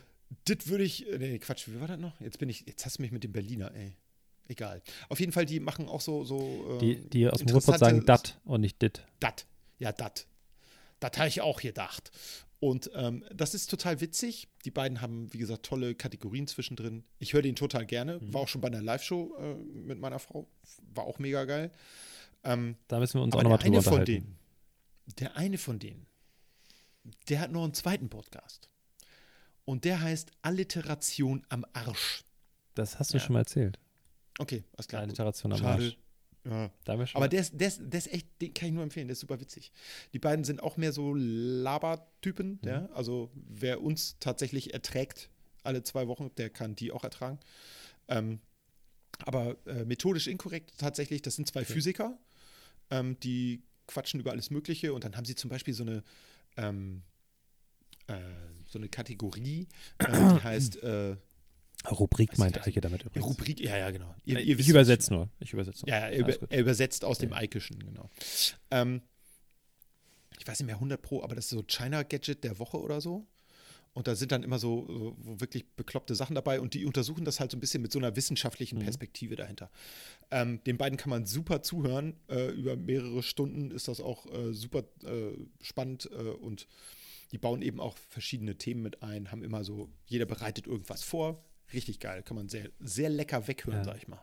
das 0.46 0.66
würde 0.66 0.82
ich. 0.82 1.06
äh, 1.08 1.18
Nee, 1.18 1.38
Quatsch, 1.38 1.68
wie 1.68 1.78
war 1.80 1.86
das 1.86 2.00
noch? 2.00 2.20
Jetzt 2.20 2.38
bin 2.40 2.48
ich, 2.48 2.64
jetzt 2.66 2.84
hast 2.84 2.98
du 2.98 3.02
mich 3.02 3.12
mit 3.12 3.22
dem 3.22 3.30
Berliner, 3.32 3.72
ey. 3.74 3.94
Egal. 4.48 4.82
Auf 5.08 5.20
jeden 5.20 5.32
Fall, 5.32 5.46
die 5.46 5.60
machen 5.60 5.88
auch 5.88 6.00
so. 6.00 6.24
so 6.24 6.78
die, 6.80 6.94
ähm, 6.94 7.10
die 7.10 7.28
aus 7.28 7.38
dem 7.38 7.48
Ruhrpott 7.50 7.78
sagen 7.78 8.04
dat 8.04 8.40
und 8.44 8.60
nicht 8.60 8.82
dit. 8.82 9.04
Dat. 9.20 9.46
Ja, 9.78 9.92
dat. 9.92 10.26
Das 11.00 11.12
habe 11.16 11.28
ich 11.28 11.40
auch 11.40 11.60
gedacht. 11.60 12.10
Und 12.60 12.90
ähm, 12.94 13.24
das 13.34 13.54
ist 13.54 13.70
total 13.70 14.00
witzig. 14.00 14.48
Die 14.64 14.70
beiden 14.70 15.00
haben, 15.00 15.32
wie 15.32 15.38
gesagt, 15.38 15.64
tolle 15.64 15.94
Kategorien 15.96 16.46
zwischendrin. 16.46 17.02
Ich 17.18 17.32
höre 17.32 17.42
den 17.42 17.56
total 17.56 17.86
gerne. 17.86 18.18
Mhm. 18.20 18.32
War 18.34 18.42
auch 18.42 18.48
schon 18.48 18.60
bei 18.60 18.68
einer 18.68 18.80
Live-Show 18.82 19.34
äh, 19.36 19.54
mit 19.54 19.98
meiner 19.98 20.20
Frau. 20.20 20.46
War 20.94 21.04
auch 21.04 21.18
mega 21.18 21.44
geil. 21.44 21.72
Ähm, 22.44 22.76
Da 22.88 23.00
müssen 23.00 23.18
wir 23.18 23.22
uns 23.24 23.34
auch 23.34 23.42
nochmal 23.42 23.58
drüber 23.58 23.78
eine 23.78 23.82
von 23.82 24.04
denen, 24.04 24.38
der 25.18 25.36
eine 25.36 25.58
von 25.58 25.78
denen, 25.80 26.06
der 27.28 27.40
hat 27.40 27.50
noch 27.50 27.64
einen 27.64 27.74
zweiten 27.74 28.08
Podcast. 28.08 28.68
Und 29.64 29.84
der 29.84 30.00
heißt 30.00 30.30
Alliteration 30.42 31.44
am 31.48 31.64
Arsch. 31.72 32.22
Das 32.74 32.98
hast 32.98 33.12
du 33.12 33.18
Ja. 33.18 33.24
schon 33.24 33.32
mal 33.34 33.40
erzählt. 33.40 33.78
Okay, 34.38 34.64
alles 34.76 34.88
klar. 34.88 35.02
Alliteration 35.02 35.52
am. 35.52 35.64
Arsch. 35.64 35.96
Ja. 36.44 36.70
Da 36.84 36.92
haben 36.92 36.98
wir 37.00 37.06
schon. 37.06 37.16
Aber 37.18 37.28
der 37.28 37.40
ist, 37.40 37.52
der, 37.60 37.68
ist, 37.68 37.80
der 37.84 37.98
ist 37.98 38.12
echt, 38.12 38.26
den 38.40 38.52
kann 38.52 38.68
ich 38.68 38.74
nur 38.74 38.82
empfehlen, 38.82 39.06
der 39.06 39.12
ist 39.12 39.20
super 39.20 39.40
witzig. 39.40 39.70
Die 40.12 40.18
beiden 40.18 40.44
sind 40.44 40.60
auch 40.62 40.76
mehr 40.76 40.92
so 40.92 41.14
Labertypen, 41.14 42.58
Mhm. 42.62 42.68
ja. 42.68 42.88
Also 42.94 43.30
wer 43.34 43.80
uns 43.82 44.16
tatsächlich 44.18 44.74
erträgt, 44.74 45.30
alle 45.62 45.84
zwei 45.84 46.08
Wochen, 46.08 46.30
der 46.36 46.50
kann 46.50 46.74
die 46.74 46.90
auch 46.90 47.04
ertragen. 47.04 47.38
Ähm, 48.08 48.40
aber 49.24 49.56
äh, 49.66 49.84
methodisch 49.84 50.26
inkorrekt 50.26 50.72
tatsächlich, 50.78 51.22
das 51.22 51.36
sind 51.36 51.46
zwei 51.46 51.64
Physiker, 51.64 52.18
ähm, 52.90 53.20
die 53.20 53.62
quatschen 53.86 54.18
über 54.18 54.32
alles 54.32 54.50
Mögliche 54.50 54.92
und 54.94 55.04
dann 55.04 55.16
haben 55.16 55.24
sie 55.24 55.36
zum 55.36 55.48
Beispiel 55.50 55.74
so 55.74 55.84
eine 55.84 56.02
ähm, 56.56 57.02
äh, 58.08 58.14
so 58.66 58.78
eine 58.78 58.88
Kategorie, 58.88 59.68
äh, 59.98 60.06
die 60.10 60.42
heißt 60.42 60.82
äh, 60.82 61.16
Rubrik 61.90 62.38
meint 62.38 62.56
ich 62.56 62.62
Eike 62.66 62.80
damit 62.80 63.02
übrigens. 63.04 63.26
Rubrik, 63.26 63.60
ja, 63.60 63.76
ja, 63.76 63.90
genau. 63.90 64.14
Ihr, 64.24 64.38
ich 64.38 64.48
ihr 64.48 64.58
was 64.58 64.68
übersetze 64.68 65.12
nur. 65.12 65.28
Ich 65.40 65.52
übersetze 65.52 65.84
nur. 65.84 65.94
ja, 65.94 66.08
er, 66.08 66.18
über, 66.18 66.50
er 66.50 66.60
übersetzt 66.60 67.04
aus 67.04 67.18
dem 67.18 67.32
Eikischen, 67.32 67.78
genau. 67.80 68.10
Ähm, 68.70 69.02
ich 70.38 70.46
weiß 70.46 70.60
nicht 70.60 70.66
mehr 70.66 70.76
100 70.76 71.00
Pro, 71.00 71.22
aber 71.22 71.34
das 71.34 71.46
ist 71.46 71.50
so 71.50 71.62
China 71.62 72.02
Gadget 72.02 72.44
der 72.44 72.58
Woche 72.58 72.80
oder 72.80 73.00
so. 73.00 73.26
Und 73.94 74.06
da 74.06 74.14
sind 74.14 74.32
dann 74.32 74.42
immer 74.42 74.58
so, 74.58 74.86
so 74.88 75.40
wirklich 75.40 75.66
bekloppte 75.76 76.14
Sachen 76.14 76.34
dabei 76.34 76.60
und 76.60 76.72
die 76.72 76.86
untersuchen 76.86 77.26
das 77.26 77.40
halt 77.40 77.50
so 77.50 77.58
ein 77.58 77.60
bisschen 77.60 77.82
mit 77.82 77.92
so 77.92 77.98
einer 77.98 78.16
wissenschaftlichen 78.16 78.78
Mhm. 78.78 78.84
Perspektive 78.84 79.36
dahinter. 79.36 79.70
Ähm, 80.30 80.64
den 80.64 80.78
beiden 80.78 80.96
kann 80.96 81.10
man 81.10 81.26
super 81.26 81.62
zuhören. 81.62 82.14
Äh, 82.28 82.52
über 82.52 82.74
mehrere 82.76 83.22
Stunden 83.22 83.70
ist 83.70 83.88
das 83.88 84.00
auch 84.00 84.26
äh, 84.32 84.54
super 84.54 84.84
äh, 85.04 85.36
spannend 85.60 86.08
äh, 86.10 86.16
und 86.16 86.66
die 87.32 87.38
bauen 87.38 87.60
eben 87.60 87.80
auch 87.80 87.96
verschiedene 88.08 88.56
Themen 88.56 88.82
mit 88.82 89.02
ein, 89.02 89.30
haben 89.30 89.42
immer 89.42 89.62
so, 89.62 89.90
jeder 90.06 90.26
bereitet 90.26 90.66
irgendwas 90.66 91.02
vor. 91.02 91.44
Richtig 91.72 92.00
geil, 92.00 92.22
kann 92.22 92.36
man 92.36 92.48
sehr, 92.48 92.68
sehr 92.80 93.08
lecker 93.08 93.46
weghören, 93.48 93.78
Ja. 93.78 93.84
sag 93.84 93.96
ich 93.96 94.08
mal. 94.08 94.20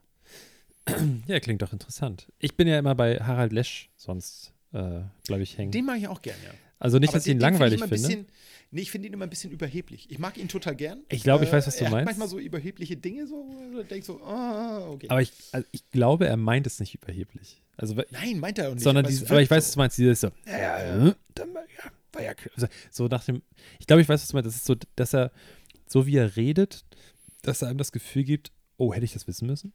Ja, 1.28 1.40
klingt 1.40 1.62
doch 1.62 1.72
interessant. 1.74 2.32
Ich 2.40 2.56
bin 2.56 2.68
ja 2.68 2.80
immer 2.80 2.96
bei 2.96 3.18
Harald 3.20 3.54
Lesch, 3.54 3.90
sonst 3.96 4.54
äh, 4.74 5.02
bleibe 5.28 5.44
ich 5.44 5.58
hängen. 5.58 5.72
Den 5.72 5.86
mag 5.86 5.98
ich 6.00 6.08
auch 6.08 6.22
gern, 6.22 6.38
ja. 6.44 6.52
also 6.80 6.98
nicht, 6.98 7.10
Aber 7.10 7.18
dass 7.18 7.28
ich 7.28 7.32
ihn 7.34 7.40
den- 7.40 7.42
den 7.42 7.54
find 7.54 7.60
langweilig 7.60 7.78
immer 7.80 7.86
ein 7.86 7.90
finde. 7.90 8.08
Bisschen, 8.08 8.28
nee, 8.72 8.82
ich 8.82 8.90
finde 8.92 9.08
ihn 9.08 9.14
immer 9.14 9.26
ein 9.26 9.30
bisschen 9.30 9.52
überheblich. 9.52 10.10
Ich 10.10 10.18
mag 10.20 10.38
ihn 10.38 10.48
total 10.48 10.76
gern. 10.76 11.04
Ich 11.10 11.22
glaube, 11.24 11.44
ich 11.46 11.52
weiß, 11.52 11.68
was 11.68 11.78
du 11.78 11.86
er 11.86 11.92
meinst. 11.92 12.06
Manchmal 12.06 12.28
so 12.28 12.40
überhebliche 12.40 12.98
Dinge, 12.98 13.28
so, 13.28 13.84
denkst 13.90 14.08
so, 14.08 14.20
ah, 14.24 14.88
okay. 14.90 15.08
Aber 15.10 15.22
ich, 15.22 15.32
also 15.52 15.68
ich 15.72 15.88
glaube, 15.92 16.28
er 16.28 16.38
meint 16.38 16.66
es 16.66 16.80
nicht 16.80 16.96
überheblich. 16.96 17.62
Also, 17.78 17.96
Nein, 18.12 18.40
meint 18.40 18.58
er 18.58 18.70
auch 18.70 18.74
nicht. 18.74 18.84
sondern 18.84 19.06
es 19.06 19.12
dieses, 19.12 19.30
aber 19.30 19.42
ich 19.42 19.50
weiß, 19.50 19.66
was 19.66 19.72
du 19.74 19.80
meinst, 19.80 19.98
dieses 19.98 20.22
so, 20.22 20.32
ja, 20.48 20.58
ja, 21.08 21.16
dann 21.36 21.54
war 21.54 22.22
ja, 22.24 22.34
so 22.90 23.08
nach 23.08 23.24
dem, 23.26 23.42
ich 23.80 23.86
glaube, 23.88 24.02
ich 24.02 24.10
weiß, 24.10 24.22
was 24.22 24.28
du 24.30 24.36
meinst, 24.36 24.48
das 24.48 24.56
ist 24.56 24.66
so, 24.66 24.76
dass 24.96 25.14
er, 25.14 25.32
so 25.86 26.06
wie 26.08 26.18
er 26.18 26.36
redet, 26.36 26.84
dass 27.41 27.62
er 27.62 27.69
einem 27.69 27.78
das 27.78 27.91
Gefühl 27.91 28.23
gibt, 28.23 28.52
oh, 28.78 28.93
hätte 28.93 29.06
ich 29.06 29.13
das 29.13 29.28
wissen 29.28 29.47
müssen? 29.47 29.73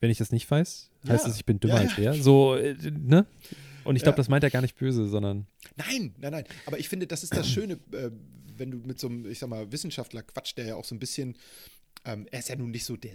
Wenn 0.00 0.10
ich 0.10 0.18
das 0.18 0.32
nicht 0.32 0.50
weiß, 0.50 0.90
heißt 1.08 1.24
Ja. 1.24 1.30
es, 1.30 1.36
ich 1.36 1.44
bin 1.44 1.60
dümmer 1.60 1.74
Ja, 1.74 1.80
als 1.88 1.96
ja. 1.96 2.04
er. 2.04 2.14
So, 2.14 2.54
äh, 2.56 2.74
ne? 2.90 3.26
Und 3.84 3.96
ich 3.96 4.02
glaube, 4.02 4.14
Ja. 4.14 4.18
das 4.18 4.28
meint 4.28 4.44
er 4.44 4.50
gar 4.50 4.62
nicht 4.62 4.76
böse, 4.76 5.06
sondern, 5.08 5.46
Nein, 5.76 6.14
nein, 6.18 6.32
nein. 6.32 6.44
Aber 6.66 6.78
ich 6.78 6.88
finde, 6.88 7.06
das 7.06 7.22
ist 7.22 7.34
das 7.36 7.48
Schöne, 7.48 7.74
äh, 7.92 8.10
wenn 8.56 8.70
du 8.70 8.78
mit 8.78 8.98
so 8.98 9.08
einem, 9.08 9.26
ich 9.30 9.38
sag 9.38 9.48
mal, 9.48 9.70
Wissenschaftler 9.72 10.22
quatscht, 10.22 10.58
der 10.58 10.66
ja 10.66 10.74
auch 10.76 10.84
so 10.84 10.94
ein 10.94 10.98
bisschen, 10.98 11.36
ähm, 12.04 12.26
er 12.30 12.38
ist 12.40 12.48
ja 12.48 12.56
nun 12.56 12.70
nicht 12.70 12.84
so 12.84 12.96
der, 12.96 13.12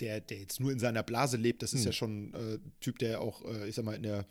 der, 0.00 0.20
der 0.20 0.38
jetzt 0.38 0.60
nur 0.60 0.70
in 0.72 0.78
seiner 0.78 1.02
Blase 1.02 1.36
lebt. 1.36 1.62
Das 1.62 1.72
ist 1.72 1.80
Hm. 1.80 1.86
ja 1.86 1.92
schon 1.92 2.34
äh, 2.34 2.54
ein 2.54 2.72
Typ, 2.80 2.98
der 2.98 3.20
auch, 3.20 3.44
äh, 3.44 3.68
ich 3.68 3.74
sag 3.74 3.84
mal, 3.84 3.94
in 3.94 4.02
der 4.04 4.26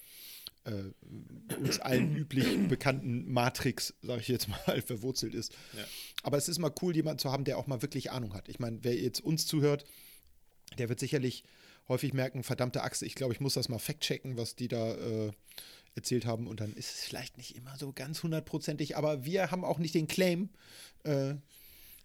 äh, 0.67 1.55
uns 1.55 1.79
allen 1.79 2.15
üblich 2.15 2.67
bekannten 2.67 3.31
Matrix, 3.31 3.93
sage 4.01 4.21
ich 4.21 4.27
jetzt 4.27 4.47
mal, 4.47 4.81
verwurzelt 4.85 5.33
ist. 5.33 5.53
Ja. 5.75 5.83
Aber 6.23 6.37
es 6.37 6.49
ist 6.49 6.59
mal 6.59 6.73
cool, 6.81 6.95
jemanden 6.95 7.19
zu 7.19 7.31
haben, 7.31 7.45
der 7.45 7.57
auch 7.57 7.67
mal 7.67 7.81
wirklich 7.81 8.11
Ahnung 8.11 8.33
hat. 8.33 8.49
Ich 8.49 8.59
meine, 8.59 8.79
wer 8.83 8.95
jetzt 8.95 9.21
uns 9.21 9.47
zuhört, 9.47 9.85
der 10.77 10.89
wird 10.89 10.99
sicherlich 10.99 11.43
häufig 11.87 12.13
merken, 12.13 12.43
verdammte 12.43 12.83
Achse, 12.83 13.05
ich 13.05 13.15
glaube, 13.15 13.33
ich 13.33 13.39
muss 13.39 13.53
das 13.53 13.69
mal 13.69 13.79
fact-checken, 13.79 14.35
was 14.37 14.55
die 14.55 14.67
da 14.67 14.93
äh, 14.93 15.31
erzählt 15.95 16.25
haben. 16.25 16.47
Und 16.47 16.59
dann 16.59 16.73
ist 16.73 16.93
es 16.93 17.03
vielleicht 17.05 17.37
nicht 17.37 17.55
immer 17.55 17.77
so 17.77 17.93
ganz 17.93 18.21
hundertprozentig, 18.23 18.97
aber 18.97 19.25
wir 19.25 19.51
haben 19.51 19.63
auch 19.63 19.79
nicht 19.79 19.95
den 19.95 20.07
Claim, 20.07 20.49
äh, 21.03 21.35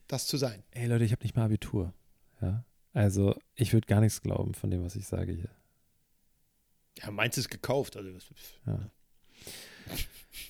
das 0.06 0.26
zu 0.26 0.36
sein. 0.36 0.62
ey 0.70 0.86
Leute, 0.86 1.04
ich 1.04 1.12
habe 1.12 1.22
nicht 1.22 1.36
mal 1.36 1.44
Abitur. 1.44 1.92
Ja. 2.40 2.64
Also, 2.92 3.36
ich 3.54 3.72
würde 3.72 3.86
gar 3.86 4.00
nichts 4.00 4.20
glauben 4.20 4.54
von 4.54 4.70
dem, 4.70 4.84
was 4.84 4.96
ich 4.96 5.06
sage 5.06 5.32
hier. 5.32 5.48
Ja, 6.98 7.10
meins 7.10 7.36
ist 7.38 7.48
gekauft. 7.48 7.96
Also, 7.96 8.10
Ja. 8.66 8.90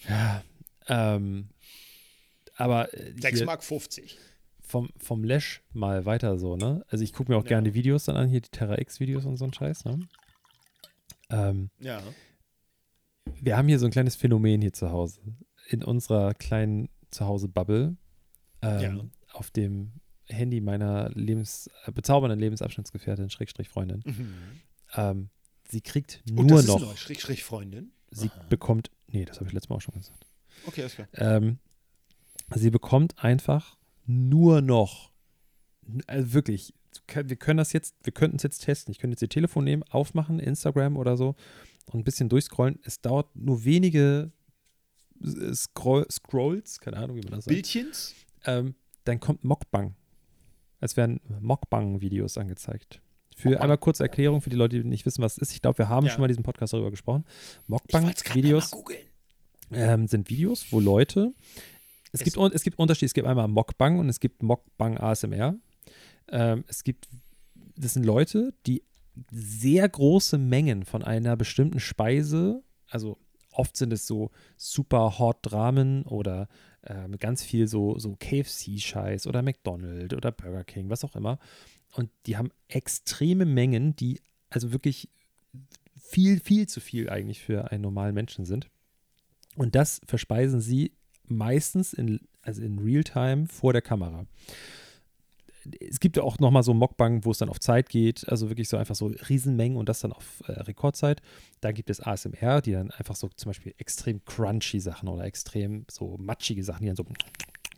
Ja. 0.09 0.45
Ähm, 0.89 1.49
aber 2.57 2.93
äh, 2.95 3.15
6 3.21 3.39
hier 3.39 3.47
Mark 3.47 3.63
50. 3.65 4.19
vom, 4.61 4.91
vom 4.97 5.23
Lash 5.25 5.63
mal 5.73 6.05
weiter 6.05 6.39
so, 6.39 6.57
ne? 6.57 6.85
Also 6.89 7.05
ich 7.05 7.13
gucke 7.13 7.31
mir 7.31 7.39
auch 7.39 7.45
Ja. 7.45 7.49
gerne 7.51 7.71
die 7.71 7.75
Videos 7.75 8.05
dann 8.05 8.17
an, 8.17 8.29
hier 8.29 8.41
die 8.41 8.51
Terra 8.51 8.79
X-Videos 8.79 9.25
und 9.25 9.37
so 9.37 9.45
ein 9.45 9.53
Scheiß, 9.55 9.85
ne? 9.85 10.01
Ähm, 11.31 11.71
Ja. 11.79 12.03
wir 13.41 13.57
haben 13.57 13.69
hier 13.69 13.79
so 13.79 13.87
ein 13.87 13.93
kleines 13.93 14.17
Phänomen 14.17 14.61
hier 14.61 14.73
zu 14.73 14.91
Hause. 14.91 15.21
In 15.69 15.83
unserer 15.85 16.35
kleinen 16.35 16.89
Zuhause-Bubble. 17.11 17.97
Ähm, 18.63 18.81
Ja. 18.81 19.05
Auf 19.35 19.51
dem 19.51 19.93
Handy 20.27 20.61
meiner 20.61 21.11
Lebens, 21.11 21.71
äh, 21.87 21.93
bezaubernden 21.93 22.39
Lebensabschnittsgefährtin, 22.41 23.31
Schrägstrich 23.31 23.69
Freundin. 23.69 24.03
Mhm. 24.05 24.35
Ähm, 24.95 25.31
sie 25.73 25.81
kriegt 25.81 26.23
Und 26.31 26.47
nur 26.47 26.59
das 26.59 26.67
noch, 26.67 26.77
ist 26.81 26.87
neu. 26.87 26.97
Schräg, 26.97 27.21
Schräg 27.21 27.43
Freundin. 27.43 27.91
sie 28.11 28.29
Aha. 28.31 28.47
bekommt, 28.49 28.91
nee, 29.09 29.25
das 29.25 29.39
habe 29.39 29.49
ich 29.49 29.53
letztes 29.53 29.71
Mal 29.71 29.77
auch 29.77 29.81
schon 29.81 29.95
gesagt. 29.95 30.27
Okay, 30.67 30.83
alles 30.83 30.95
klar. 30.95 31.09
Ähm, 31.15 31.59
sie 32.55 32.71
bekommt 32.71 33.23
einfach 33.25 33.77
nur 34.07 34.61
noch, 34.61 35.11
also 36.07 36.33
wirklich, 36.35 36.75
wir 37.15 37.37
können 37.37 37.57
das 37.57 37.73
jetzt, 37.73 37.97
wir 38.05 38.13
könnten 38.13 38.37
es 38.37 38.43
jetzt 38.43 38.59
testen. 38.65 38.93
Ich 38.93 38.99
könnte 38.99 39.15
jetzt 39.15 39.23
ihr 39.23 39.29
Telefon 39.29 39.65
nehmen, 39.65 39.83
aufmachen, 39.85 40.39
Instagram 40.39 40.97
oder 40.97 41.17
so 41.17 41.35
und 41.87 42.01
ein 42.01 42.05
bisschen 42.05 42.29
durchscrollen. 42.29 42.79
Es 42.85 43.01
dauert 43.01 43.35
nur 43.35 43.65
wenige 43.65 44.31
äh, 45.25 45.55
Scroll, 45.55 46.07
Scrolls, 46.11 46.79
keine 46.81 46.99
Ahnung, 46.99 47.17
wie 47.17 47.23
man 47.23 47.33
das 47.33 47.45
sagt, 47.47 47.55
Bildchens? 47.55 48.15
ähm, 48.45 48.75
dann 49.05 49.19
kommt 49.21 49.43
Mockbang. 49.45 49.95
Es 50.81 50.97
werden 50.97 51.21
Mockbang-Videos 51.41 52.37
angezeigt. 52.39 53.01
Für 53.43 53.61
einmal 53.61 53.79
kurze 53.79 54.03
Erklärung 54.05 54.41
für 54.41 54.51
die 54.51 54.57
Leute, 54.57 54.83
die 54.83 54.89
nicht 54.89 55.05
wissen, 55.07 55.23
was 55.23 55.33
es 55.33 55.39
ist. 55.39 55.53
Ich 55.53 55.63
glaube, 55.63 55.79
wir 55.79 55.89
haben 55.89 56.07
Ja. 56.07 56.13
schon 56.13 56.21
mal 56.21 56.27
in 56.27 56.31
diesem 56.33 56.45
Podcast 56.45 56.73
darüber 56.73 56.91
gesprochen. 56.91 57.25
Mockbang-Videos 57.67 58.71
ähm, 59.73 60.07
sind 60.07 60.29
Videos, 60.31 60.67
wo 60.71 60.81
Leute. 60.81 61.33
Es, 62.13 62.21
Es- 62.21 62.25
gibt, 62.33 62.37
es 62.55 62.63
gibt 62.63 62.79
Unterschiede. 62.79 63.07
Es 63.07 63.15
gibt 63.15 63.27
einmal 63.27 63.49
Mockbang 63.49 63.99
und 63.99 64.09
es 64.09 64.21
gibt 64.21 64.43
Mockbang 64.43 64.99
ASMR. 64.99 65.55
Ähm, 66.29 66.65
es 66.69 66.85
gibt, 66.85 67.09
das 67.77 67.95
sind 67.95 68.05
Leute, 68.05 68.55
die 68.67 68.83
sehr 69.31 69.89
große 69.89 70.39
Mengen 70.39 70.85
von 70.85 71.03
einer 71.03 71.37
bestimmten 71.37 71.81
Speise, 71.81 72.63
also 72.89 73.19
oft 73.51 73.77
sind 73.77 73.93
es 73.93 74.07
so 74.07 74.31
super 74.57 75.19
Hot 75.19 75.53
Ramen 75.53 76.05
oder 76.05 76.49
ähm, 76.87 77.19
ganz 77.19 77.43
viel 77.43 77.69
so, 77.69 77.99
so 77.99 78.17
KFC-Scheiß 78.19 79.27
oder 79.27 79.43
McDonald's 79.43 80.15
oder 80.15 80.33
Burger 80.33 80.65
King, 80.65 80.89
was 80.89 81.05
auch 81.05 81.15
immer. 81.17 81.39
Und 81.93 82.11
die 82.27 82.37
haben 82.37 82.51
extreme 82.69 83.45
Mengen, 83.45 83.95
die 83.97 84.21
also 84.51 84.73
wirklich 84.73 85.09
viel, 85.97 86.41
viel 86.41 86.69
zu 86.69 86.81
viel 86.81 87.09
eigentlich 87.09 87.41
für 87.43 87.71
einen 87.71 87.83
normalen 87.83 88.15
Menschen 88.15 88.45
sind. 88.45 88.69
Und 89.57 89.75
das 89.75 90.01
verspeisen 90.07 90.61
sie 90.61 90.93
meistens 91.27 91.93
in, 91.93 92.21
also 92.43 92.63
in 92.63 92.79
Realtime 92.79 93.47
vor 93.47 93.73
der 93.73 93.83
Kamera. 93.83 94.27
Es 95.81 96.01
gibt 96.01 96.17
ja 96.17 96.25
auch 96.25 96.39
nochmal 96.41 96.65
so 96.65 96.75
Mockbang, 96.75 97.25
wo 97.25 97.31
es 97.31 97.39
dann 97.39 97.49
auf 97.49 97.61
Zeit 97.61 97.89
geht, 97.89 98.29
also 98.29 98.49
wirklich 98.49 98.69
so 98.69 98.77
einfach 98.77 98.97
so 98.97 99.07
Riesenmengen 99.29 99.79
und 99.79 99.89
das 99.89 100.01
dann 100.01 100.13
auf 100.13 100.43
äh, 100.49 100.53
Rekordzeit. 100.53 101.23
Dann 101.61 101.75
gibt 101.75 101.89
es 101.89 102.01
ASMR, 102.01 102.61
die 102.63 102.73
dann 102.73 102.91
einfach 102.91 103.15
so 103.15 103.29
zum 103.29 103.51
Beispiel 103.51 103.73
extrem 103.79 104.25
crunchy 104.25 104.81
Sachen 104.81 105.09
oder 105.09 105.25
extrem 105.25 105.85
so 105.89 106.17
matschige 106.19 106.65
Sachen, 106.65 106.83
die 106.83 106.89
dann 106.89 106.97
so 106.97 107.07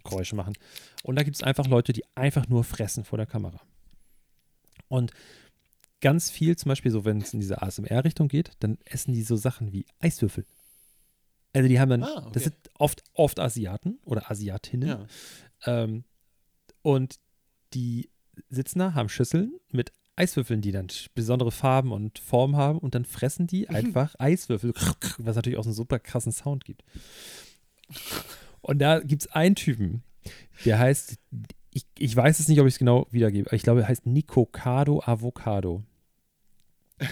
Geräusche 0.03 0.35
machen. 0.35 0.55
Und 1.03 1.17
da 1.17 1.23
gibt 1.25 1.37
es 1.37 1.43
einfach 1.43 1.67
Leute, 1.67 1.93
die 1.93 2.05
einfach 2.15 2.49
nur 2.49 2.65
fressen 2.65 3.05
vor 3.05 3.19
der 3.19 3.27
Kamera. 3.27 3.61
Und 4.89 5.13
ganz 6.01 6.31
viel, 6.31 6.57
zum 6.57 6.69
Beispiel 6.69 6.91
so, 6.91 7.05
wenn 7.05 7.21
es 7.21 7.33
in 7.33 7.41
diese 7.41 7.63
ASMR-Richtung 7.63 8.29
geht, 8.29 8.53
dann 8.61 8.79
essen 8.85 9.13
die 9.13 9.23
so 9.23 9.37
Sachen 9.37 9.73
wie 9.73 9.87
Eiswürfel. 10.01 10.45
Also 11.53 11.69
die 11.69 11.79
haben 11.81 11.89
dann, 11.89 12.03
Ah, 12.03 12.19
okay. 12.19 12.31
das 12.33 12.43
sind 12.45 12.57
oft, 12.79 13.03
oft 13.15 13.39
Asiaten 13.41 13.99
oder 14.05 14.31
Asiatinnen. 14.31 14.89
Ja. 14.89 15.07
Ähm, 15.67 16.05
und 16.83 17.17
die 17.73 18.11
sitzen 18.51 18.81
da, 18.81 18.95
haben 18.95 19.09
Schüsseln 19.09 19.55
mit 19.71 19.93
Eiswürfeln, 20.17 20.61
die 20.61 20.73
dann 20.73 20.89
besondere 21.15 21.51
Farben 21.53 21.91
und 21.93 22.19
Formen 22.19 22.57
haben 22.57 22.79
und 22.79 22.95
dann 22.95 23.05
fressen 23.05 23.47
die 23.47 23.69
einfach 23.71 24.15
Eiswürfel, 24.19 24.73
was 25.19 25.37
natürlich 25.37 25.59
auch 25.59 25.65
einen 25.65 25.75
super 25.75 25.99
krassen 25.99 26.33
Sound 26.33 26.65
gibt. 26.65 26.85
Und 28.61 28.79
da 28.79 29.01
gibt 29.01 29.23
es 29.23 29.29
einen 29.29 29.55
Typen, 29.55 30.03
der 30.65 30.79
heißt, 30.79 31.19
ich, 31.75 31.85
ich 31.99 32.17
weiß 32.17 32.39
es 32.39 32.49
nicht, 32.49 32.61
ob 32.61 32.67
ich 32.67 32.75
es 32.75 32.79
genau 32.79 33.07
wiedergebe, 33.11 33.49
aber 33.49 33.57
ich 33.57 33.63
glaube, 33.63 33.83
er 33.83 33.89
heißt 33.89 34.07
Nicocado 34.07 35.03
Avocado. 35.05 35.83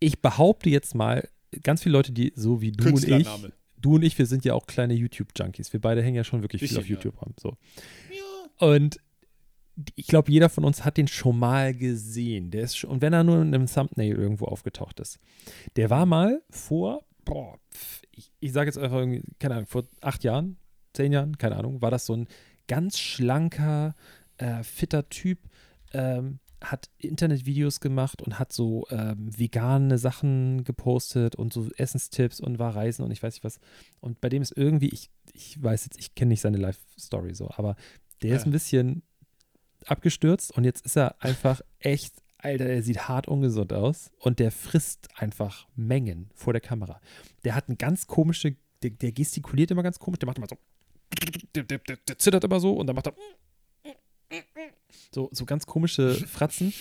Ich 0.00 0.20
behaupte 0.20 0.70
jetzt 0.70 0.94
mal, 0.94 1.28
ganz 1.64 1.82
viele 1.82 1.94
Leute, 1.94 2.12
die 2.12 2.32
so 2.36 2.60
wie 2.60 2.70
du 2.70 2.86
und 2.86 3.08
ich, 3.08 3.28
du 3.80 3.96
und 3.96 4.04
ich, 4.04 4.16
wir 4.16 4.26
sind 4.26 4.44
ja 4.44 4.54
auch 4.54 4.68
kleine 4.68 4.94
YouTube-Junkies. 4.94 5.72
Wir 5.72 5.80
beide 5.80 6.04
hängen 6.04 6.14
ja 6.14 6.22
schon 6.22 6.42
wirklich 6.42 6.60
viel 6.60 6.68
Bisschen, 6.68 6.80
auf 6.80 6.88
ja. 6.88 6.94
YouTube 6.94 7.20
rum. 7.20 7.34
So. 7.36 7.56
Ja. 8.08 8.68
Und 8.68 9.00
ich 9.96 10.06
glaube, 10.06 10.30
jeder 10.30 10.48
von 10.50 10.64
uns 10.64 10.84
hat 10.84 10.98
den 10.98 11.08
schon 11.08 11.36
mal 11.36 11.74
gesehen. 11.74 12.52
Der 12.52 12.62
ist 12.62 12.76
schon, 12.76 12.90
und 12.90 13.02
wenn 13.02 13.12
er 13.12 13.24
nur 13.24 13.42
in 13.42 13.52
einem 13.52 13.66
Thumbnail 13.66 14.14
irgendwo 14.14 14.44
aufgetaucht 14.44 15.00
ist. 15.00 15.18
Der 15.74 15.90
war 15.90 16.06
mal 16.06 16.42
vor, 16.50 17.04
boah, 17.24 17.58
ich, 18.12 18.30
ich 18.38 18.52
sage 18.52 18.68
jetzt 18.68 18.78
einfach 18.78 19.04
keine 19.40 19.54
Ahnung, 19.54 19.66
vor 19.66 19.84
acht 20.00 20.22
Jahren, 20.22 20.58
zehn 20.92 21.12
Jahren, 21.12 21.38
keine 21.38 21.56
Ahnung, 21.56 21.82
war 21.82 21.90
das 21.90 22.06
so 22.06 22.14
ein 22.14 22.28
ganz 22.68 22.98
schlanker, 22.98 23.94
äh, 24.36 24.62
fitter 24.62 25.08
Typ, 25.08 25.38
ähm, 25.92 26.38
hat 26.62 26.90
Internetvideos 26.98 27.78
gemacht 27.80 28.20
und 28.20 28.38
hat 28.38 28.52
so 28.52 28.84
ähm, 28.90 29.30
vegane 29.38 29.96
Sachen 29.96 30.64
gepostet 30.64 31.36
und 31.36 31.52
so 31.52 31.68
Essenstipps 31.76 32.40
und 32.40 32.58
war 32.58 32.74
reisen 32.74 33.04
und 33.04 33.10
ich 33.12 33.22
weiß 33.22 33.34
nicht 33.34 33.44
was. 33.44 33.60
Und 34.00 34.20
bei 34.20 34.28
dem 34.28 34.42
ist 34.42 34.56
irgendwie, 34.56 34.88
ich, 34.88 35.08
ich 35.32 35.62
weiß 35.62 35.84
jetzt, 35.84 35.98
ich 36.00 36.14
kenne 36.16 36.30
nicht 36.30 36.40
seine 36.40 36.56
Life-Story 36.58 37.34
so, 37.34 37.48
aber 37.56 37.76
der 38.22 38.34
ist 38.34 38.42
Ja. 38.42 38.48
ein 38.48 38.52
bisschen 38.52 39.02
abgestürzt 39.86 40.50
und 40.56 40.64
jetzt 40.64 40.84
ist 40.84 40.96
er 40.96 41.22
einfach 41.22 41.60
echt, 41.78 42.14
Alter, 42.38 42.64
der 42.66 42.82
sieht 42.82 43.08
hart 43.08 43.28
ungesund 43.28 43.72
aus 43.72 44.10
und 44.18 44.38
der 44.38 44.50
frisst 44.50 45.08
einfach 45.16 45.68
Mengen 45.76 46.30
vor 46.34 46.52
der 46.52 46.60
Kamera. 46.60 47.00
Der 47.44 47.54
hat 47.54 47.68
eine 47.68 47.76
ganz 47.76 48.06
komische, 48.08 48.56
der, 48.82 48.90
der 48.90 49.12
gestikuliert 49.12 49.70
immer 49.70 49.82
ganz 49.82 49.98
komisch, 50.00 50.18
der 50.18 50.26
macht 50.26 50.38
immer 50.38 50.48
so, 50.48 50.56
der, 51.54 51.62
der, 51.64 51.78
der, 51.78 51.96
der 51.96 52.18
zittert 52.18 52.44
immer 52.44 52.60
so 52.60 52.72
und 52.74 52.86
dann 52.86 52.96
macht 52.96 53.06
er 53.08 53.14
so, 55.12 55.28
so 55.32 55.44
ganz 55.44 55.66
komische 55.66 56.14
Fratzen 56.26 56.72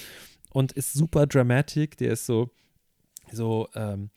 und 0.51 0.71
ist 0.73 0.93
super 0.93 1.25
dramatic, 1.27 1.97
der 1.97 2.13
ist 2.13 2.25
so, 2.25 2.49
so, 3.31 3.69
ähm, 3.75 4.09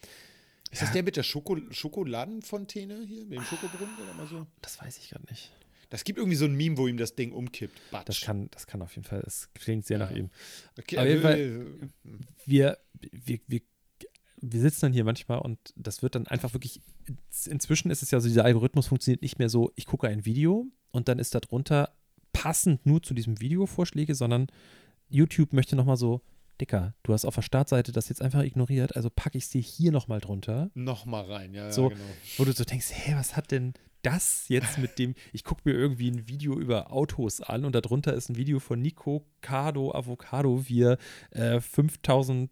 Ist 0.70 0.82
das 0.82 0.92
der 0.92 1.02
mit 1.02 1.16
der 1.16 1.22
Schoko 1.22 1.56
Schokoladenfontäne 1.70 3.04
hier, 3.06 3.24
mit 3.24 3.38
dem 3.38 3.44
Schokobrunnen 3.44 3.94
oder 4.02 4.14
mal 4.14 4.26
so? 4.26 4.46
das 4.62 4.80
weiß 4.80 4.98
ich 4.98 5.10
gerade 5.10 5.26
nicht. 5.26 5.52
Das 5.90 6.04
gibt 6.04 6.18
irgendwie 6.18 6.36
so 6.36 6.44
ein 6.44 6.54
Meme, 6.54 6.76
wo 6.78 6.86
ihm 6.86 6.96
das 6.96 7.16
Ding 7.16 7.32
umkippt. 7.32 7.80
Batsch. 7.90 8.06
Das 8.06 8.20
kann, 8.20 8.48
das 8.52 8.68
kann 8.68 8.80
auf 8.80 8.94
jeden 8.94 9.06
Fall, 9.08 9.24
es 9.26 9.48
klingt 9.54 9.86
sehr 9.86 9.98
nach 9.98 10.12
Ja. 10.12 10.18
ihm. 10.18 10.30
Okay, 10.78 10.98
auf 10.98 11.04
jeden 11.06 11.24
äh, 11.24 11.88
wir, 12.46 12.78
wir, 13.00 13.40
wir, 13.48 13.60
wir 14.40 14.60
sitzen 14.60 14.82
dann 14.82 14.92
hier 14.92 15.04
manchmal 15.04 15.38
und 15.38 15.58
das 15.76 16.02
wird 16.02 16.14
dann 16.14 16.26
einfach 16.26 16.52
wirklich, 16.52 16.80
inzwischen 17.46 17.90
ist 17.90 18.02
es 18.02 18.10
ja 18.10 18.20
so, 18.20 18.28
dieser 18.28 18.44
Algorithmus 18.44 18.86
funktioniert 18.86 19.22
nicht 19.22 19.38
mehr 19.38 19.48
so, 19.48 19.70
ich 19.76 19.86
gucke 19.86 20.08
ein 20.08 20.24
Video 20.24 20.66
und 20.90 21.08
dann 21.08 21.18
ist 21.18 21.34
darunter 21.34 21.90
passend 22.32 22.86
nur 22.86 23.02
zu 23.02 23.14
diesem 23.14 23.40
Video 23.40 23.66
Vorschläge, 23.66 24.14
sondern 24.14 24.46
YouTube 25.08 25.52
möchte 25.52 25.76
nochmal 25.76 25.96
so, 25.96 26.22
Dicker, 26.60 26.94
du 27.02 27.12
hast 27.12 27.24
auf 27.24 27.34
der 27.34 27.42
Startseite 27.42 27.92
das 27.92 28.08
jetzt 28.08 28.22
einfach 28.22 28.42
ignoriert, 28.42 28.96
also 28.96 29.10
packe 29.10 29.38
ich 29.38 29.44
es 29.44 29.50
dir 29.50 29.62
hier 29.62 29.92
nochmal 29.92 30.20
drunter, 30.20 30.70
Noch 30.74 31.06
mal 31.06 31.24
rein, 31.24 31.54
ja, 31.54 31.72
So. 31.72 31.84
ja 31.84 31.96
genau. 31.96 32.10
wo 32.36 32.44
du 32.44 32.52
so 32.52 32.64
denkst, 32.64 32.88
hä, 32.92 33.14
was 33.16 33.36
hat 33.36 33.50
denn 33.50 33.74
das 34.02 34.48
jetzt 34.48 34.78
mit 34.78 34.98
dem, 34.98 35.14
ich 35.32 35.44
gucke 35.44 35.62
mir 35.64 35.74
irgendwie 35.74 36.10
ein 36.10 36.28
Video 36.28 36.58
über 36.58 36.92
Autos 36.92 37.40
an 37.40 37.64
und 37.64 37.74
darunter 37.74 38.14
ist 38.14 38.28
ein 38.28 38.36
Video 38.36 38.60
von 38.60 38.80
Nico 38.80 39.26
Cardo 39.40 39.94
Avocado, 39.94 40.68
wie 40.68 40.82
er 40.82 40.98
äh, 41.30 41.60
5000 41.60 42.50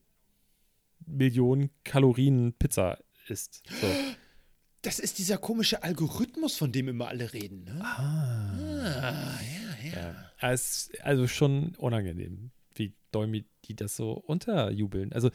Millionen 1.07 1.71
Kalorien 1.85 2.53
Pizza 2.59 2.99
isst. 3.29 3.63
So. 3.81 3.87
Das 4.83 4.99
ist 4.99 5.19
dieser 5.19 5.39
komische 5.39 5.83
Algorithmus, 5.83 6.57
von 6.57 6.73
dem 6.73 6.89
immer 6.89 7.09
alle 7.09 7.33
reden, 7.33 7.65
ne? 7.65 7.81
Ah. 7.83 8.55
Ah, 9.03 9.41
ja, 9.43 9.91
ja. 9.91 10.15
Ja. 10.41 10.51
Es, 10.53 10.91
also 11.03 11.27
schon 11.27 11.75
unangenehm, 11.77 12.51
wie 12.75 12.95
Däumi, 13.13 13.45
die 13.65 13.75
das 13.75 13.97
so 13.97 14.13
unterjubeln. 14.13 15.13
Also, 15.13 15.31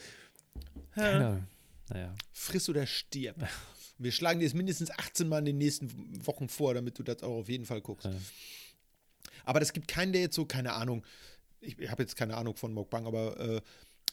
Ahnung. 0.95 1.47
Naja. 1.89 2.15
Friss 2.31 2.69
oder 2.69 2.85
stirb. 2.85 3.35
Wir 3.97 4.11
schlagen 4.11 4.39
dir 4.39 4.45
es 4.45 4.53
mindestens 4.53 4.91
18 4.91 5.27
Mal 5.27 5.39
in 5.39 5.45
den 5.45 5.57
nächsten 5.57 6.25
Wochen 6.25 6.49
vor, 6.49 6.73
damit 6.73 6.97
du 6.97 7.03
das 7.03 7.21
auch 7.23 7.39
auf 7.39 7.49
jeden 7.49 7.65
Fall 7.65 7.81
guckst. 7.81 8.05
Ja. 8.05 8.13
Aber 9.45 9.61
es 9.61 9.73
gibt 9.73 9.87
keinen, 9.87 10.13
der 10.13 10.21
jetzt 10.21 10.35
so, 10.35 10.45
keine 10.45 10.73
Ahnung, 10.73 11.03
ich, 11.59 11.77
ich 11.79 11.89
habe 11.89 12.03
jetzt 12.03 12.15
keine 12.15 12.35
Ahnung 12.37 12.55
von 12.55 12.73
Mokbang, 12.73 13.05
aber 13.05 13.39
äh, 13.39 13.61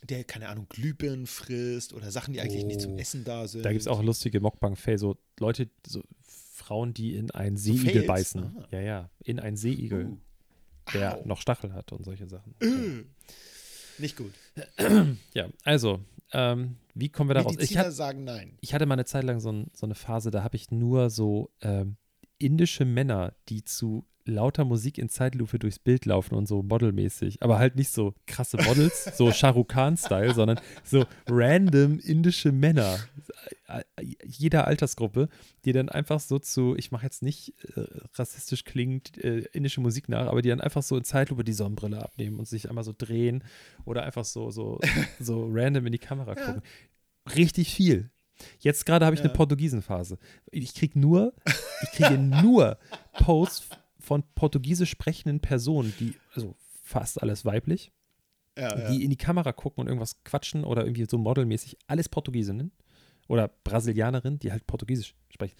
der, 0.08 0.24
keine 0.24 0.48
Ahnung, 0.48 0.66
Glühbirnen 0.68 1.26
frisst 1.26 1.92
oder 1.92 2.10
Sachen, 2.10 2.32
die 2.34 2.40
eigentlich 2.40 2.64
nicht 2.64 2.80
zum 2.80 2.94
Oh. 2.94 2.98
Essen 2.98 3.24
da 3.24 3.46
sind. 3.46 3.64
Da 3.64 3.70
gibt 3.70 3.82
es 3.82 3.88
auch 3.88 4.02
lustige 4.02 4.40
Mockbang-Fail, 4.40 4.98
so 4.98 5.16
Leute, 5.38 5.68
so 5.86 6.02
Frauen, 6.22 6.94
die 6.94 7.14
in 7.16 7.30
einen 7.30 7.56
Seeigel 7.56 7.92
Fails? 7.92 8.06
beißen. 8.06 8.42
Aha. 8.44 8.68
Ja, 8.70 8.80
ja, 8.80 9.10
in 9.24 9.38
einen 9.40 9.56
Seeigel, 9.56 10.06
Uh. 10.06 10.18
der 10.94 11.18
Au. 11.18 11.22
noch 11.26 11.40
Stachel 11.40 11.72
hat 11.74 11.92
und 11.92 12.04
solche 12.04 12.26
Sachen. 12.28 12.54
Äh. 12.60 13.04
Nicht 13.98 14.16
gut. 14.16 14.32
Ja, 15.34 15.48
also, 15.64 16.00
ähm, 16.32 16.76
wie 16.94 17.08
kommen 17.10 17.28
wir 17.30 17.34
da 17.34 17.42
raus? 17.42 17.56
Ich, 17.58 17.76
hat, 17.76 17.92
sagen 17.92 18.24
nein. 18.24 18.56
ich 18.60 18.72
hatte 18.74 18.86
mal 18.86 18.94
eine 18.94 19.04
Zeit 19.04 19.24
lang 19.24 19.40
so, 19.40 19.52
ein, 19.52 19.70
so 19.74 19.84
eine 19.86 19.94
Phase, 19.94 20.30
da 20.30 20.42
habe 20.42 20.56
ich 20.56 20.70
nur 20.70 21.10
so 21.10 21.50
ähm, 21.60 21.96
indische 22.38 22.84
Männer, 22.84 23.34
die 23.48 23.64
zu 23.64 24.06
lauter 24.30 24.64
Musik 24.64 24.98
in 24.98 25.08
Zeitlupe 25.08 25.58
durchs 25.58 25.78
Bild 25.78 26.04
laufen 26.06 26.34
und 26.34 26.46
so 26.46 26.62
modelmäßig, 26.62 27.42
aber 27.42 27.58
halt 27.58 27.76
nicht 27.76 27.90
so 27.90 28.14
krasse 28.26 28.56
Models, 28.58 29.04
so 29.16 29.32
Shahrukh 29.32 29.68
Khan-Style, 29.68 30.34
sondern 30.34 30.60
so 30.84 31.04
random 31.28 31.98
indische 31.98 32.52
Männer, 32.52 32.98
jeder 34.24 34.66
Altersgruppe, 34.66 35.28
die 35.64 35.72
dann 35.72 35.88
einfach 35.88 36.20
so 36.20 36.38
zu, 36.38 36.74
ich 36.76 36.90
mache 36.90 37.04
jetzt 37.04 37.22
nicht 37.22 37.54
äh, 37.76 37.84
rassistisch 38.14 38.64
klingend 38.64 39.16
äh, 39.22 39.44
indische 39.52 39.80
Musik 39.80 40.08
nach, 40.08 40.26
aber 40.26 40.42
die 40.42 40.48
dann 40.48 40.60
einfach 40.60 40.82
so 40.82 40.96
in 40.96 41.04
Zeitlupe 41.04 41.44
die 41.44 41.52
Sonnenbrille 41.52 42.02
abnehmen 42.02 42.38
und 42.38 42.48
sich 42.48 42.68
einmal 42.68 42.84
so 42.84 42.94
drehen 42.96 43.44
oder 43.84 44.02
einfach 44.04 44.24
so, 44.24 44.50
so, 44.50 44.80
so 45.20 45.46
random 45.50 45.86
in 45.86 45.92
die 45.92 45.98
Kamera 45.98 46.36
Ja. 46.36 46.44
gucken. 46.46 46.62
Richtig 47.36 47.72
viel. 47.74 48.10
Jetzt 48.60 48.86
gerade 48.86 49.04
habe 49.04 49.14
ich 49.14 49.20
eine 49.20 49.28
Ja. 49.30 49.36
Portugiesenphase. 49.36 50.18
Ich 50.50 50.74
kriege 50.74 50.98
nur, 50.98 51.34
ich 51.82 51.90
kriege 51.92 52.16
nur 52.18 52.78
Posts 53.18 53.68
von 54.00 54.24
portugiesisch 54.34 54.90
sprechenden 54.90 55.40
Personen, 55.40 55.94
die, 56.00 56.14
also 56.34 56.56
fast 56.82 57.22
alles 57.22 57.44
weiblich, 57.44 57.92
Ja, 58.58 58.76
ja. 58.78 58.90
die 58.90 59.04
in 59.04 59.10
die 59.10 59.16
Kamera 59.16 59.52
gucken 59.52 59.82
und 59.82 59.86
irgendwas 59.88 60.22
quatschen 60.24 60.64
oder 60.64 60.84
irgendwie 60.84 61.06
so 61.08 61.18
modelmäßig, 61.18 61.76
alles 61.86 62.08
Portugiesinnen 62.08 62.72
oder 63.28 63.48
Brasilianerinnen, 63.64 64.38
die 64.38 64.50
halt 64.52 64.66
Portugiesisch 64.66 65.14
sprechen. 65.28 65.56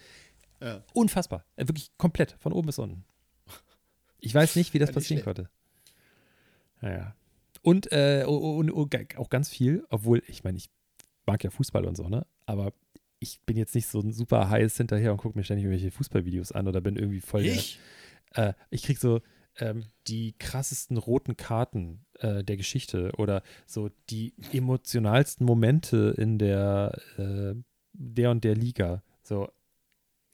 Ja. 0.61 0.83
Unfassbar. 0.93 1.45
Äh, 1.55 1.67
Wirklich 1.67 1.91
komplett, 1.97 2.35
von 2.39 2.53
oben 2.53 2.67
bis 2.67 2.79
unten. 2.79 3.05
Ich 4.19 4.35
weiß 4.35 4.55
nicht, 4.55 4.73
wie 4.73 4.79
das 4.79 4.91
passieren 4.91 5.23
konnte. 5.23 5.49
Naja. 6.81 7.15
Und, 7.63 7.91
äh, 7.91 8.25
und, 8.27 8.71
und 8.71 9.17
auch 9.17 9.29
ganz 9.29 9.49
viel, 9.49 9.85
obwohl, 9.89 10.21
ich 10.27 10.43
meine, 10.43 10.57
ich 10.57 10.69
mag 11.25 11.43
ja 11.43 11.49
Fußball 11.49 11.85
und 11.85 11.95
so, 11.95 12.09
ne? 12.09 12.25
Aber 12.45 12.73
ich 13.19 13.39
bin 13.41 13.55
jetzt 13.55 13.75
nicht 13.75 13.87
so 13.87 13.99
ein 13.99 14.13
super 14.13 14.49
heiß 14.49 14.77
hinterher 14.77 15.11
und 15.11 15.17
gucke 15.17 15.37
mir 15.37 15.43
ständig 15.43 15.65
irgendwelche 15.65 15.91
Fußballvideos 15.91 16.51
an 16.51 16.67
oder 16.67 16.81
bin 16.81 16.95
irgendwie 16.95 17.21
voll 17.21 17.43
der, 17.43 17.53
Ich? 17.53 17.79
Äh, 18.35 18.53
ich 18.69 18.83
krieg 18.83 18.97
so 18.99 19.21
ähm, 19.57 19.85
die 20.07 20.33
krassesten 20.39 20.97
roten 20.97 21.35
Karten 21.37 22.05
äh, 22.19 22.43
der 22.43 22.57
Geschichte 22.57 23.11
oder 23.17 23.43
so 23.65 23.89
die 24.09 24.33
emotionalsten 24.53 25.45
Momente 25.45 26.15
in 26.17 26.37
der 26.37 26.97
äh, 27.17 27.55
der 27.93 28.31
und 28.31 28.43
der 28.43 28.55
Liga. 28.55 29.03
So 29.23 29.49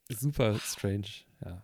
super 0.09 0.57
strange. 0.59 1.07
Ja. 1.43 1.63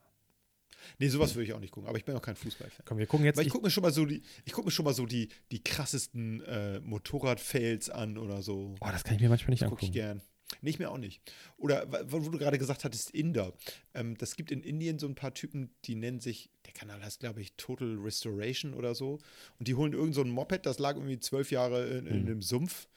Nee, 1.00 1.08
sowas 1.08 1.34
würde 1.36 1.46
ich 1.46 1.54
auch 1.54 1.60
nicht 1.62 1.72
gucken, 1.72 1.88
aber 1.88 1.98
ich 1.98 2.04
bin 2.04 2.16
auch 2.16 2.22
kein 2.22 2.36
Fußballfan. 2.36 2.84
Komm, 2.86 2.98
wir 2.98 3.08
gucken 3.08 3.26
jetzt. 3.26 3.38
Weil 3.38 3.44
ich 3.44 3.48
Ich, 3.48 3.54
gucke 3.54 3.66
mir 3.66 3.72
schon 3.72 3.84
mal 3.84 3.94
so 3.94 4.06
die, 4.06 4.22
ich 4.44 4.52
gucke 4.52 4.66
mir 4.68 4.72
schon 4.72 4.84
mal 4.84 4.94
so 4.94 5.06
die, 5.06 5.30
die 5.52 5.64
krassesten 5.64 6.42
äh, 6.42 6.80
Motorradfails 6.82 7.90
an 7.90 8.18
oder 8.18 8.42
so. 8.42 8.76
oh, 8.82 8.88
das 8.92 9.04
kann 9.06 9.16
ich 9.16 9.22
mir 9.22 9.30
manchmal 9.30 9.52
nicht 9.52 9.62
Das 9.62 9.70
gucke 9.70 9.86
ich 9.86 9.90
angucken. 9.98 10.20
gern. 10.20 10.22
Nicht 10.62 10.80
mehr 10.80 10.92
auch 10.92 10.98
nicht. 10.98 11.22
Oder 11.58 11.86
wo 12.12 12.20
du 12.20 12.38
gerade 12.38 12.58
gesagt 12.58 12.84
hattest, 12.84 13.12
Inder. 13.12 13.54
Ähm, 13.94 14.18
das 14.18 14.36
gibt 14.36 14.52
in 14.52 14.62
Indien 14.62 15.00
so 15.00 15.08
ein 15.08 15.16
paar 15.16 15.34
Typen, 15.34 15.70
die 15.86 15.96
nennen 15.96 16.20
sich, 16.20 16.50
der 16.66 16.74
Kanal 16.74 17.02
heißt, 17.04 17.20
glaube 17.20 17.42
ich, 17.42 17.54
Total 17.54 17.98
Restoration 18.00 18.74
oder 18.74 18.96
so. 18.96 19.20
Und 19.60 19.68
die 19.68 19.76
holen 19.76 19.94
irgend 19.94 20.16
so 20.16 20.22
ein 20.22 20.30
Moped, 20.30 20.66
das 20.66 20.80
lag 20.80 20.96
irgendwie 20.96 21.20
zwölf 21.20 21.52
Jahre 21.52 21.86
in, 21.88 22.06
in 22.08 22.22
Mhm. 22.22 22.28
einem 22.28 22.42
Sumpf. 22.42 22.88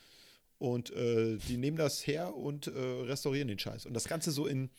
Und 0.58 0.90
äh, 0.92 1.36
die 1.36 1.58
nehmen 1.58 1.76
das 1.76 2.06
her 2.06 2.34
und 2.34 2.66
äh, 2.68 2.70
restaurieren 2.70 3.48
den 3.48 3.58
Scheiß. 3.58 3.84
Und 3.86 3.92
das 3.94 4.04
Ganze 4.08 4.30
so 4.30 4.46
in, 4.46 4.70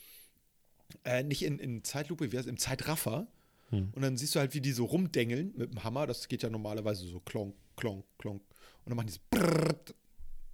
äh, 1.04 1.24
nicht 1.24 1.44
in, 1.44 1.60
in 1.60 1.84
Zeitlupe, 1.84 2.32
wie 2.32 2.38
heißt 2.38 2.48
im 2.48 2.58
Zeitraffer. 2.58 3.28
Hm. 3.70 3.92
Und 3.94 4.02
dann 4.02 4.18
siehst 4.18 4.34
du 4.34 4.40
halt, 4.40 4.54
wie 4.54 4.62
die 4.62 4.72
so 4.72 4.86
rumdengeln 4.86 5.54
mit 5.56 5.72
dem 5.72 5.84
Hammer. 5.84 6.08
Das 6.08 6.28
geht 6.30 6.42
ja 6.42 6.50
normalerweise 6.50 7.06
so 7.06 7.20
klonk, 7.20 7.54
klonk, 7.76 8.06
klonk. 8.18 8.42
Und 8.86 8.90
dann 8.90 8.96
machen 8.96 9.08
die 9.08 9.14
so 9.14 9.20
brrrt, 9.30 9.94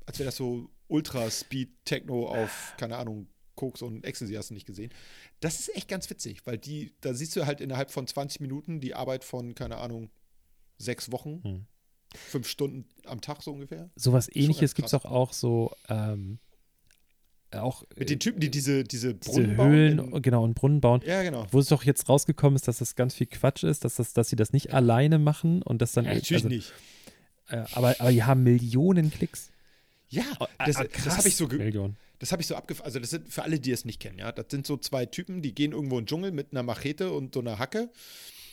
als 0.05 0.19
wäre 0.19 0.25
das 0.27 0.35
so 0.37 0.69
Ultra-Speed-Techno 0.87 2.27
auf, 2.27 2.73
keine 2.77 2.97
Ahnung, 2.97 3.27
Koks 3.55 3.81
und 3.81 4.03
Ecstasy 4.03 4.33
hast 4.33 4.49
du 4.49 4.53
nicht 4.55 4.65
gesehen. 4.65 4.91
Das 5.39 5.59
ist 5.59 5.75
echt 5.75 5.87
ganz 5.87 6.09
witzig, 6.09 6.45
weil 6.45 6.57
die, 6.57 6.93
da 7.01 7.13
siehst 7.13 7.35
du 7.35 7.45
halt 7.45 7.61
innerhalb 7.61 7.91
von 7.91 8.07
20 8.07 8.41
Minuten 8.41 8.79
die 8.79 8.95
Arbeit 8.95 9.23
von, 9.23 9.53
keine 9.55 9.77
Ahnung, 9.77 10.09
sechs 10.77 11.11
Wochen, 11.11 11.41
Hm. 11.43 11.65
fünf 12.15 12.47
Stunden 12.47 12.85
am 13.05 13.21
Tag 13.21 13.43
so 13.43 13.51
ungefähr. 13.51 13.89
Sowas 13.95 14.27
ähnliches 14.33 14.73
gibt 14.75 14.87
es 14.87 14.93
auch, 14.93 15.05
auch 15.05 15.33
so, 15.33 15.71
ähm, 15.87 16.39
auch 17.51 17.83
Mit 17.95 18.09
den 18.09 18.19
Typen, 18.19 18.39
die 18.39 18.49
diese, 18.49 18.83
diese 18.83 19.13
diese 19.13 19.31
Brunnen 19.43 19.55
bauen 19.57 19.71
Höhlen, 19.71 19.99
in- 20.13 20.21
genau, 20.23 20.43
und 20.43 20.55
Brunnen 20.55 20.81
bauen. 20.81 21.01
ja, 21.05 21.21
genau. 21.21 21.45
Wo 21.51 21.59
es 21.59 21.67
doch 21.67 21.83
jetzt 21.83 22.09
rausgekommen 22.09 22.55
ist, 22.55 22.67
dass 22.67 22.79
das 22.79 22.95
ganz 22.95 23.13
viel 23.13 23.27
Quatsch 23.27 23.63
ist, 23.63 23.85
dass, 23.85 23.95
das, 23.97 24.13
dass 24.13 24.29
sie 24.29 24.35
das 24.35 24.53
nicht 24.53 24.73
alleine 24.73 25.19
machen 25.19 25.61
und 25.61 25.79
das 25.83 25.91
dann. 25.91 26.05
Ja, 26.05 26.15
natürlich 26.15 26.43
also, 26.45 26.47
nicht. 26.47 26.73
Äh, 27.49 27.63
aber, 27.73 27.95
aber 27.99 28.11
die 28.11 28.23
haben 28.23 28.41
Millionen 28.41 29.11
Klicks. 29.11 29.51
Ja, 30.14 30.24
das, 30.66 30.78
Ah, 30.78 30.86
das 31.05 31.18
habe 31.18 31.28
ich 31.28 31.36
so 31.36 31.47
ge 31.47 31.57
Millionen. 31.59 31.97
Das 32.20 32.32
habe 32.32 32.41
ich 32.41 32.47
so 32.47 32.55
abgefahren. 32.55 32.86
Also, 32.86 32.99
das 32.99 33.09
sind 33.09 33.28
für 33.32 33.43
alle, 33.43 33.59
die 33.59 33.72
es 33.72 33.84
nicht 33.86 33.99
kennen, 33.99 34.18
ja. 34.20 34.32
Das 34.32 34.45
sind 34.49 34.66
so 34.68 34.78
zwei 34.78 35.05
Typen, 35.05 35.41
die 35.41 35.53
gehen 35.55 35.72
irgendwo 35.72 35.97
in 35.97 36.03
den 36.03 36.07
Dschungel 36.07 36.32
mit 36.32 36.51
einer 36.51 36.64
Machete 36.64 37.11
und 37.11 37.34
so 37.34 37.39
einer 37.41 37.57
Hacke. 37.59 37.89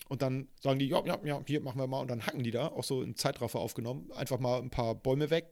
Und 0.09 0.23
dann 0.23 0.49
sagen 0.61 0.79
die, 0.81 0.87
ja, 0.89 1.05
ja, 1.07 1.19
ja, 1.25 1.41
hier 1.47 1.61
machen 1.61 1.79
wir 1.79 1.87
mal. 1.87 2.01
Und 2.01 2.09
dann 2.09 2.27
hacken 2.27 2.43
die 2.43 2.51
da, 2.51 2.69
auch 2.69 2.83
so 2.85 3.03
in 3.03 3.15
Zeitraffer 3.15 3.61
aufgenommen, 3.61 4.11
einfach 4.13 4.41
mal 4.41 4.61
ein 4.61 4.71
paar 4.71 4.95
Bäume 4.97 5.31
weg 5.31 5.47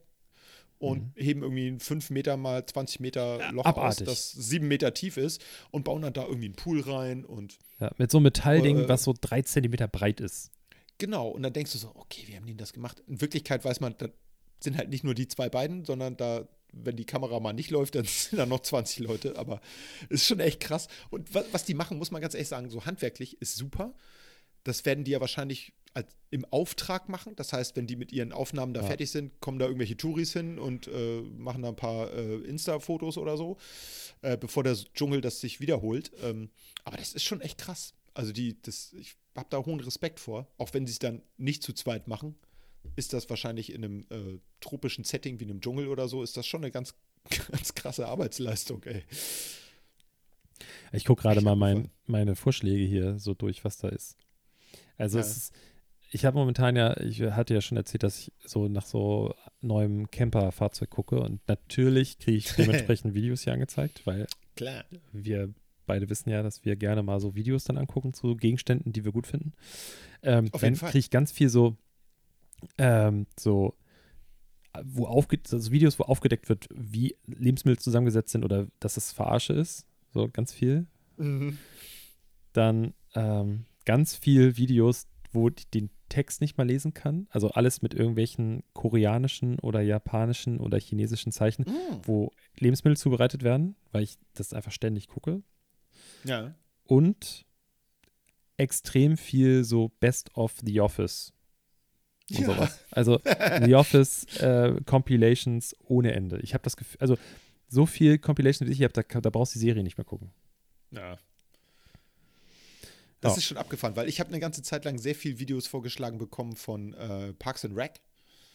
und 0.79 1.11
heben 1.15 1.43
irgendwie 1.43 1.67
ein 1.67 1.79
5 1.79 2.09
Meter 2.09 2.35
mal 2.37 2.65
20 2.65 2.99
Meter 3.01 3.51
Loch 3.51 3.65
abartig. 3.65 4.07
aus, 4.07 4.31
das 4.33 4.49
7 4.49 4.67
Meter 4.67 4.93
tief 4.93 5.17
ist 5.17 5.41
und 5.71 5.83
bauen 5.83 6.01
dann 6.01 6.13
da 6.13 6.23
irgendwie 6.25 6.45
einen 6.47 6.55
Pool 6.55 6.81
rein 6.81 7.23
und 7.25 7.57
Ja, 7.79 7.91
mit 7.97 8.11
so 8.11 8.17
einem 8.17 8.23
Metallding, 8.23 8.79
Äh, 8.79 8.89
was 8.89 9.03
so 9.03 9.13
drei 9.19 9.41
Zentimeter 9.43 9.87
breit 9.87 10.19
ist. 10.21 10.51
Genau, 10.97 11.29
und 11.29 11.43
dann 11.43 11.53
denkst 11.53 11.71
du 11.73 11.77
so, 11.77 11.91
okay, 11.95 12.23
wie 12.27 12.35
haben 12.35 12.45
die 12.45 12.51
denn 12.53 12.57
das 12.57 12.73
gemacht? 12.73 13.01
In 13.07 13.21
Wirklichkeit 13.21 13.63
weiß 13.63 13.79
man, 13.81 13.95
das 13.97 14.09
sind 14.59 14.77
halt 14.77 14.89
nicht 14.89 15.03
nur 15.03 15.13
die 15.13 15.27
zwei 15.27 15.49
beiden, 15.49 15.85
sondern 15.85 16.17
da, 16.17 16.47
wenn 16.73 16.95
die 16.95 17.05
Kamera 17.05 17.39
mal 17.39 17.53
nicht 17.53 17.71
läuft, 17.71 17.95
dann 17.95 18.05
sind 18.05 18.37
da 18.39 18.45
noch 18.45 18.59
20 18.61 18.99
Leute, 18.99 19.37
aber 19.37 19.61
ist 20.09 20.25
schon 20.25 20.39
echt 20.39 20.59
krass. 20.59 20.87
Und 21.09 21.33
was, 21.33 21.45
was 21.51 21.65
die 21.65 21.73
machen, 21.73 21.97
muss 21.97 22.11
man 22.11 22.21
ganz 22.21 22.33
ehrlich 22.33 22.49
sagen, 22.49 22.69
so 22.69 22.85
handwerklich 22.85 23.41
ist 23.41 23.55
super. 23.55 23.93
Das 24.63 24.85
werden 24.85 25.03
die 25.05 25.11
ja 25.11 25.21
wahrscheinlich 25.21 25.73
im 26.31 26.45
Auftrag 26.45 27.09
machen. 27.09 27.35
Das 27.35 27.51
heißt, 27.53 27.75
wenn 27.75 27.87
die 27.87 27.95
mit 27.95 28.11
ihren 28.11 28.31
Aufnahmen 28.31 28.73
da 28.75 28.81
Ja. 28.81 28.87
fertig 28.87 29.09
sind, 29.09 29.39
kommen 29.41 29.57
da 29.57 29.65
irgendwelche 29.65 29.97
Touris 29.97 30.31
hin 30.33 30.59
und 30.59 30.87
äh, 30.87 31.21
machen 31.21 31.63
da 31.63 31.69
ein 31.69 31.75
paar 31.75 32.13
äh, 32.13 32.35
Insta-Fotos 32.35 33.17
oder 33.17 33.35
so, 33.35 33.57
äh, 34.21 34.37
bevor 34.37 34.63
der 34.63 34.75
Dschungel 34.93 35.21
das 35.21 35.41
sich 35.41 35.59
wiederholt. 35.59 36.11
Ähm, 36.21 36.51
aber 36.83 36.97
das 36.97 37.13
ist 37.13 37.23
schon 37.23 37.41
echt 37.41 37.57
krass. 37.57 37.95
Also 38.13 38.31
die, 38.31 38.61
das, 38.61 38.93
ich 38.93 39.15
habe 39.35 39.47
da 39.49 39.57
hohen 39.65 39.79
Respekt 39.79 40.19
vor. 40.19 40.47
Auch 40.59 40.71
wenn 40.75 40.85
sie 40.85 40.91
es 40.93 40.99
dann 40.99 41.23
nicht 41.37 41.63
zu 41.63 41.73
zweit 41.73 42.07
machen, 42.07 42.35
ist 42.95 43.13
das 43.13 43.29
wahrscheinlich 43.29 43.73
in 43.73 43.83
einem 43.83 44.05
äh, 44.09 44.39
tropischen 44.61 45.03
Setting 45.03 45.39
wie 45.39 45.45
einem 45.45 45.61
Dschungel 45.61 45.87
oder 45.87 46.07
so, 46.07 46.23
ist 46.23 46.37
das 46.37 46.45
schon 46.47 46.63
eine 46.63 46.71
ganz, 46.71 46.93
ganz 47.51 47.73
krasse 47.75 48.07
Arbeitsleistung, 48.07 48.83
ey. 48.83 49.03
Ich 50.91 51.05
gucke 51.05 51.21
gerade 51.21 51.41
mal 51.41 51.55
mein, 51.55 51.89
meine 52.05 52.35
Vorschläge 52.35 52.83
hier 52.83 53.19
so 53.19 53.33
durch, 53.33 53.63
was 53.63 53.77
da 53.77 53.89
ist. 53.89 54.17
Also 54.97 55.17
Ja. 55.19 55.23
es 55.23 55.37
ist, 55.37 55.53
ich 56.11 56.25
habe 56.25 56.37
momentan 56.37 56.75
ja, 56.75 56.99
ich 56.99 57.21
hatte 57.21 57.53
ja 57.53 57.61
schon 57.61 57.77
erzählt, 57.77 58.03
dass 58.03 58.19
ich 58.19 58.31
so 58.43 58.67
nach 58.67 58.85
so 58.85 59.33
neuem 59.61 60.09
Camper-Fahrzeug 60.09 60.89
gucke 60.89 61.19
und 61.19 61.47
natürlich 61.47 62.17
kriege 62.17 62.37
ich 62.37 62.51
dementsprechend 62.57 63.13
Videos 63.13 63.43
hier 63.43 63.53
angezeigt, 63.53 64.05
weil 64.05 64.27
Klar. 64.55 64.83
wir 65.11 65.53
beide 65.85 66.09
wissen 66.09 66.29
ja, 66.29 66.43
dass 66.43 66.65
wir 66.65 66.75
gerne 66.75 67.03
mal 67.03 67.19
so 67.19 67.35
Videos 67.35 67.63
dann 67.63 67.77
angucken 67.77 68.13
zu 68.13 68.35
Gegenständen, 68.35 68.91
die 68.91 69.05
wir 69.05 69.11
gut 69.11 69.27
finden. 69.27 69.53
Ähm, 70.21 70.49
Auf 70.51 70.61
dann 70.61 70.73
jeden 70.73 70.85
kriege 70.85 70.99
ich 70.99 71.09
ganz 71.09 71.31
viel 71.31 71.49
so, 71.49 71.77
ähm, 72.77 73.25
so, 73.39 73.75
wo 74.83 75.05
aufge 75.05 75.39
also 75.51 75.71
Videos, 75.71 75.99
wo 75.99 76.03
aufgedeckt 76.03 76.49
wird, 76.49 76.67
wie 76.73 77.15
Lebensmittel 77.25 77.79
zusammengesetzt 77.79 78.31
sind 78.31 78.45
oder 78.45 78.67
dass 78.79 78.97
es 78.97 79.11
Verarsche 79.11 79.53
ist. 79.53 79.85
So 80.11 80.27
ganz 80.27 80.53
viel. 80.53 80.87
Mhm. 81.17 81.57
Dann 82.53 82.93
ähm, 83.15 83.65
ganz 83.85 84.15
viel 84.15 84.57
Videos, 84.57 85.07
wo 85.31 85.49
ich 85.49 85.69
den 85.69 85.89
Text 86.09 86.41
nicht 86.41 86.57
mal 86.57 86.65
lesen 86.67 86.93
kann. 86.93 87.27
Also 87.29 87.51
alles 87.51 87.81
mit 87.81 87.93
irgendwelchen 87.93 88.63
koreanischen 88.73 89.59
oder 89.59 89.81
japanischen 89.81 90.59
oder 90.59 90.79
chinesischen 90.79 91.31
Zeichen, 91.31 91.65
Mhm. 91.65 91.99
wo 92.03 92.31
Lebensmittel 92.57 92.97
zubereitet 92.97 93.43
werden, 93.43 93.75
weil 93.91 94.03
ich 94.03 94.17
das 94.33 94.53
einfach 94.53 94.71
ständig 94.71 95.07
gucke. 95.07 95.43
Ja. 96.23 96.55
Und 96.83 97.45
extrem 98.57 99.17
viel 99.17 99.63
so 99.63 99.89
Best 99.99 100.35
of 100.35 100.55
The 100.63 100.81
Office 100.81 101.33
und 102.31 102.39
Ja. 102.39 102.45
sowas. 102.45 102.79
Also 102.91 103.19
The 103.65 103.75
Office 103.75 104.25
äh, 104.39 104.79
Compilations 104.85 105.75
ohne 105.87 106.13
Ende. 106.13 106.39
Ich 106.41 106.53
habe 106.53 106.63
das 106.63 106.77
Gefühl, 106.77 106.97
also 106.99 107.17
so 107.67 107.85
viel 107.85 108.17
Compilations 108.17 108.69
wie 108.69 108.73
ich 108.73 108.81
habe, 108.83 108.93
da, 108.93 109.03
da 109.21 109.29
brauchst 109.29 109.55
du 109.55 109.59
die 109.59 109.65
Serie 109.65 109.83
nicht 109.83 109.97
mehr 109.97 110.05
gucken. 110.05 110.31
Ja. 110.91 111.17
Das 113.21 113.33
Ja. 113.33 113.37
ist 113.37 113.43
schon 113.45 113.57
abgefahren, 113.57 113.95
weil 113.95 114.07
ich 114.07 114.19
habe 114.19 114.29
eine 114.29 114.39
ganze 114.39 114.61
Zeit 114.61 114.85
lang 114.85 114.97
sehr 114.97 115.13
viele 115.15 115.39
Videos 115.39 115.67
vorgeschlagen 115.67 116.17
bekommen 116.17 116.55
von 116.55 116.93
äh, 116.93 117.33
Parks 117.33 117.65
and 117.65 117.75
Rec. 117.75 117.99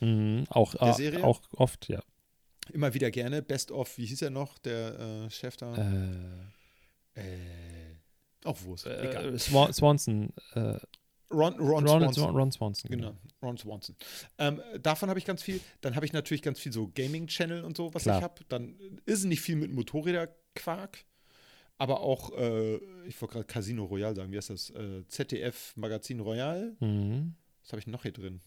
Mhm, 0.00 0.46
auch, 0.48 0.74
Der 0.74 0.88
äh, 0.88 0.92
Serie? 0.94 1.24
auch 1.24 1.40
oft, 1.52 1.88
ja. 1.88 2.02
Immer 2.72 2.94
wieder 2.94 3.10
gerne. 3.10 3.42
Best 3.42 3.70
of, 3.70 3.98
wie 3.98 4.06
hieß 4.06 4.22
er 4.22 4.30
noch, 4.30 4.56
der 4.58 4.98
äh, 5.26 5.30
Chef 5.30 5.56
da? 5.56 5.74
Äh, 5.76 7.20
Äh, 7.20 7.96
auch 8.44 8.58
wo 8.62 8.74
ist 8.74 8.86
Egal. 8.86 9.34
äh, 9.34 9.38
Swan, 9.38 9.72
Swanson. 9.72 10.32
Ron, 11.34 11.54
Ron, 11.58 11.86
Ron, 11.86 12.00
Swanson. 12.02 12.36
Ron 12.36 12.52
Swanson. 12.52 12.90
Genau, 12.90 13.14
Ron 13.42 13.56
Swanson. 13.58 13.96
Ähm, 14.38 14.60
davon 14.80 15.08
habe 15.08 15.18
ich 15.18 15.24
ganz 15.24 15.42
viel. 15.42 15.60
Dann 15.80 15.96
habe 15.96 16.06
ich 16.06 16.12
natürlich 16.12 16.42
ganz 16.42 16.60
viel 16.60 16.72
so 16.72 16.90
Gaming-Channel 16.94 17.64
und 17.64 17.76
so, 17.76 17.92
was 17.94 18.04
Klar. 18.04 18.18
ich 18.18 18.22
habe. 18.22 18.34
Dann 18.48 18.76
ist 19.06 19.24
nicht 19.24 19.40
viel 19.40 19.56
mit 19.56 19.72
Motorräder-Quark. 19.72 21.04
Aber 21.76 22.00
auch, 22.00 22.30
äh, 22.38 22.76
ich 23.06 23.20
wollte 23.20 23.34
gerade 23.34 23.44
Casino 23.46 23.84
Royale 23.84 24.14
sagen, 24.14 24.30
wie 24.30 24.36
heißt 24.36 24.50
das? 24.50 24.70
Äh, 24.70 25.06
ZDF 25.08 25.76
Magazin 25.76 26.20
Royal. 26.20 26.76
Mhm. 26.80 27.34
Was 27.62 27.72
habe 27.72 27.80
ich 27.80 27.86
noch 27.86 28.02
hier 28.02 28.12
drin? 28.12 28.40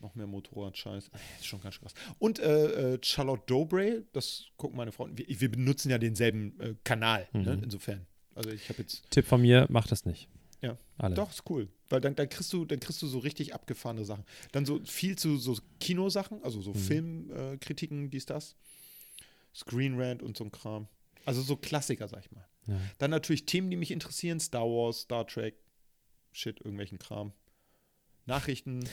Noch 0.00 0.14
mehr 0.14 0.28
Motorrad-Scheiß. 0.28 1.10
Ah, 1.12 1.18
Ist 1.38 1.46
schon 1.46 1.60
ganz 1.60 1.80
krass. 1.80 1.92
Und 2.20 2.38
äh, 2.38 2.94
äh, 2.94 2.98
Charlotte 3.02 3.42
Dobray, 3.46 4.02
das 4.12 4.44
gucken 4.56 4.76
meine 4.76 4.92
Freunde. 4.92 5.18
Wir, 5.18 5.40
wir 5.40 5.50
benutzen 5.50 5.90
ja 5.90 5.98
denselben 5.98 6.58
äh, 6.60 6.74
Kanal, 6.84 7.26
ne? 7.32 7.56
Mhm. 7.56 7.64
insofern. 7.64 8.06
Also 8.36 8.50
ich 8.50 8.68
habe 8.68 8.80
jetzt. 8.82 9.10
Tipp 9.10 9.26
von 9.26 9.40
mir, 9.40 9.66
mach 9.70 9.88
das 9.88 10.04
nicht. 10.04 10.28
Ja. 10.60 10.76
Alle. 10.96 11.14
Doch, 11.14 11.30
ist 11.30 11.48
cool. 11.50 11.68
Weil 11.88 12.00
dann, 12.00 12.16
dann, 12.16 12.28
kriegst 12.28 12.52
du, 12.52 12.64
dann 12.64 12.80
kriegst 12.80 13.00
du 13.00 13.06
so 13.06 13.18
richtig 13.18 13.54
abgefahrene 13.54 14.04
Sachen. 14.04 14.24
Dann 14.52 14.66
so 14.66 14.80
viel 14.84 15.16
zu 15.16 15.36
so 15.38 15.56
Kinosachen, 15.80 16.42
also 16.42 16.60
so 16.60 16.72
Mhm. 16.72 16.78
Filmkritiken, 16.78 18.06
äh, 18.06 18.08
dies, 18.08 18.26
das. 18.26 18.56
Screen 19.54 19.98
Rant 20.00 20.22
und 20.22 20.36
so 20.36 20.44
ein 20.44 20.50
Kram. 20.52 20.88
Also 21.24 21.42
so 21.42 21.56
Klassiker, 21.56 22.08
sag 22.08 22.24
ich 22.24 22.32
mal. 22.32 22.46
Ja. 22.66 22.78
Dann 22.98 23.10
natürlich 23.10 23.46
Themen, 23.46 23.70
die 23.70 23.76
mich 23.76 23.90
interessieren: 23.90 24.40
Star 24.40 24.64
Wars, 24.64 25.00
Star 25.02 25.26
Trek, 25.26 25.56
Shit, 26.32 26.58
irgendwelchen 26.60 26.98
Kram. 26.98 27.32
Nachrichten, 28.26 28.86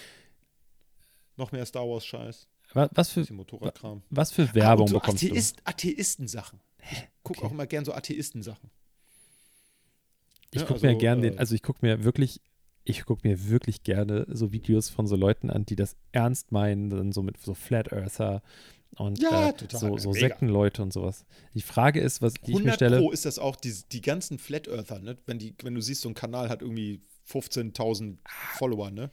noch 1.36 1.52
mehr 1.52 1.66
Star 1.66 1.84
Wars-Scheiß, 1.88 2.48
Wa- 2.74 2.90
Was 2.94 3.10
für, 3.10 3.32
Motorradkram. 3.34 4.02
was 4.10 4.32
für 4.32 4.44
Ah, 4.44 4.54
Werbung 4.56 4.84
und 4.84 4.90
so 4.90 5.00
bekommst 5.00 5.24
Atheist, 5.24 5.58
Atheisten-Sachen. 5.66 6.62
gucke 7.24 7.40
Okay. 7.40 7.48
auch 7.48 7.52
immer 7.52 7.68
gern 7.68 7.84
so 7.84 7.94
Atheisten-Sachen. 7.94 8.72
Ich 10.52 10.62
Ja, 10.62 10.68
gucke 10.68 10.82
mir 10.82 10.90
also, 10.90 11.00
gerne 11.00 11.22
den, 11.22 11.34
äh, 11.36 11.38
also 11.40 11.56
ich 11.56 11.62
gucke 11.64 11.80
mir 11.86 12.04
wirklich, 12.04 12.42
ich 12.84 13.04
gucke 13.06 13.28
mir 13.28 13.50
wirklich 13.50 13.84
gerne 13.84 14.26
so 14.30 14.52
Videos 14.52 14.90
von 14.90 15.08
so 15.08 15.16
Leuten 15.16 15.50
an, 15.50 15.66
die 15.66 15.76
das 15.76 15.96
ernst 16.12 16.52
meinen, 16.52 16.90
dann 16.90 17.12
so 17.12 17.24
mit 17.24 17.38
so 17.42 17.54
Flat 17.54 17.92
Earther 17.92 18.42
und 18.98 19.20
Ja, 19.22 19.50
äh, 19.50 19.54
total, 19.54 19.80
so, 19.80 19.98
so 19.98 20.10
mega. 20.12 20.28
Sektenleute 20.28 20.82
und 20.82 20.94
sowas. 20.94 21.26
Die 21.54 21.62
Frage 21.62 22.00
ist, 22.00 22.22
was 22.22 22.34
die 22.36 22.42
ich 22.52 22.58
mir 22.60 22.72
100 22.72 22.76
stelle, 22.76 22.98
Pro 23.00 23.12
ist 23.12 23.26
das 23.26 23.40
auch, 23.40 23.56
die, 23.58 23.74
die 23.92 24.02
ganzen 24.02 24.38
Flat 24.40 24.68
Earther, 24.68 25.00
ne? 25.00 25.18
wenn, 25.26 25.40
die, 25.40 25.54
wenn 25.64 25.76
du 25.76 25.82
siehst, 25.82 26.02
so 26.02 26.10
ein 26.10 26.14
Kanal 26.16 26.48
hat 26.50 26.62
irgendwie 26.62 27.02
15.000 27.30 28.18
Follower, 28.58 28.92
ne? 28.92 29.10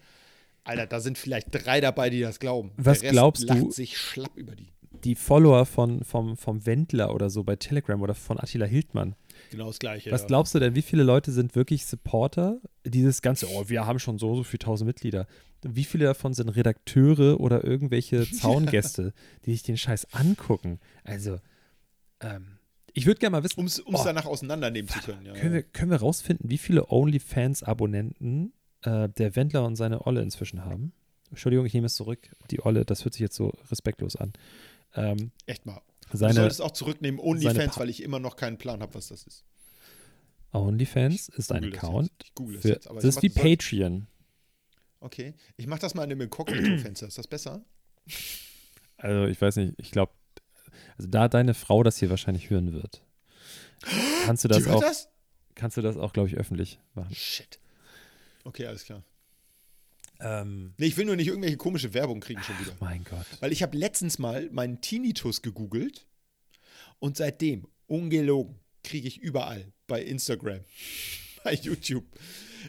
Alter, 0.64 0.86
da 0.86 1.00
sind 1.00 1.18
vielleicht 1.18 1.48
drei 1.50 1.80
dabei, 1.80 2.08
die 2.08 2.20
das 2.20 2.38
glauben. 2.38 2.70
Was 2.76 3.00
glaubst 3.00 3.42
lacht 3.48 3.62
du- 3.62 3.70
sich 3.72 3.98
schlapp 3.98 4.36
über 4.36 4.54
die. 4.54 4.68
die 5.02 5.16
Follower 5.16 5.66
von, 5.66 6.04
vom, 6.04 6.36
vom 6.36 6.64
Wendler 6.66 7.12
oder 7.12 7.30
so 7.30 7.42
bei 7.42 7.56
Telegram 7.56 8.00
oder 8.00 8.14
von 8.14 8.38
Attila 8.38 8.66
Hildmann, 8.66 9.16
Genau 9.52 9.68
das 9.68 9.78
Gleiche. 9.78 10.10
was 10.10 10.22
ja. 10.22 10.26
glaubst 10.26 10.54
du 10.54 10.58
denn, 10.58 10.74
wie 10.74 10.82
viele 10.82 11.02
Leute 11.04 11.30
sind 11.30 11.54
wirklich 11.54 11.86
Supporter? 11.86 12.58
Dieses 12.84 13.22
ganze, 13.22 13.46
oh, 13.50 13.68
wir 13.68 13.86
haben 13.86 13.98
schon 13.98 14.18
so, 14.18 14.34
so 14.34 14.42
viele 14.42 14.58
tausend 14.58 14.86
Mitglieder. 14.88 15.26
Wie 15.62 15.84
viele 15.84 16.06
davon 16.06 16.34
sind 16.34 16.48
Redakteure 16.48 17.38
oder 17.38 17.62
irgendwelche 17.62 18.28
Zaungäste, 18.32 19.12
die 19.46 19.52
sich 19.52 19.62
den 19.62 19.76
Scheiß 19.76 20.12
angucken? 20.12 20.80
Also, 21.04 21.38
ähm, 22.20 22.58
ich 22.94 23.06
würde 23.06 23.20
gerne 23.20 23.36
mal 23.36 23.44
wissen, 23.44 23.60
Um 23.60 23.66
es 23.66 23.82
Oh. 23.86 24.02
danach 24.04 24.26
auseinandernehmen 24.26 24.88
zu 24.88 24.98
können. 25.00 25.24
Ja, 25.24 25.32
können, 25.34 25.54
wir, 25.54 25.62
können 25.62 25.90
wir 25.90 26.00
rausfinden, 26.00 26.50
wie 26.50 26.58
viele 26.58 26.90
OnlyFans-Abonnenten 26.90 28.52
äh, 28.82 29.08
der 29.08 29.36
Wendler 29.36 29.64
und 29.64 29.76
seine 29.76 30.06
Olle 30.06 30.22
inzwischen 30.22 30.64
haben? 30.64 30.92
Entschuldigung, 31.30 31.64
ich 31.66 31.74
nehme 31.74 31.86
es 31.86 31.94
zurück. 31.94 32.30
Die 32.50 32.60
Olle, 32.64 32.84
das 32.84 33.04
hört 33.04 33.14
sich 33.14 33.20
jetzt 33.20 33.36
so 33.36 33.52
respektlos 33.70 34.16
an. 34.16 34.32
Ähm, 34.94 35.30
Echt 35.46 35.64
mal. 35.64 35.80
Du 36.12 36.18
seine 36.18 36.34
solltest 36.34 36.62
auch 36.62 36.72
zurücknehmen, 36.72 37.20
OnlyFans, 37.20 37.78
weil 37.78 37.90
ich 37.90 38.02
immer 38.02 38.18
noch 38.18 38.36
keinen 38.36 38.58
Plan 38.58 38.80
habe, 38.80 38.94
was 38.94 39.08
das 39.08 39.24
ist. 39.24 39.44
OnlyFans 40.52 41.28
ist 41.30 41.52
ein 41.52 41.64
Account. 41.64 42.10
Ich 42.24 42.34
google 42.34 42.56
das 42.56 42.62
Für, 42.62 42.68
jetzt. 42.68 42.88
Aber 42.88 43.00
das 43.00 43.16
ist 43.16 43.22
wie 43.22 43.30
Patreon. 43.30 44.06
Okay. 45.00 45.34
Ich 45.56 45.66
mache 45.66 45.80
das 45.80 45.94
mal 45.94 46.04
in 46.04 46.12
einem 46.12 46.20
Inkognito-Fenster. 46.22 47.08
Ist 47.08 47.18
das 47.18 47.26
besser? 47.26 47.64
Also 48.98 49.26
ich 49.26 49.40
weiß 49.40 49.56
nicht, 49.56 49.74
ich 49.78 49.90
glaube, 49.90 50.12
also 50.96 51.08
da 51.08 51.28
deine 51.28 51.54
Frau 51.54 51.82
das 51.82 51.98
hier 51.98 52.10
wahrscheinlich 52.10 52.50
hören 52.50 52.72
wird, 52.72 53.02
kannst 54.24 54.44
du 54.44 54.48
das 54.48 54.68
auch, 54.68 54.80
das? 54.80 55.08
kannst 55.54 55.76
du 55.76 55.82
das 55.82 55.96
auch, 55.96 56.12
glaube 56.12 56.28
ich, 56.28 56.36
öffentlich 56.36 56.78
machen. 56.94 57.14
Shit. 57.14 57.58
Okay, 58.44 58.66
alles 58.66 58.84
klar. 58.84 59.02
Ähm, 60.22 60.74
Nee, 60.78 60.86
ich 60.86 60.96
will 60.96 61.04
nur 61.04 61.16
nicht 61.16 61.28
irgendwelche 61.28 61.56
komische 61.56 61.92
Werbung 61.94 62.20
kriegen 62.20 62.42
schon 62.42 62.58
wieder. 62.60 62.74
mein 62.80 63.04
Gott. 63.04 63.26
Weil 63.40 63.52
ich 63.52 63.62
habe 63.62 63.76
letztens 63.76 64.18
mal 64.18 64.48
meinen 64.50 64.80
Tinnitus 64.80 65.42
gegoogelt 65.42 66.06
und 66.98 67.16
seitdem, 67.16 67.66
ungelogen, 67.86 68.58
kriege 68.84 69.08
ich 69.08 69.18
überall 69.18 69.72
bei 69.86 70.02
Instagram, 70.02 70.60
bei 71.44 71.54
YouTube, 71.54 72.04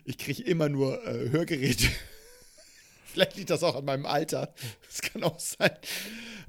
ich 0.06 0.18
kriege 0.18 0.44
immer 0.44 0.70
nur 0.70 1.06
äh, 1.08 1.30
Hörgeräte. 1.30 1.88
Vielleicht 3.06 3.38
liegt 3.38 3.52
das 3.52 3.62
auch 3.62 3.76
an 3.76 3.86
meinem 3.86 4.08
Alter. 4.08 4.54
Das 4.88 5.02
kann 5.02 5.24
auch 5.24 5.40
sein. 5.40 5.70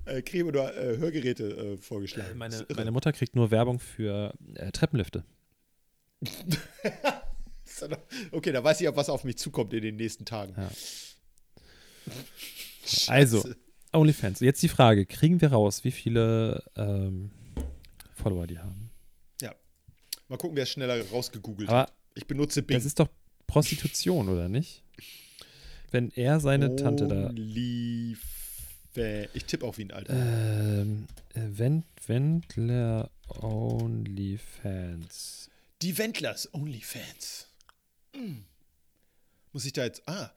Äh, 0.07 0.22
kriege 0.22 0.50
nur 0.50 0.74
äh, 0.74 0.96
Hörgeräte 0.96 1.44
äh, 1.44 1.76
vorgeschlagen. 1.76 2.28
Das 2.30 2.38
Meine, 2.38 2.66
meine 2.74 2.90
Mutter 2.90 3.12
kriegt 3.12 3.36
nur 3.36 3.50
Werbung 3.50 3.78
für 3.80 4.32
äh, 4.55 4.72
Treppenlifte. 4.72 5.24
okay, 8.33 8.53
da 8.53 8.62
weiß 8.62 8.81
ich 8.81 8.89
auch, 8.89 8.97
was 8.97 9.09
auf 9.09 9.25
mich 9.25 9.37
zukommt 9.37 9.72
in 9.75 9.83
den 9.83 9.97
nächsten 9.97 10.25
Tagen. 10.25 10.55
Ja. 10.57 10.70
Also, 13.07 13.43
OnlyFans. 13.95 14.41
Jetzt 14.41 14.62
die 14.62 14.68
Frage, 14.68 15.07
kriegen 15.07 15.41
wir 15.41 15.53
raus, 15.53 15.85
wie 15.85 15.91
viele 15.91 16.62
ähm, 16.77 17.31
Follower 18.12 18.47
die 18.47 18.59
haben? 18.59 18.85
Mal 20.29 20.39
gucken, 20.39 20.57
wer 20.57 20.62
es 20.64 20.70
schneller 20.70 21.01
rausgegoogelt 21.11 21.68
Aber 21.68 21.83
hat. 21.83 21.93
Ich 22.14 22.27
benutze 22.27 22.62
Bing. 22.62 22.77
das 22.77 22.85
ist 22.85 22.99
doch 22.99 23.09
Prostitution, 23.47 24.29
oder 24.29 24.49
nicht? 24.49 24.83
Wenn 25.91 26.11
er 26.11 26.41
seine 26.41 26.75
Tante 26.77 27.07
da 27.07 27.29
Onlyfans. 27.29 28.18
Ich 29.35 29.45
tippe 29.45 29.66
auch 29.66 29.77
wie 29.79 29.85
ein 29.85 29.91
Alter. 29.93 30.14
Ähm, 30.14 31.07
äh, 31.35 31.41
Wend 31.59 31.85
Wendler 32.07 33.11
OnlyFans. 33.29 34.31
Die 35.83 35.99
Wendlers 35.99 36.53
Onlyfans. 36.55 37.49
Hm. 38.14 38.44
Muss 39.52 39.64
ich 39.64 39.72
da 39.72 39.84
jetzt. 39.84 40.02
Ah, 40.06 40.30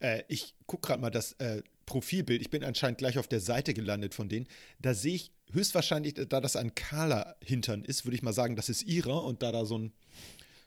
äh, 0.00 0.22
ich 0.28 0.54
gucke 0.66 0.88
gerade 0.88 1.00
mal 1.00 1.10
das 1.10 1.32
äh, 1.34 1.62
Profilbild. 1.86 2.40
Ich 2.40 2.50
bin 2.50 2.64
anscheinend 2.64 2.98
gleich 2.98 3.18
auf 3.18 3.28
der 3.28 3.40
Seite 3.40 3.74
gelandet 3.74 4.14
von 4.14 4.28
denen. 4.28 4.46
Da 4.80 4.94
sehe 4.94 5.14
ich 5.14 5.30
höchstwahrscheinlich, 5.52 6.14
da 6.14 6.40
das 6.40 6.56
ein 6.56 6.74
kahler 6.74 7.36
Hintern 7.40 7.84
ist, 7.84 8.04
würde 8.04 8.16
ich 8.16 8.22
mal 8.22 8.32
sagen, 8.32 8.56
das 8.56 8.68
ist 8.68 8.82
ihrer. 8.82 9.24
Und 9.24 9.42
da 9.42 9.52
da 9.52 9.64
so 9.64 9.78
ein. 9.78 9.92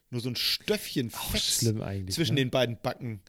Nur 0.09 0.21
so 0.21 0.29
ein 0.29 0.37
Stöffchen 0.37 1.13
Auch 1.13 1.35
zwischen 1.35 2.35
ne? 2.35 2.41
den 2.41 2.49
beiden 2.49 2.77
Backen 2.81 3.19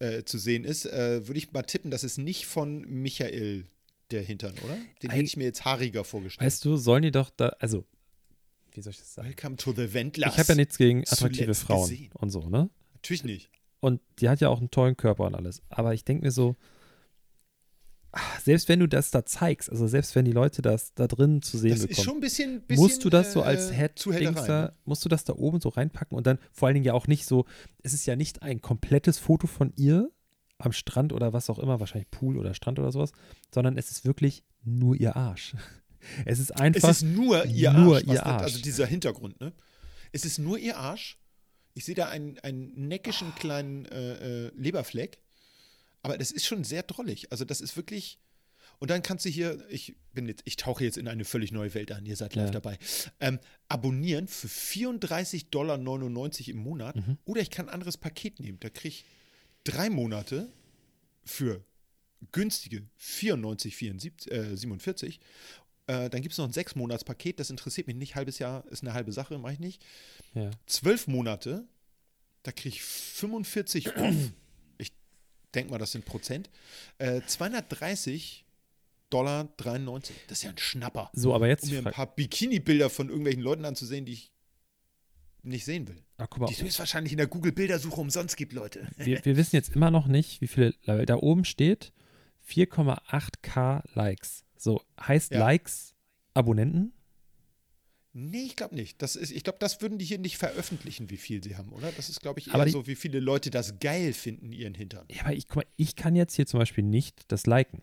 äh, 0.00 0.24
zu 0.24 0.38
sehen 0.38 0.64
ist, 0.64 0.84
äh, 0.84 1.26
würde 1.28 1.38
ich 1.38 1.52
mal 1.52 1.62
tippen, 1.62 1.90
das 1.90 2.04
ist 2.04 2.18
nicht 2.18 2.46
von 2.46 2.80
Michael 2.80 3.64
der 4.10 4.22
Hintern, 4.22 4.54
oder? 4.64 4.76
Den 5.02 5.10
hätte 5.10 5.24
ich 5.24 5.36
mir 5.36 5.44
jetzt 5.44 5.64
haariger 5.64 6.04
vorgestellt. 6.04 6.46
Weißt 6.46 6.64
du, 6.64 6.76
sollen 6.76 7.02
die 7.02 7.10
doch 7.10 7.30
da, 7.30 7.48
also, 7.60 7.84
wie 8.76 8.82
soll 8.82 8.90
ich 8.92 8.98
das 8.98 9.14
sagen? 9.14 9.28
Welcome 9.28 9.56
to 9.56 9.72
the 9.72 9.92
Wendlers. 9.92 10.32
Ich 10.34 10.38
habe 10.38 10.48
ja 10.48 10.54
nichts 10.54 10.78
gegen 10.78 11.00
attraktive 11.00 11.44
zuletzt 11.44 11.62
Frauen 11.62 11.88
gesehen. 11.88 12.10
und 12.14 12.30
so, 12.30 12.48
ne? 12.48 12.70
Natürlich 12.94 13.24
nicht. 13.24 13.50
Und 13.80 14.00
die 14.18 14.28
hat 14.28 14.40
ja 14.40 14.48
auch 14.48 14.58
einen 14.58 14.70
tollen 14.70 14.96
Körper 14.96 15.24
und 15.24 15.34
alles. 15.34 15.62
Aber 15.68 15.94
ich 15.94 16.04
denke 16.04 16.24
mir 16.24 16.30
so, 16.30 16.56
ah, 18.12 18.20
selbst 18.42 18.68
wenn 18.68 18.80
du 18.80 18.88
das 18.88 19.10
da 19.10 19.24
zeigst, 19.24 19.70
also 19.70 19.86
selbst 19.86 20.14
wenn 20.14 20.24
die 20.24 20.32
Leute 20.32 20.62
das 20.62 20.94
da 20.94 21.06
drin 21.06 21.42
zu 21.42 21.58
sehen 21.58 21.70
Das 21.70 21.80
ist 21.80 21.88
bekommen, 21.88 22.04
schon 22.04 22.14
ein 22.16 22.20
bisschen, 22.20 22.62
bisschen 22.62 22.82
musst 22.82 23.04
du 23.04 23.10
das 23.10 23.32
so 23.32 23.42
als 23.42 23.70
äh, 23.70 23.74
Head 23.74 23.98
Zuhälterei, 23.98 24.34
Dings 24.34 24.46
da, 24.46 24.72
musst 24.84 25.04
du 25.04 25.08
das 25.08 25.24
da 25.24 25.34
oben 25.34 25.60
so 25.60 25.68
reinpacken 25.68 26.16
und 26.16 26.26
dann 26.26 26.38
vor 26.52 26.68
allen 26.68 26.74
Dingen 26.74 26.86
ja 26.86 26.94
auch 26.94 27.06
nicht 27.06 27.26
so, 27.26 27.44
es 27.82 27.94
ist 27.94 28.06
ja 28.06 28.16
nicht 28.16 28.42
ein 28.42 28.60
komplettes 28.60 29.18
Foto 29.18 29.46
von 29.46 29.72
ihr 29.76 30.10
am 30.58 30.72
Strand 30.72 31.12
oder 31.12 31.32
was 31.32 31.50
auch 31.50 31.58
immer, 31.58 31.80
wahrscheinlich 31.80 32.10
Pool 32.10 32.38
oder 32.38 32.54
Strand 32.54 32.78
oder 32.78 32.90
sowas, 32.90 33.12
sondern 33.54 33.76
es 33.76 33.90
ist 33.90 34.04
wirklich 34.04 34.42
nur 34.64 34.96
ihr 34.96 35.16
Arsch. 35.16 35.54
Es 36.24 36.38
ist 36.38 36.50
Es 36.50 36.56
einfach 36.56 36.90
ist 36.90 37.02
nur 37.02 37.44
ihr 37.46 37.72
nur 37.72 37.96
Arsch. 37.96 38.04
ihr 38.06 38.14
das- 38.14 38.22
Arsch. 38.22 38.42
Also 38.42 38.60
dieser 38.62 38.86
Hintergrund, 38.86 39.40
ne? 39.40 39.52
Es 40.12 40.24
ist 40.24 40.38
nur 40.38 40.58
ihr 40.58 40.76
Arsch. 40.78 41.18
Ich 41.74 41.84
sehe 41.84 41.94
da 41.94 42.08
einen, 42.08 42.38
einen 42.38 42.88
neckischen 42.88 43.34
kleinen 43.34 43.84
äh, 43.86 44.46
äh, 44.46 44.52
Leberfleck. 44.56 45.18
Aber 46.02 46.16
das 46.16 46.30
ist 46.30 46.46
schon 46.46 46.64
sehr 46.64 46.82
drollig. 46.84 47.30
Also 47.32 47.44
das 47.44 47.60
ist 47.60 47.76
wirklich. 47.76 48.18
Und 48.78 48.90
dann 48.90 49.02
kannst 49.02 49.24
du 49.24 49.30
hier, 49.30 49.64
ich 49.70 49.96
bin 50.12 50.26
jetzt, 50.28 50.42
ich 50.44 50.56
tauche 50.56 50.84
jetzt 50.84 50.98
in 50.98 51.08
eine 51.08 51.24
völlig 51.24 51.50
neue 51.50 51.72
Welt 51.74 51.90
ein, 51.92 52.04
ihr 52.04 52.16
seid 52.16 52.34
live 52.34 52.46
Ja. 52.46 52.50
dabei. 52.52 52.78
Ähm, 53.20 53.38
abonnieren 53.68 54.28
für 54.28 54.48
34,99 54.48 55.50
Dollar 55.50 55.78
im 56.48 56.56
Monat. 56.58 56.96
Mhm. 56.96 57.18
Oder 57.24 57.40
ich 57.40 57.50
kann 57.50 57.68
ein 57.68 57.74
anderes 57.74 57.96
Paket 57.96 58.38
nehmen. 58.40 58.58
Da 58.60 58.68
kriege 58.68 58.88
ich 58.88 59.04
drei 59.64 59.88
Monate 59.90 60.52
für 61.24 61.64
günstige 62.32 62.82
94,47 63.00 64.30
äh, 64.30 64.56
47. 64.56 65.20
Äh, 65.86 66.10
dann 66.10 66.20
gibt 66.22 66.32
es 66.32 66.38
noch 66.38 66.46
ein 66.46 66.52
sechs 66.52 66.74
Monats 66.74 67.04
Paket, 67.04 67.38
das 67.38 67.50
interessiert 67.50 67.86
mich 67.86 67.96
nicht. 67.96 68.16
Halbes 68.16 68.38
Jahr 68.38 68.66
ist 68.68 68.82
eine 68.82 68.92
halbe 68.94 69.12
Sache, 69.12 69.38
mache 69.38 69.52
ich 69.54 69.60
nicht. 69.60 69.84
ja. 70.34 70.50
Zwölf 70.66 71.06
Monate, 71.06 71.64
da 72.42 72.52
kriege 72.52 72.70
ich 72.70 72.82
45 72.82 73.96
off. 73.96 74.14
Ich 74.78 74.92
denke 75.54 75.70
mal, 75.70 75.78
das 75.78 75.92
sind 75.92 76.04
Prozent. 76.04 76.50
Äh, 76.98 77.22
230 77.26 78.44
Dollar 79.08 79.48
93. 79.56 80.14
Das 80.28 80.38
ist 80.38 80.44
ja 80.44 80.50
ein 80.50 80.58
Schnapper. 80.58 81.10
So, 81.14 81.34
aber 81.34 81.48
jetzt 81.48 81.64
Um 81.64 81.70
mir 81.70 81.78
ein 81.78 81.92
paar 81.92 82.14
Bikini-Bilder 82.14 82.90
von 82.90 83.08
irgendwelchen 83.08 83.42
Leuten 83.42 83.64
anzusehen, 83.64 84.04
die 84.04 84.12
ich 84.12 84.32
nicht 85.42 85.64
sehen 85.64 85.88
will. 85.88 86.02
Ah, 86.18 86.26
guck 86.26 86.40
mal, 86.40 86.46
Die 86.46 86.54
es 86.54 86.62
höchstwahrscheinlich 86.62 87.12
in 87.12 87.18
der 87.18 87.28
Google-Bildersuche 87.28 88.00
umsonst 88.00 88.36
gibt, 88.36 88.52
Leute. 88.52 88.86
wir, 88.96 89.24
wir 89.24 89.36
wissen 89.36 89.56
jetzt 89.56 89.74
immer 89.74 89.90
noch 89.90 90.08
nicht, 90.08 90.40
wie 90.40 90.48
viele, 90.48 90.74
da 90.84 91.16
oben 91.16 91.44
steht 91.44 91.92
4,8k 92.48 93.82
Likes. 93.94 94.44
So, 94.58 94.80
heißt 95.00 95.32
Ja. 95.32 95.40
Likes 95.40 95.94
Abonnenten? 96.34 96.92
Nee, 98.18 98.44
ich 98.44 98.56
glaube 98.56 98.74
nicht. 98.74 99.02
Das 99.02 99.14
ist, 99.14 99.30
ich 99.30 99.44
glaube, 99.44 99.58
das 99.60 99.82
würden 99.82 99.98
die 99.98 100.04
hier 100.06 100.18
nicht 100.18 100.38
veröffentlichen, 100.38 101.10
wie 101.10 101.18
viel 101.18 101.42
sie 101.44 101.56
haben, 101.56 101.70
oder? 101.72 101.92
Das 101.92 102.08
ist, 102.08 102.22
glaube 102.22 102.40
ich, 102.40 102.48
eher 102.48 102.54
Aber 102.54 102.64
die- 102.64 102.70
so, 102.70 102.86
wie 102.86 102.94
viele 102.94 103.20
Leute 103.20 103.50
das 103.50 103.78
geil 103.78 104.14
finden, 104.14 104.52
ihren 104.52 104.74
Hintern. 104.74 105.06
Ja, 105.10 105.22
aber 105.24 105.34
ich, 105.34 105.46
guck 105.48 105.56
mal, 105.56 105.66
ich 105.76 105.96
kann 105.96 106.16
jetzt 106.16 106.34
hier 106.34 106.46
zum 106.46 106.58
Beispiel 106.58 106.82
nicht 106.84 107.30
das 107.30 107.44
liken. 107.46 107.82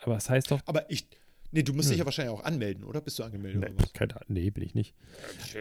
Aber 0.00 0.14
das 0.14 0.30
heißt 0.30 0.50
doch. 0.50 0.60
Aber 0.64 0.90
ich, 0.90 1.06
nee, 1.50 1.62
du 1.62 1.74
musst 1.74 1.88
dich 1.90 1.96
Hm. 1.96 1.98
ja 2.00 2.04
wahrscheinlich 2.06 2.32
auch 2.34 2.44
anmelden, 2.44 2.82
oder? 2.84 3.02
Bist 3.02 3.18
du 3.18 3.24
angemeldet 3.24 3.60
Nee, 3.60 3.66
oder 3.74 3.82
was? 3.82 3.92
keine, 3.92 4.14
nee, 4.28 4.48
bin 4.50 4.62
ich 4.64 4.74
nicht. 4.74 4.94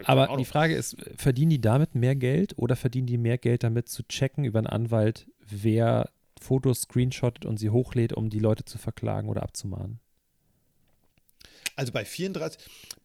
Aber 0.05 0.25
Ahnung. 0.25 0.37
die 0.37 0.45
Frage 0.45 0.73
ist, 0.73 0.95
verdienen 1.17 1.49
die 1.49 1.61
damit 1.61 1.93
mehr 1.93 2.15
Geld 2.15 2.57
oder 2.57 2.77
verdienen 2.77 3.07
die 3.07 3.17
mehr 3.17 3.37
Geld 3.37 3.63
damit 3.63 3.89
zu 3.89 4.03
checken 4.07 4.45
über 4.45 4.59
einen 4.59 4.67
Anwalt, 4.67 5.27
wer 5.45 6.09
Fotos 6.39 6.81
screenshottet 6.83 7.45
und 7.45 7.57
sie 7.57 7.69
hochlädt, 7.71 8.13
um 8.13 8.29
die 8.29 8.39
Leute 8.39 8.63
zu 8.63 8.77
verklagen 8.77 9.27
oder 9.27 9.43
abzumahnen? 9.43 9.99
Also 11.75 11.91
bei 11.91 12.05
34, 12.05 12.59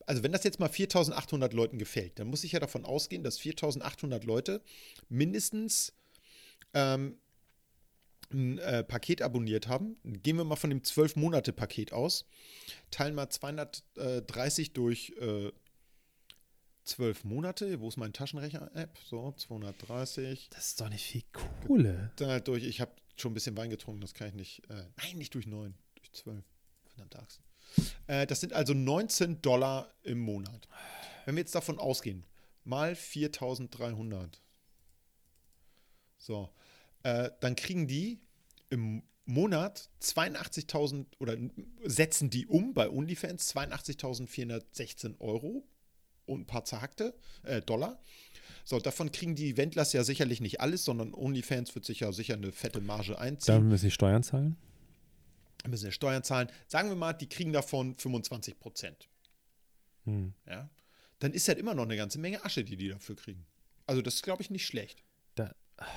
also 0.07 0.23
wenn 0.23 0.33
das 0.33 0.45
jetzt 0.45 0.61
mal 0.61 0.69
4800 0.69 1.53
Leuten 1.53 1.79
gefällt, 1.79 2.19
dann 2.19 2.29
muss 2.29 2.45
ich 2.45 2.53
ja 2.53 2.61
davon 2.61 2.85
ausgehen, 2.85 3.23
dass 3.23 3.39
4800 3.39 4.25
Leute 4.25 4.63
mindestens 5.09 5.95
ähm, 6.75 7.19
ein 8.31 8.59
äh, 8.59 8.85
Paket 8.85 9.23
abonniert 9.23 9.69
haben. 9.69 9.97
Gehen 10.05 10.37
wir 10.37 10.45
mal 10.45 10.57
von 10.57 10.71
dem 10.71 10.83
12-Monate-Paket 10.83 11.93
aus. 11.93 12.27
Teilen 12.91 13.15
mal 13.15 13.31
230 13.31 14.73
durch 14.73 15.15
äh, 15.19 15.51
zwölf 16.85 17.25
Monate. 17.25 17.81
Wo 17.81 17.89
ist 17.89 17.97
mein 17.97 18.13
Taschenrechner-App? 18.13 18.99
So, 19.05 19.33
230. 19.33 20.51
Das 20.51 20.69
ist 20.69 20.81
doch 20.81 20.91
nicht 20.91 21.05
viel 21.05 21.23
Kohle. 21.33 22.11
Dann 22.17 22.29
halt 22.29 22.49
durch, 22.49 22.65
ich 22.65 22.81
habe 22.81 22.93
schon 23.17 23.33
ein 23.33 23.35
bisschen 23.35 23.57
Wein 23.57 23.71
getrunken, 23.71 24.01
das 24.01 24.15
kann 24.15 24.29
ich 24.29 24.35
nicht. 24.35 24.71
Äh, 24.71 24.85
nein, 24.97 25.17
nicht 25.17 25.35
durch 25.35 25.47
neun, 25.47 25.75
durch 25.95 26.13
zwölf. 26.13 26.45
Verdammte 26.89 27.19
Axt. 27.19 27.41
Äh, 28.07 28.27
das 28.27 28.41
sind 28.41 28.53
also 28.53 28.75
19 28.75 29.43
Dollar 29.43 29.93
im 30.03 30.19
Monat. 30.19 30.69
Wenn 31.25 31.37
wir 31.37 31.41
jetzt 31.41 31.55
davon 31.55 31.79
ausgehen, 31.79 32.25
mal 32.65 32.95
4300. 32.95 34.41
So, 36.17 36.51
äh, 37.03 37.31
dann 37.41 37.57
kriegen 37.57 37.87
die 37.87 38.21
im 38.71 39.03
Monat 39.25 39.91
82.000 40.03 41.07
oder 41.19 41.37
setzen 41.85 42.31
die 42.31 42.47
um 42.47 42.73
bei 42.73 42.89
OnlyFans 42.89 43.55
82.416 43.55 45.21
Euro 45.21 45.67
und 46.25 46.41
ein 46.41 46.47
paar 46.47 46.65
zerhackte 46.65 47.15
äh, 47.43 47.61
Dollar. 47.61 48.01
So, 48.65 48.79
davon 48.79 49.13
kriegen 49.13 49.35
die 49.35 49.57
Wendlers 49.57 49.93
ja 49.93 50.05
sicherlich 50.05 50.41
nicht 50.41 50.61
alles, 50.61 50.85
sondern 50.85 51.15
OnlyFans 51.15 51.75
wird 51.75 51.85
sich 51.85 52.01
ja 52.01 52.13
sicher 52.13 52.35
eine 52.35 52.53
fette 52.53 52.81
Marge 52.81 53.19
einziehen. 53.19 53.55
Dann 53.55 53.69
müssen 53.69 53.83
sie 53.83 53.91
Steuern 53.91 54.23
zahlen. 54.23 54.57
Dann 55.63 55.71
müssen 55.71 55.87
sie 55.87 55.93
Steuern 55.93 56.23
zahlen. 56.23 56.49
Sagen 56.67 56.89
wir 56.89 56.97
mal, 56.97 57.13
die 57.13 57.29
kriegen 57.29 57.53
davon 57.53 57.95
25 57.95 58.59
Prozent. 58.59 59.09
Hm. 60.05 60.35
Ja? 60.47 60.69
Dann 61.19 61.33
ist 61.33 61.49
halt 61.49 61.59
immer 61.59 61.75
noch 61.75 61.83
eine 61.85 61.97
ganze 61.97 62.19
Menge 62.19 62.45
Asche, 62.45 62.65
die 62.65 62.77
die 62.77 62.89
dafür 62.89 63.17
kriegen. 63.17 63.45
Also 63.87 64.03
das 64.03 64.17
ist, 64.17 64.23
glaube 64.23 64.43
ich, 64.43 64.51
nicht 64.51 64.67
schlecht. 64.67 65.03
Da, 65.35 65.55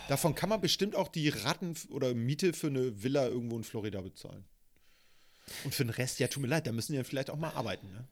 Davon 0.08 0.36
kann 0.36 0.50
man 0.50 0.62
bestimmt 0.62 0.96
auch 0.96 1.08
die 1.08 1.30
Ratten 1.30 1.76
oder 1.90 2.14
Miete 2.14 2.54
für 2.54 2.68
eine 2.68 3.04
Villa 3.04 3.28
irgendwo 3.28 3.58
in 3.58 3.64
Florida 3.64 4.02
bezahlen. 4.02 4.46
Und 5.64 5.74
für 5.74 5.84
den 5.84 5.90
Rest, 5.90 6.20
ja, 6.20 6.28
tut 6.28 6.42
mir 6.42 6.48
leid, 6.50 6.68
da 6.68 6.72
müssen 6.72 6.94
die 6.94 6.98
ja 6.98 7.04
vielleicht 7.04 7.30
auch 7.30 7.38
mal 7.38 7.52
arbeiten. 7.52 7.92
Ne? 7.92 8.08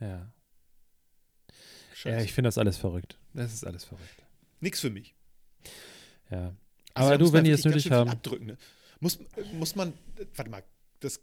ja. 0.00 0.32
Scheiße. 1.94 2.16
ja, 2.18 2.22
ich 2.22 2.34
finde 2.34 2.48
das 2.48 2.58
alles 2.58 2.76
verrückt. 2.76 3.18
Das 3.32 3.54
ist 3.54 3.64
alles 3.64 3.84
verrückt. 3.84 4.22
Nix 4.60 4.80
für 4.80 4.90
mich. 4.90 5.14
Ja. 6.30 6.54
Also 6.92 7.08
Aber 7.08 7.10
da 7.12 7.16
du, 7.18 7.32
wenn 7.32 7.44
die 7.44 7.50
es 7.52 7.64
nötig. 7.64 7.90
Abdrücken, 7.90 8.46
ne? 8.46 8.58
muss, 9.00 9.18
muss 9.54 9.74
man, 9.76 9.94
äh, 10.16 10.26
warte 10.34 10.50
mal, 10.50 10.62
das, 11.00 11.20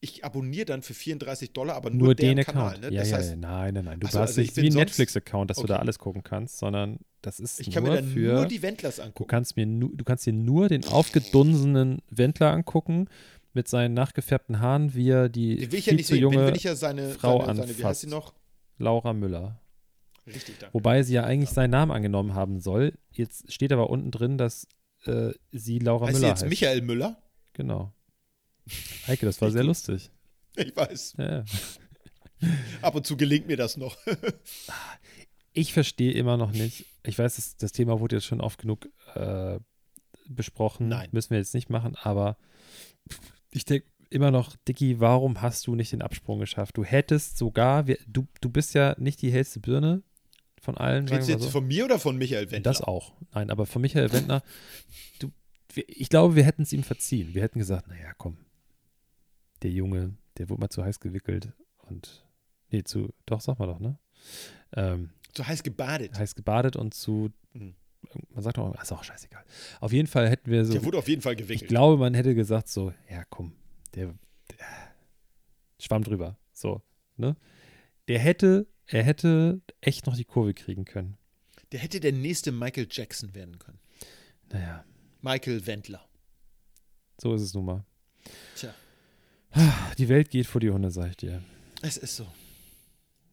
ich 0.00 0.24
abonniere 0.24 0.64
dann 0.64 0.82
für 0.82 0.94
34 0.94 1.52
Dollar, 1.52 1.74
aber 1.76 1.90
nur, 1.90 2.06
Nur 2.08 2.14
den 2.14 2.38
Kanal. 2.38 2.68
Account. 2.68 2.80
Ne? 2.82 2.92
ja, 2.94 3.00
Das 3.00 3.10
ja, 3.10 3.16
heißt, 3.18 3.30
ja, 3.30 3.36
nein, 3.36 3.74
nein, 3.74 3.84
nein. 3.84 4.00
Du 4.00 4.06
hast 4.06 4.16
also 4.16 4.40
ich 4.40 4.48
nicht 4.48 4.54
bin 4.56 4.64
wie 4.64 4.68
ein 4.68 4.74
Netflix-Account, 4.74 5.50
dass 5.50 5.58
du 5.58 5.66
da 5.66 5.74
Okay. 5.74 5.80
alles 5.82 5.98
gucken 5.98 6.22
kannst, 6.22 6.58
sondern 6.58 6.98
das 7.22 7.38
ist 7.38 7.60
ich 7.60 7.70
kann 7.70 7.82
nur 7.84 7.92
mir 7.92 8.00
dann 8.00 8.10
für. 8.10 8.34
nur 8.34 8.46
die 8.46 8.62
Wendlers 8.62 8.96
du 8.96 9.02
angucken. 9.02 9.28
kannst 9.28 9.56
mir 9.56 9.66
nu, 9.66 9.88
du 9.94 10.04
kannst 10.04 10.24
dir 10.26 10.32
nur 10.32 10.68
den 10.68 10.84
aufgedunsenen 10.86 12.00
Wendler 12.08 12.50
angucken 12.52 13.08
mit 13.52 13.68
seinen 13.68 13.92
nachgefärbten 13.94 14.60
Haaren, 14.60 14.94
wie 14.94 15.10
er 15.10 15.28
die 15.28 15.56
Den 15.56 15.72
will 15.72 15.78
ich 15.80 15.86
ja 15.86 15.92
nicht 15.92 16.06
zu 16.06 16.14
sehen. 16.14 16.22
junge 16.22 16.46
will 16.46 16.56
ich 16.56 16.62
ja 16.64 16.74
seine, 16.76 17.10
Frau 17.10 17.44
seine, 17.44 17.56
seine 17.60 17.78
wie 17.78 17.84
heißt 17.84 18.00
sie 18.02 18.06
noch? 18.06 18.32
Laura 18.78 19.12
Müller. 19.12 19.60
Richtig, 20.26 20.58
danke. 20.60 20.72
Wobei 20.72 21.02
sie 21.02 21.14
ja 21.14 21.24
eigentlich 21.24 21.50
seinen 21.50 21.70
Namen 21.72 21.90
angenommen 21.92 22.34
haben 22.34 22.60
soll. 22.60 22.94
Jetzt 23.10 23.52
steht 23.52 23.72
aber 23.72 23.90
unten 23.90 24.10
drin, 24.12 24.38
dass 24.38 24.66
äh, 25.04 25.32
sie 25.50 25.78
Laura 25.78 26.06
heißt 26.06 26.14
sie 26.16 26.20
Müller 26.20 26.28
jetzt 26.32 26.42
heißt. 26.42 26.48
Michael 26.50 26.80
Müller? 26.82 27.18
Genau. 27.52 27.92
Eike, 29.06 29.26
das 29.26 29.40
war 29.40 29.50
sehr 29.50 29.64
lustig. 29.64 30.10
Ich 30.56 30.74
weiß. 30.74 31.14
Ja. 31.18 31.44
Ab 32.82 32.94
und 32.94 33.06
zu 33.06 33.16
gelingt 33.16 33.46
mir 33.46 33.56
das 33.56 33.76
noch. 33.76 33.96
Ich 35.52 35.72
verstehe 35.72 36.12
immer 36.12 36.36
noch 36.36 36.52
nicht. 36.52 36.86
Ich 37.04 37.18
weiß, 37.18 37.36
das, 37.36 37.56
das 37.56 37.72
Thema 37.72 38.00
wurde 38.00 38.16
jetzt 38.16 38.26
schon 38.26 38.40
oft 38.40 38.60
genug 38.60 38.88
äh, 39.14 39.58
besprochen. 40.28 40.88
Nein. 40.88 41.08
Müssen 41.12 41.30
wir 41.30 41.38
jetzt 41.38 41.54
nicht 41.54 41.70
machen, 41.70 41.96
aber 41.96 42.36
ich 43.50 43.64
denke 43.64 43.88
immer 44.10 44.30
noch, 44.30 44.56
Dicky, 44.68 45.00
warum 45.00 45.40
hast 45.40 45.66
du 45.66 45.74
nicht 45.74 45.92
den 45.92 46.02
Absprung 46.02 46.40
geschafft? 46.40 46.76
Du 46.76 46.84
hättest 46.84 47.38
sogar, 47.38 47.86
wir, 47.86 47.98
du, 48.06 48.26
du 48.40 48.50
bist 48.50 48.74
ja 48.74 48.94
nicht 48.98 49.22
die 49.22 49.32
hellste 49.32 49.60
Birne 49.60 50.02
von 50.60 50.76
allen. 50.76 51.08
Redest 51.08 51.28
du 51.28 51.32
jetzt 51.32 51.42
so. 51.42 51.50
von 51.50 51.66
mir 51.66 51.84
oder 51.84 51.98
von 51.98 52.16
Michael 52.16 52.50
Wendler? 52.50 52.70
Das 52.70 52.80
auch. 52.80 53.14
Nein, 53.32 53.50
aber 53.50 53.66
von 53.66 53.82
Michael 53.82 54.12
Wendner, 54.12 54.42
du, 55.18 55.32
wir, 55.72 55.84
ich 55.88 56.08
glaube, 56.08 56.36
wir 56.36 56.44
hätten 56.44 56.62
es 56.62 56.72
ihm 56.72 56.82
verziehen. 56.82 57.34
Wir 57.34 57.42
hätten 57.42 57.58
gesagt, 57.58 57.88
naja, 57.88 58.12
komm, 58.18 58.36
der 59.62 59.70
Junge, 59.70 60.16
der 60.38 60.48
wurde 60.48 60.60
mal 60.60 60.68
zu 60.70 60.84
heiß 60.84 61.00
gewickelt 61.00 61.52
und, 61.78 62.26
nee, 62.70 62.82
zu, 62.82 63.12
doch, 63.26 63.40
sag 63.40 63.58
mal 63.58 63.66
doch, 63.66 63.80
ne? 63.80 63.98
Ähm, 64.74 65.10
So 65.36 65.46
heiß 65.46 65.62
gebadet. 65.62 66.14
heiß 66.18 66.34
gebadet 66.34 66.76
und 66.76 66.94
zu, 66.94 67.30
Mhm. 67.52 67.74
man 68.30 68.42
sagt 68.42 68.58
auch, 68.58 68.80
ist 68.80 68.92
auch 68.92 69.04
scheißegal. 69.04 69.44
Auf 69.80 69.92
jeden 69.92 70.08
Fall 70.08 70.28
hätten 70.30 70.50
wir 70.50 70.64
so, 70.64 70.72
Der 70.72 70.84
wurde 70.84 70.98
auf 70.98 71.08
jeden 71.08 71.20
Fall 71.22 71.32
ich 71.34 71.38
gewickelt. 71.40 71.68
glaube, 71.68 71.96
man 71.98 72.14
hätte 72.14 72.34
gesagt 72.34 72.68
so, 72.68 72.92
ja, 73.10 73.24
komm, 73.28 73.52
der, 73.94 74.14
der 74.50 74.66
schwamm 75.78 76.02
drüber, 76.04 76.38
so, 76.52 76.82
ne? 77.16 77.36
Der 78.08 78.18
hätte, 78.18 78.66
er 78.86 79.02
hätte 79.04 79.60
echt 79.80 80.06
noch 80.06 80.16
die 80.16 80.24
Kurve 80.24 80.54
kriegen 80.54 80.84
können. 80.84 81.16
Der 81.72 81.78
hätte 81.80 82.00
der 82.00 82.12
nächste 82.12 82.50
Michael 82.50 82.88
Jackson 82.90 83.34
werden 83.34 83.58
können. 83.58 83.78
Naja, 84.50 84.84
Michael 85.20 85.64
Wendler. 85.66 86.08
so 87.20 87.34
ist 87.34 87.42
es 87.42 87.54
nun 87.54 87.64
mal. 87.66 87.84
Tja, 88.56 88.74
Die 89.98 90.08
Welt 90.08 90.30
geht 90.30 90.46
vor 90.46 90.60
die 90.60 90.70
Hunde, 90.70 90.90
sag 90.90 91.10
ich 91.10 91.16
dir. 91.16 91.42
es 91.82 91.96
ist 91.96 92.16
so. 92.16 92.24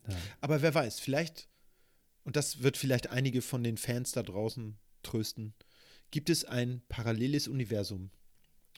Ja. 0.08 0.16
Aber 0.42 0.62
wer 0.62 0.74
weiß, 0.74 1.00
vielleicht, 1.00 1.48
und 2.24 2.36
das 2.36 2.62
wird 2.64 2.78
vielleicht 2.78 3.10
einige 3.10 3.42
von 3.42 3.64
den 3.64 3.78
Fans 3.78 4.12
da 4.14 4.24
draußen 4.24 4.78
trösten, 5.04 5.54
gibt 6.12 6.30
es 6.30 6.46
ein 6.46 6.82
paralleles 6.88 7.48
Universum, 7.48 8.10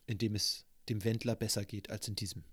in 0.08 0.18
dem 0.18 0.36
es 0.36 0.66
dem 0.90 1.04
Wendler 1.04 1.36
besser 1.36 1.66
geht 1.66 1.90
als 1.92 2.08
in 2.08 2.16
diesem. 2.16 2.44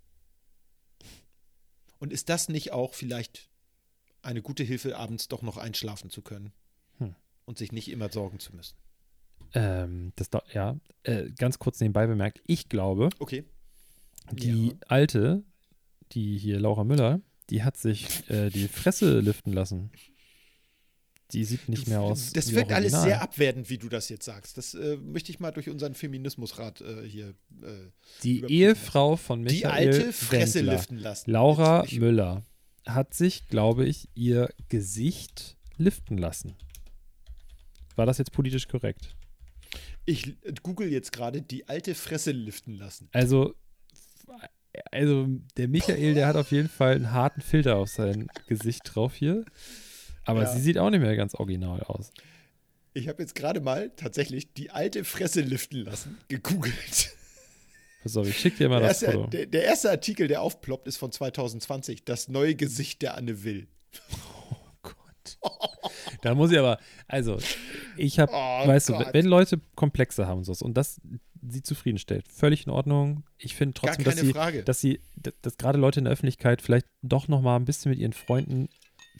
Und 1.98 2.12
ist 2.12 2.28
das 2.28 2.48
nicht 2.50 2.72
auch 2.72 2.92
vielleicht 2.94 3.48
eine 4.22 4.42
gute 4.42 4.62
Hilfe, 4.64 4.96
abends 4.98 5.28
doch 5.28 5.40
noch 5.42 5.56
einschlafen 5.56 6.10
zu 6.10 6.20
können 6.20 6.52
Hm. 6.98 7.14
und 7.46 7.56
sich 7.58 7.72
nicht 7.72 7.88
immer 7.90 8.10
sorgen 8.12 8.38
zu 8.38 8.54
müssen? 8.54 8.76
Ähm, 9.54 10.12
das, 10.16 10.28
da- 10.28 10.42
ja, 10.52 10.78
äh, 11.04 11.30
ganz 11.30 11.58
kurz 11.58 11.80
nebenbei 11.80 12.06
bemerkt, 12.06 12.42
ich 12.46 12.68
glaube, 12.68 13.08
Okay. 13.18 13.44
Die 14.32 14.68
Ja. 14.68 14.72
alte, 14.88 15.44
die 16.12 16.38
hier 16.38 16.60
Laura 16.60 16.84
Müller, 16.84 17.20
die 17.50 17.62
hat 17.62 17.76
sich 17.76 18.28
äh, 18.30 18.50
die 18.50 18.68
Fresse 18.68 19.20
liften 19.20 19.52
lassen. 19.52 19.90
Die 21.32 21.44
sieht 21.44 21.68
nicht 21.68 21.88
mehr 21.88 22.00
aus. 22.00 22.32
Das 22.32 22.52
wirkt 22.52 22.72
alles 22.72 22.92
sehr 23.02 23.20
abwertend, 23.20 23.68
wie 23.68 23.78
du 23.78 23.88
das 23.88 24.08
jetzt 24.08 24.24
sagst. 24.24 24.56
Das 24.58 24.74
äh, 24.74 24.96
möchte 24.96 25.32
ich 25.32 25.40
mal 25.40 25.50
durch 25.50 25.68
unseren 25.68 25.94
Feminismusrat 25.94 26.80
äh, 26.82 27.02
hier. 27.08 27.30
Äh, 27.62 27.90
Die 28.22 28.44
Ehefrau 28.44 29.16
von 29.16 29.40
Michael 29.42 29.58
die 29.60 29.66
alte 29.98 30.12
Fresse 30.12 30.60
Wendler, 30.60 30.72
liften 30.74 30.98
lassen. 30.98 31.30
Laura 31.30 31.84
Müller, 31.90 32.44
hat 32.86 33.14
sich, 33.14 33.48
glaube 33.48 33.86
ich, 33.86 34.08
ihr 34.14 34.48
Gesicht 34.68 35.56
liften 35.76 36.16
lassen. 36.16 36.54
War 37.96 38.06
das 38.06 38.18
jetzt 38.18 38.32
politisch 38.32 38.68
korrekt? 38.68 39.14
ich 40.08 40.36
google 40.62 40.88
jetzt 40.92 41.10
gerade 41.10 41.42
die 41.42 41.68
alte 41.68 41.96
Fresse 41.96 42.30
liften 42.30 42.74
lassen. 42.78 43.08
Also, 43.12 43.56
also 44.92 45.26
der 45.56 45.68
Michael, 45.68 46.14
der 46.14 46.26
hat 46.26 46.36
auf 46.36 46.50
jeden 46.50 46.68
Fall 46.68 46.94
einen 46.96 47.12
harten 47.12 47.40
Filter 47.40 47.76
auf 47.76 47.88
sein 47.88 48.28
Gesicht 48.46 48.82
drauf 48.84 49.14
hier. 49.14 49.44
Aber 50.24 50.42
Ja. 50.42 50.46
sie 50.52 50.60
sieht 50.60 50.78
auch 50.78 50.90
nicht 50.90 51.00
mehr 51.00 51.16
ganz 51.16 51.34
original 51.34 51.82
aus. 51.82 52.10
Ich 52.94 53.08
habe 53.08 53.22
jetzt 53.22 53.34
gerade 53.34 53.60
mal 53.60 53.90
tatsächlich 53.96 54.52
die 54.54 54.70
alte 54.70 55.04
Fresse 55.04 55.40
liften 55.42 55.78
lassen, 55.84 56.18
gegoogelt. 56.28 57.10
Pass 58.02 58.16
auf, 58.16 58.26
ich 58.28 58.38
schick 58.38 58.56
dir 58.56 58.68
mal 58.68 58.78
Der 58.80 58.88
das 58.88 59.02
erste, 59.02 59.16
Foto. 59.18 59.30
der, 59.30 59.46
der 59.46 59.64
erste 59.64 59.90
Artikel, 59.90 60.28
der 60.28 60.40
aufploppt, 60.42 60.86
ist 60.88 60.96
von 60.96 61.12
2020. 61.12 62.04
Das 62.04 62.28
neue 62.28 62.54
Gesicht 62.54 63.02
der 63.02 63.16
Anne 63.16 63.44
Will. 63.44 63.66
Da 66.22 66.34
muss 66.34 66.52
ich 66.52 66.58
aber, 66.58 66.78
also, 67.08 67.38
ich 67.96 68.18
habe, 68.18 68.32
Oh 68.32 68.66
weißt 68.68 68.88
du, 68.88 68.92
Gott. 68.94 69.08
wenn 69.12 69.26
Leute 69.26 69.60
Komplexe 69.74 70.26
haben 70.26 70.44
so, 70.44 70.54
und 70.64 70.74
das 70.76 71.00
sie 71.50 71.62
zufriedenstellt, 71.62 72.26
völlig 72.28 72.66
in 72.66 72.72
Ordnung. 72.72 73.24
Ich 73.38 73.54
finde 73.54 73.74
trotzdem, 73.74 74.04
dass 74.04 74.16
sie, 74.16 74.32
Frage. 74.32 74.62
dass 74.62 74.80
sie, 74.80 75.00
dass 75.42 75.56
gerade 75.56 75.78
Leute 75.78 76.00
in 76.00 76.04
der 76.04 76.12
Öffentlichkeit 76.12 76.62
vielleicht 76.62 76.86
doch 77.02 77.28
noch 77.28 77.42
mal 77.42 77.56
ein 77.56 77.64
bisschen 77.64 77.90
mit 77.90 77.98
ihren 77.98 78.12
Freunden, 78.12 78.68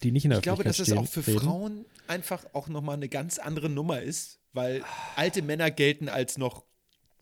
die 0.03 0.13
nicht 0.13 0.25
in 0.25 0.31
der 0.31 0.39
ich 0.39 0.43
glaube, 0.43 0.65
dass 0.65 0.81
Öffentlichkeit 0.81 1.05
es 1.05 1.13
stehen, 1.13 1.21
auch 1.21 1.25
für 1.25 1.31
reden. 1.31 1.45
Frauen 1.45 1.85
einfach 2.09 2.45
auch 2.53 2.69
nochmal 2.69 2.97
eine 2.97 3.09
ganz 3.09 3.39
andere 3.39 3.69
Nummer 3.69 4.01
ist, 4.01 4.41
weil 4.53 4.83
alte 5.17 5.43
Männer 5.43 5.71
gelten 5.71 6.09
als 6.09 6.39
noch 6.39 6.65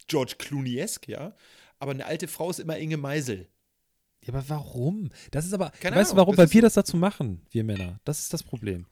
George 0.06 0.34
Clooney-esk, 0.38 1.08
ja. 1.08 1.34
Aber 1.78 1.92
eine 1.92 2.06
alte 2.06 2.28
Frau 2.28 2.50
ist 2.50 2.60
immer 2.60 2.78
Inge 2.78 2.96
Meisel. 2.96 3.48
Ja, 4.22 4.32
aber 4.32 4.48
warum? 4.48 5.10
Das 5.30 5.44
ist 5.44 5.52
aber, 5.52 5.70
Keine 5.80 5.96
weißt 5.96 6.10
du 6.10 6.14
Ahnung, 6.14 6.26
warum? 6.26 6.36
das 6.36 6.46
Weil 6.48 6.54
wir 6.54 6.62
das 6.62 6.74
dazu 6.74 6.96
machen, 6.96 7.42
wir 7.50 7.64
Männer. 7.64 8.00
Das 8.04 8.20
ist 8.20 8.32
das 8.32 8.42
Problem. 8.42 8.86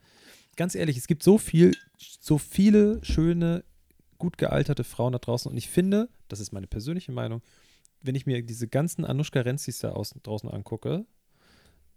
Ganz 0.55 0.75
ehrlich, 0.75 0.97
es 0.97 1.07
gibt 1.07 1.23
so 1.23 1.37
viel, 1.39 1.75
so 1.97 2.37
viele 2.37 3.03
schöne, 3.03 3.63
gut 4.23 4.37
gealterte 4.37 4.83
Frauen 4.85 5.11
da 5.13 5.19
draußen 5.19 5.51
und 5.51 5.57
ich 5.57 5.69
finde, 5.69 6.07
das 6.29 6.39
ist 6.39 6.51
meine 6.53 6.65
persönliche 6.67 7.11
Meinung, 7.11 7.41
wenn 8.01 8.15
ich 8.15 8.25
mir 8.25 8.41
diese 8.41 8.67
ganzen 8.67 9.03
Anushka 9.05 9.41
Renzis 9.41 9.79
da 9.79 9.91
außen, 9.91 10.21
draußen 10.23 10.49
angucke, 10.49 11.05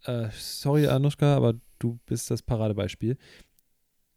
äh, 0.05 0.29
sorry 0.37 0.89
Anushka, 0.89 1.37
aber 1.37 1.55
du 1.79 1.99
bist 2.07 2.31
das 2.31 2.43
Paradebeispiel, 2.43 3.17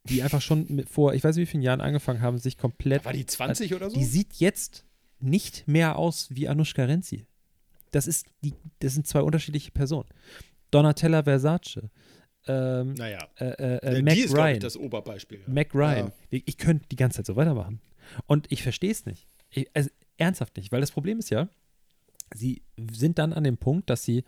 die 0.05 0.23
einfach 0.23 0.41
schon 0.41 0.83
vor, 0.89 1.13
ich 1.13 1.23
weiß 1.23 1.35
nicht 1.35 1.47
wie 1.47 1.51
vielen 1.51 1.63
Jahren 1.63 1.81
angefangen 1.81 2.21
haben, 2.21 2.37
sich 2.39 2.57
komplett 2.57 3.05
War 3.05 3.13
die 3.13 3.25
20 3.25 3.73
oder 3.75 3.89
so? 3.89 3.95
die 3.97 4.05
sieht 4.05 4.33
jetzt 4.35 4.85
nicht 5.19 5.67
mehr 5.67 5.97
aus 5.97 6.29
wie 6.31 6.47
Anushka 6.49 6.83
Renzi. 6.85 7.27
Das 7.91 8.07
ist 8.07 8.25
die, 8.43 8.53
das 8.79 8.93
sind 8.93 9.07
zwei 9.07 9.21
unterschiedliche 9.21 9.71
Personen. 9.71 10.07
Donatella 10.71 11.23
Versace, 11.23 11.89
ähm, 12.47 12.93
Naja. 12.93 13.27
äh, 13.39 13.45
äh, 13.45 13.77
äh, 13.77 13.95
Ja, 13.97 14.01
Mac 14.03 14.13
die 14.13 14.19
ist, 14.21 14.33
glaube 14.33 14.47
ich, 14.49 14.53
Ryan. 14.53 14.59
das 14.61 14.77
Oberbeispiel. 14.77 15.39
ja. 15.45 15.53
Mac 15.53 15.73
Ryan. 15.75 16.07
Ja. 16.07 16.11
Ich, 16.29 16.43
ich 16.47 16.57
könnte 16.57 16.85
die 16.89 16.95
ganze 16.95 17.17
Zeit 17.17 17.25
so 17.25 17.35
weitermachen. 17.35 17.81
Und 18.25 18.51
ich 18.51 18.63
verstehe 18.63 18.91
es 18.91 19.05
nicht. 19.05 19.27
Ich, 19.49 19.69
also, 19.75 19.89
ernsthaft 20.17 20.57
nicht, 20.57 20.71
weil 20.71 20.81
das 20.81 20.91
Problem 20.91 21.19
ist 21.19 21.29
ja, 21.29 21.49
sie 22.33 22.61
sind 22.91 23.19
dann 23.19 23.33
an 23.33 23.43
dem 23.43 23.57
Punkt, 23.57 23.89
dass 23.89 24.03
sie, 24.03 24.23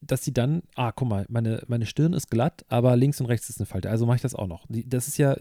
dass 0.00 0.24
sie 0.24 0.32
dann, 0.32 0.62
ah, 0.74 0.92
guck 0.92 1.08
mal, 1.08 1.26
meine, 1.28 1.62
meine 1.66 1.86
Stirn 1.86 2.14
ist 2.14 2.30
glatt, 2.30 2.64
aber 2.68 2.96
links 2.96 3.20
und 3.20 3.26
rechts 3.26 3.50
ist 3.50 3.58
eine 3.58 3.66
Falte. 3.66 3.90
Also 3.90 4.06
mache 4.06 4.16
ich 4.16 4.22
das 4.22 4.34
auch 4.34 4.46
noch. 4.46 4.64
Das 4.68 5.08
ist 5.08 5.18
ja 5.18 5.36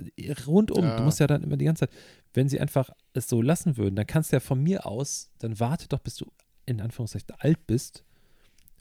rundum. 0.46 0.84
Ja. 0.84 0.98
Du 0.98 1.04
musst 1.04 1.20
ja 1.20 1.28
dann 1.28 1.44
immer 1.44 1.58
die 1.58 1.66
ganze 1.66 1.88
Zeit, 1.88 1.96
wenn 2.34 2.50
sie 2.50 2.60
einfach 2.60 2.90
es 3.14 3.30
so 3.30 3.42
lassen 3.42 3.78
würden, 3.78 3.96
dann 3.96 4.08
kannst 4.08 4.32
du 4.32 4.36
ja 4.36 4.40
von 4.42 4.62
mir 4.62 4.86
aus, 4.86 5.32
dann 5.40 5.60
warte 5.60 5.88
doch, 5.88 6.00
bis 6.00 6.16
du 6.16 6.26
in 6.66 6.82
Anführungszeichen 6.82 7.32
alt 7.40 7.66
bist 7.68 8.04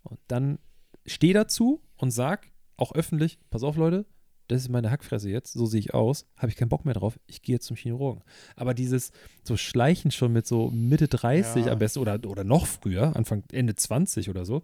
und 0.02 0.18
dann 0.28 0.58
steh 1.06 1.32
dazu 1.32 1.80
und 1.96 2.10
sag 2.10 2.50
auch 2.76 2.92
öffentlich, 2.92 3.38
pass 3.50 3.62
auf 3.62 3.76
Leute, 3.76 4.04
das 4.48 4.62
ist 4.62 4.68
meine 4.68 4.90
Hackfresse 4.90 5.30
jetzt, 5.30 5.52
so 5.52 5.66
sehe 5.66 5.80
ich 5.80 5.94
aus, 5.94 6.26
habe 6.36 6.48
ich 6.50 6.56
keinen 6.56 6.68
Bock 6.68 6.84
mehr 6.84 6.94
drauf, 6.94 7.18
ich 7.26 7.42
gehe 7.42 7.54
jetzt 7.54 7.66
zum 7.66 7.76
Chirurgen. 7.76 8.22
Aber 8.56 8.74
dieses 8.74 9.12
so 9.44 9.56
Schleichen 9.56 10.10
schon 10.10 10.32
mit 10.32 10.46
so 10.46 10.70
Mitte 10.70 11.06
30 11.08 11.66
Ja. 11.66 11.72
am 11.72 11.78
besten 11.78 12.00
oder, 12.00 12.18
oder 12.26 12.44
noch 12.44 12.66
früher, 12.66 13.14
Anfang, 13.16 13.44
Ende 13.52 13.74
20 13.76 14.28
oder 14.30 14.44
so, 14.44 14.62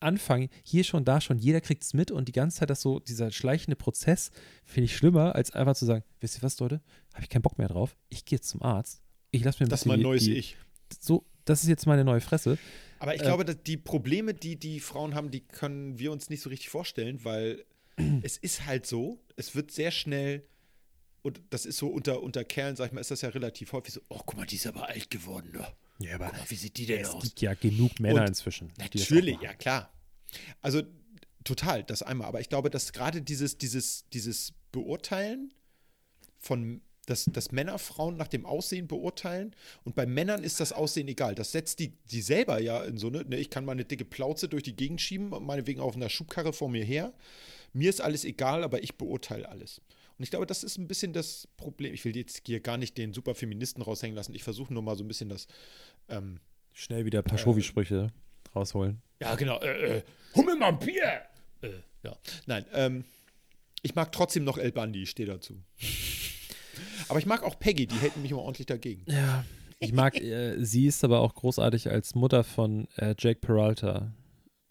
anfangen, 0.00 0.48
hier 0.62 0.84
schon, 0.84 1.04
da 1.04 1.20
schon, 1.20 1.38
jeder 1.38 1.60
kriegt 1.60 1.82
es 1.82 1.94
mit 1.94 2.10
und 2.10 2.28
die 2.28 2.32
ganze 2.32 2.58
Zeit 2.58 2.70
das 2.70 2.82
so, 2.82 3.00
dieser 3.00 3.30
schleichende 3.30 3.76
Prozess 3.76 4.30
finde 4.64 4.84
ich 4.86 4.96
schlimmer, 4.96 5.34
als 5.34 5.52
einfach 5.52 5.74
zu 5.74 5.86
sagen, 5.86 6.04
wisst 6.20 6.38
ihr 6.38 6.42
was, 6.42 6.58
Leute, 6.60 6.82
habe 7.14 7.22
ich 7.22 7.28
keinen 7.30 7.42
Bock 7.42 7.56
mehr 7.58 7.68
drauf, 7.68 7.96
ich 8.08 8.24
gehe 8.24 8.36
jetzt 8.36 8.48
zum 8.48 8.62
Arzt, 8.62 9.02
ich 9.30 9.42
lasse 9.44 9.62
mir 9.62 9.66
ein 9.66 9.70
Das 9.70 9.80
ist 9.80 9.84
bisschen 9.84 9.88
mein 9.92 9.98
die- 10.00 10.04
neues 10.04 10.24
die, 10.24 10.34
Ich. 10.34 10.56
So, 11.00 11.24
das 11.46 11.62
ist 11.62 11.68
jetzt 11.68 11.86
meine 11.86 12.04
neue 12.04 12.20
Fresse. 12.20 12.58
Aber 12.98 13.14
ich 13.14 13.20
Äh, 13.22 13.24
glaube, 13.24 13.44
dass 13.44 13.62
die 13.62 13.76
Probleme, 13.76 14.34
die 14.34 14.56
die 14.56 14.80
Frauen 14.80 15.14
haben, 15.14 15.30
die 15.30 15.40
können 15.40 15.98
wir 15.98 16.12
uns 16.12 16.28
nicht 16.30 16.42
so 16.42 16.48
richtig 16.50 16.68
vorstellen, 16.68 17.24
weil 17.24 17.64
es 18.22 18.36
ist 18.36 18.66
halt 18.66 18.86
so, 18.86 19.20
es 19.36 19.54
wird 19.54 19.70
sehr 19.70 19.90
schnell, 19.90 20.46
und 21.22 21.40
das 21.50 21.66
ist 21.66 21.78
so 21.78 21.88
unter, 21.88 22.22
unter 22.22 22.44
Kerlen, 22.44 22.76
sag 22.76 22.86
ich 22.86 22.92
mal, 22.92 23.00
ist 23.00 23.10
das 23.10 23.22
ja 23.22 23.30
relativ 23.30 23.72
häufig 23.72 23.94
so, 23.94 24.00
oh, 24.08 24.20
guck 24.24 24.36
mal, 24.36 24.46
die 24.46 24.56
ist 24.56 24.66
aber 24.66 24.88
alt 24.88 25.10
geworden, 25.10 25.50
ne? 25.52 25.66
Ja, 25.98 26.16
aber 26.16 26.26
Guck 26.26 26.36
mal, 26.36 26.50
wie 26.50 26.54
sieht 26.56 26.76
die 26.76 26.86
denn 26.86 27.00
es 27.00 27.08
aus? 27.08 27.22
gibt 27.22 27.40
ja 27.40 27.54
genug 27.54 27.98
Männer 28.00 28.20
Und 28.22 28.28
inzwischen. 28.28 28.70
Natürlich, 28.78 29.40
ja 29.40 29.54
klar. 29.54 29.92
Also 30.60 30.82
total, 31.42 31.84
das 31.84 32.02
einmal. 32.02 32.28
Aber 32.28 32.40
ich 32.40 32.48
glaube, 32.48 32.70
dass 32.70 32.92
gerade 32.92 33.22
dieses, 33.22 33.56
dieses, 33.58 34.04
dieses 34.12 34.52
Beurteilen 34.72 35.54
von, 36.38 36.82
dass, 37.06 37.24
dass 37.24 37.50
Männer 37.50 37.78
Frauen 37.78 38.16
nach 38.16 38.28
dem 38.28 38.44
Aussehen 38.44 38.88
beurteilen 38.88 39.56
und 39.84 39.94
bei 39.94 40.06
Männern 40.06 40.44
ist 40.44 40.60
das 40.60 40.72
Aussehen 40.72 41.08
egal. 41.08 41.34
Das 41.34 41.52
setzt 41.52 41.78
die, 41.78 41.96
die 42.10 42.20
selber 42.20 42.60
ja 42.60 42.84
in 42.84 42.98
so 42.98 43.06
eine, 43.06 43.24
ne, 43.24 43.36
ich 43.38 43.48
kann 43.48 43.64
meine 43.64 43.84
dicke 43.84 44.04
Plauze 44.04 44.48
durch 44.48 44.64
die 44.64 44.76
Gegend 44.76 45.00
schieben, 45.00 45.30
meinetwegen 45.30 45.80
auf 45.80 45.96
einer 45.96 46.10
Schubkarre 46.10 46.52
vor 46.52 46.68
mir 46.68 46.84
her. 46.84 47.14
Mir 47.72 47.90
ist 47.90 48.00
alles 48.00 48.24
egal, 48.24 48.64
aber 48.64 48.82
ich 48.82 48.96
beurteile 48.96 49.48
alles. 49.48 49.80
Und 50.18 50.22
ich 50.24 50.30
glaube, 50.30 50.46
das 50.46 50.64
ist 50.64 50.78
ein 50.78 50.88
bisschen 50.88 51.12
das 51.12 51.48
Problem. 51.56 51.92
Ich 51.92 52.04
will 52.04 52.16
jetzt 52.16 52.42
hier 52.46 52.60
gar 52.60 52.78
nicht 52.78 52.96
den 52.96 53.12
Superfeministen 53.12 53.82
raushängen 53.82 54.16
lassen. 54.16 54.34
Ich 54.34 54.42
versuche 54.42 54.72
nur 54.72 54.82
mal 54.82 54.96
so 54.96 55.04
ein 55.04 55.08
bisschen 55.08 55.28
das 55.28 55.46
ähm, 56.08 56.40
Schnell 56.72 57.06
wieder 57.06 57.20
ein 57.20 57.24
paar 57.24 57.38
Schovi-Sprüche 57.38 58.12
rausholen. 58.54 59.00
Ja, 59.20 59.34
genau. 59.34 59.58
Äh, 59.60 59.98
äh, 59.98 60.02
mir 60.34 60.56
mal 60.56 60.68
ein 60.68 60.78
Bier. 60.78 61.22
Äh, 61.62 61.70
ja. 62.02 62.14
Nein, 62.44 62.66
ähm, 62.74 63.04
ich 63.80 63.94
mag 63.94 64.12
trotzdem 64.12 64.44
noch 64.44 64.58
El 64.58 64.72
Bandi, 64.72 65.02
ich 65.02 65.10
stehe 65.10 65.26
dazu. 65.26 65.54
Aber 67.08 67.18
ich 67.18 67.24
mag 67.24 67.42
auch 67.42 67.58
Peggy, 67.58 67.86
die 67.86 67.96
hält 67.96 68.16
mich 68.18 68.30
immer 68.30 68.42
ordentlich 68.42 68.66
dagegen. 68.66 69.04
Ja. 69.06 69.44
Ich 69.78 69.92
mag, 69.92 70.20
äh, 70.20 70.62
sie 70.64 70.86
ist 70.86 71.04
aber 71.04 71.20
auch 71.20 71.34
großartig 71.34 71.90
als 71.90 72.14
Mutter 72.14 72.44
von 72.44 72.88
äh, 72.96 73.14
Jake 73.18 73.40
Peralta 73.40 74.12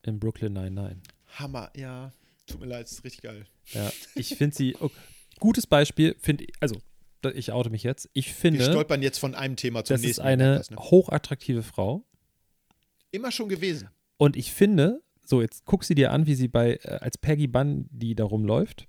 in 0.02 0.20
Brooklyn 0.20 0.54
99. 0.54 0.98
Hammer, 1.40 1.72
ja. 1.76 2.12
Tut 2.48 2.60
mir 2.60 2.68
leid, 2.68 2.86
ist 2.86 3.04
richtig 3.04 3.22
geil. 3.22 3.46
Ja, 3.74 3.92
ich 4.16 4.36
finde 4.36 4.56
sie, 4.56 4.76
oh, 4.80 4.90
gutes 5.40 5.66
Beispiel, 5.68 6.16
finde 6.20 6.46
ich, 6.46 6.54
also, 6.60 6.76
ich 7.34 7.52
oute 7.52 7.70
mich 7.72 7.84
jetzt. 7.84 8.10
Ich 8.14 8.28
Wir 8.28 8.34
finde, 8.36 8.64
stolpern 8.64 9.02
jetzt 9.02 9.18
von 9.18 9.34
einem 9.34 9.56
Thema 9.56 9.84
zum 9.84 9.96
das 9.96 10.02
ist 10.02 10.06
nächsten. 10.08 10.22
eine 10.24 10.58
Das, 10.58 10.70
ne? 10.70 10.78
hochattraktive 10.78 11.64
Frau. 11.64 12.06
Immer 13.12 13.32
schon 13.32 13.50
gewesen. 13.50 13.90
Und 14.18 14.36
ich 14.36 14.52
finde, 14.52 15.02
so, 15.26 15.42
jetzt 15.42 15.66
guck 15.66 15.84
sie 15.84 15.96
dir 15.96 16.12
an, 16.12 16.28
wie 16.28 16.36
sie 16.36 16.48
bei, 16.48 16.76
äh, 16.84 17.00
als 17.02 17.18
Peggy 17.18 17.48
Bundy 17.48 18.14
da 18.14 18.26
rumläuft. 18.26 18.88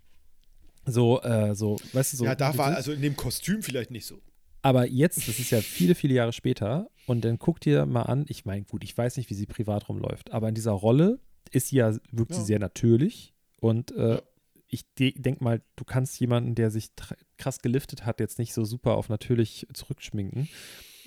So, 0.84 1.20
äh, 1.22 1.54
so, 1.54 1.78
weißt 1.94 2.12
du, 2.12 2.16
so. 2.18 2.24
ja, 2.26 2.34
da 2.34 2.56
war 2.56 2.76
also 2.76 2.92
in 2.92 3.00
dem 3.02 3.16
Kostüm 3.16 3.62
vielleicht 3.62 3.90
nicht 3.90 4.06
so. 4.06 4.20
Aber 4.62 4.86
jetzt, 4.86 5.26
das 5.28 5.38
ist 5.38 5.50
ja 5.50 5.60
viele, 5.60 5.94
viele 5.94 6.14
Jahre 6.14 6.32
später, 6.32 6.90
und 7.06 7.24
dann 7.24 7.38
guck 7.38 7.60
dir 7.60 7.86
mal 7.86 8.02
an, 8.02 8.26
ich 8.28 8.44
meine, 8.44 8.64
gut, 8.64 8.84
ich 8.84 8.96
weiß 8.96 9.16
nicht, 9.16 9.30
wie 9.30 9.34
sie 9.34 9.46
privat 9.46 9.88
rumläuft, 9.88 10.32
aber 10.32 10.48
in 10.48 10.54
dieser 10.54 10.72
Rolle 10.72 11.20
ist 11.52 11.68
sie 11.68 11.76
ja, 11.76 11.96
wirkt 12.10 12.34
sie 12.34 12.40
Ja. 12.40 12.46
sehr 12.46 12.58
natürlich. 12.58 13.32
Und 13.56 13.92
äh, 13.92 14.14
Ja. 14.16 14.22
ich 14.68 14.84
de 14.94 15.12
denke 15.12 15.42
mal, 15.44 15.62
du 15.76 15.84
kannst 15.84 16.18
jemanden, 16.20 16.54
der 16.54 16.70
sich 16.70 16.90
krass 17.38 17.60
geliftet 17.62 18.04
hat, 18.04 18.20
jetzt 18.20 18.38
nicht 18.38 18.52
so 18.52 18.64
super 18.64 18.96
auf 18.96 19.08
natürlich 19.08 19.66
zurückschminken. 19.72 20.48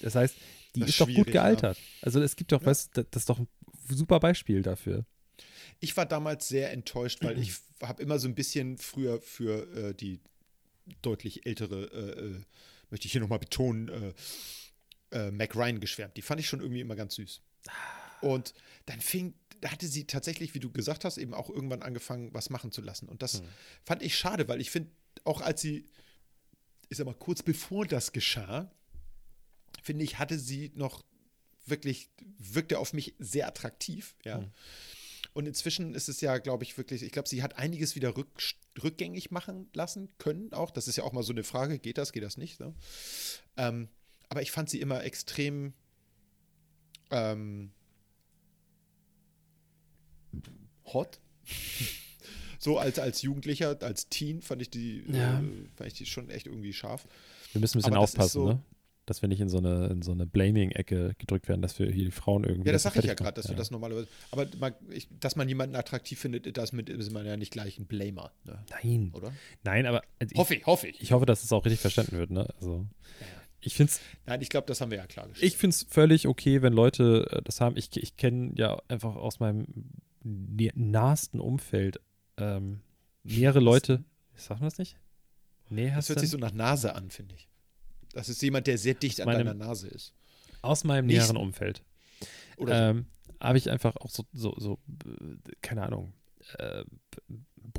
Das 0.01 0.15
heißt, 0.15 0.35
die 0.75 0.81
Das 0.81 0.89
ist 0.89 0.95
ist 0.95 1.01
doch 1.01 1.07
gut 1.13 1.27
ja. 1.27 1.33
gealtert. 1.33 1.77
Also 2.01 2.21
es 2.21 2.35
gibt 2.35 2.51
doch, 2.51 2.61
Ja. 2.61 2.67
weißt 2.67 2.91
das 2.97 3.05
ist 3.13 3.29
doch 3.29 3.39
ein 3.39 3.47
super 3.89 4.19
Beispiel 4.19 4.61
dafür. 4.61 5.05
Ich 5.79 5.95
war 5.97 6.05
damals 6.05 6.47
sehr 6.47 6.71
enttäuscht, 6.71 7.23
weil 7.23 7.39
ich 7.39 7.53
habe 7.81 8.01
immer 8.03 8.19
so 8.19 8.27
ein 8.27 8.35
bisschen 8.35 8.77
früher 8.77 9.21
für 9.21 9.89
äh, 9.89 9.93
die 9.93 10.19
deutlich 11.01 11.45
ältere, 11.45 11.83
äh, 11.85 12.25
äh, 12.37 12.41
möchte 12.89 13.05
ich 13.05 13.11
hier 13.13 13.21
nochmal 13.21 13.39
betonen, 13.39 13.87
äh, 13.89 14.13
äh, 15.11 15.31
Mac 15.31 15.55
Ryan 15.55 15.79
geschwärmt. 15.79 16.17
Die 16.17 16.21
fand 16.21 16.39
ich 16.41 16.47
schon 16.47 16.59
irgendwie 16.59 16.81
immer 16.81 16.95
ganz 16.95 17.15
süß. 17.15 17.41
Und 18.21 18.53
dann 18.85 18.99
fing, 18.99 19.33
hatte 19.65 19.87
sie 19.87 20.05
tatsächlich, 20.05 20.53
wie 20.53 20.59
du 20.59 20.71
gesagt 20.71 21.05
hast, 21.05 21.17
eben 21.17 21.33
auch 21.33 21.49
irgendwann 21.49 21.81
angefangen, 21.81 22.33
was 22.33 22.49
machen 22.49 22.71
zu 22.71 22.81
lassen. 22.81 23.09
Und 23.09 23.21
das 23.21 23.41
fand 23.83 24.01
ich 24.01 24.17
schade, 24.17 24.47
weil 24.47 24.61
ich 24.61 24.71
finde, 24.71 24.91
auch 25.23 25.41
als 25.41 25.61
sie, 25.61 25.85
ich 26.87 26.97
sag 26.97 27.05
mal, 27.05 27.13
kurz 27.13 27.43
bevor 27.43 27.85
das 27.85 28.11
geschah, 28.11 28.71
finde 29.83 30.03
ich, 30.03 30.19
hatte 30.19 30.39
sie 30.39 30.71
noch 30.75 31.03
wirklich, 31.65 32.09
wirkte 32.37 32.79
auf 32.79 32.93
mich 32.93 33.15
sehr 33.19 33.47
attraktiv, 33.47 34.15
ja. 34.23 34.43
Und 35.33 35.45
inzwischen 35.45 35.93
ist 35.93 36.09
es 36.09 36.21
ja, 36.21 36.37
glaube 36.39 36.63
ich, 36.63 36.77
wirklich, 36.77 37.03
ich 37.03 37.11
glaube, 37.11 37.29
sie 37.29 37.43
hat 37.43 37.57
einiges 37.57 37.95
wieder 37.95 38.17
rück, 38.17 38.29
rückgängig 38.81 39.31
machen 39.31 39.69
lassen 39.73 40.09
können 40.17 40.51
auch. 40.53 40.71
Das 40.71 40.87
ist 40.87 40.95
ja 40.95 41.03
auch 41.03 41.13
mal 41.13 41.23
so 41.23 41.33
eine 41.33 41.43
Frage, 41.43 41.79
geht 41.79 41.97
das, 41.97 42.11
geht 42.11 42.23
das 42.23 42.37
nicht? 42.37 42.59
Ne? 42.59 42.73
Ähm, 43.55 43.89
aber 44.29 44.41
ich 44.41 44.51
fand 44.51 44.69
sie 44.69 44.81
immer 44.81 45.03
extrem 45.03 45.73
ähm, 47.11 47.71
hot. 50.85 51.19
so 52.59 52.77
als, 52.77 52.99
als 52.99 53.21
Jugendlicher, 53.21 53.77
als 53.81 54.09
Teen 54.09 54.41
fand 54.41 54.61
ich 54.61 54.69
die, 54.69 55.03
Ja. 55.11 55.39
äh, 55.39 55.43
fand 55.75 55.87
ich 55.87 55.93
die 55.93 56.05
schon 56.05 56.29
echt 56.29 56.47
irgendwie 56.47 56.73
scharf. 56.73 57.07
Wir 57.53 57.61
müssen 57.61 57.77
ein 57.77 57.81
bisschen 57.81 57.93
das 57.93 58.01
aufpassen, 58.01 58.41
so- 58.41 58.47
ne? 58.49 58.59
Dass 59.05 59.23
wir 59.23 59.29
nicht 59.29 59.39
in 59.41 59.49
so 59.49 59.57
eine, 59.57 59.87
in 59.87 60.03
so 60.03 60.11
eine 60.11 60.27
Blaming-Ecke 60.27 61.15
gedrückt 61.17 61.47
werden, 61.47 61.63
dass 61.63 61.79
wir 61.79 61.89
hier 61.91 62.05
die 62.05 62.11
Frauen 62.11 62.43
irgendwie. 62.43 62.67
Ja, 62.67 62.73
das 62.73 62.83
sage 62.83 62.99
ich 62.99 63.05
ja 63.05 63.15
gerade, 63.15 63.33
dass 63.33 63.45
machen. 63.45 63.55
wir 63.55 63.57
das 63.57 63.71
normalerweise. 63.71 64.07
Aber 64.29 64.45
man, 64.59 64.75
ich, 64.91 65.07
dass 65.19 65.35
man 65.35 65.49
jemanden 65.49 65.75
attraktiv 65.75 66.19
findet, 66.19 66.55
das 66.57 66.73
mit, 66.73 66.89
ist 66.89 67.11
man 67.11 67.25
ja 67.25 67.35
nicht 67.35 67.51
gleich 67.51 67.79
ein 67.79 67.87
Blamer, 67.87 68.31
ne? 68.43 68.63
Nein. 68.69 69.11
oder? 69.15 69.33
Nein, 69.63 69.87
aber 69.87 70.03
also 70.19 70.31
ich, 70.31 70.37
Hoffe 70.37 70.53
ich, 70.53 70.65
hoffe 70.67 70.87
ich. 70.89 71.01
ich 71.01 71.11
hoffe, 71.11 71.25
dass 71.25 71.43
es 71.43 71.51
auch 71.51 71.65
richtig 71.65 71.79
verstanden 71.81 72.19
wird, 72.19 72.29
ne? 72.29 72.47
Also. 72.61 72.85
Ich 73.61 73.73
finde 73.73 73.93
es 73.93 73.99
Nein, 74.27 74.41
ich 74.43 74.49
glaube, 74.49 74.67
das 74.67 74.79
haben 74.79 74.91
wir 74.91 74.99
ja 74.99 75.07
klargestellt. 75.07 75.51
ich 75.51 75.57
find's 75.57 75.87
völlig 75.89 76.27
okay, 76.27 76.61
wenn 76.61 76.73
Leute 76.73 77.27
äh, 77.31 77.41
das 77.41 77.61
haben. 77.61 77.77
Ich, 77.77 77.89
ich 77.97 78.15
kenne 78.15 78.51
ja 78.57 78.79
einfach 78.89 79.15
aus 79.15 79.39
meinem 79.39 79.65
nahesten 80.75 81.39
Umfeld 81.39 81.99
ähm, 82.37 82.81
mehrere 83.23 83.59
Leute. 83.59 84.03
Sagt 84.35 84.61
man 84.61 84.69
das 84.69 84.77
nicht? 84.77 84.97
Nee, 85.69 85.91
Das 85.93 86.09
hört 86.09 86.19
sich 86.19 86.29
so 86.29 86.37
nach 86.37 86.53
Nase 86.53 86.95
an, 86.95 87.09
finde 87.11 87.35
ich. 87.35 87.47
Das 88.13 88.27
ist 88.29 88.41
jemand, 88.41 88.67
der 88.67 88.77
sehr 88.77 88.93
dicht 88.95 89.21
an 89.21 89.25
meinem- 89.27 89.45
deiner 89.45 89.53
Nase 89.53 89.87
ist. 89.87 90.13
aus 90.61 90.83
meinem 90.83 91.05
Nicht- 91.05 91.17
näheren 91.17 91.37
Umfeld. 91.37 91.83
Oder 92.57 92.89
ähm, 92.89 93.05
habe 93.39 93.57
ich 93.57 93.69
einfach 93.69 93.95
auch 93.97 94.09
so, 94.09 94.25
so, 94.33 94.53
so 94.57 94.79
äh, 95.05 95.35
keine 95.61 95.83
Ahnung, 95.83 96.13
äh, 96.57 96.83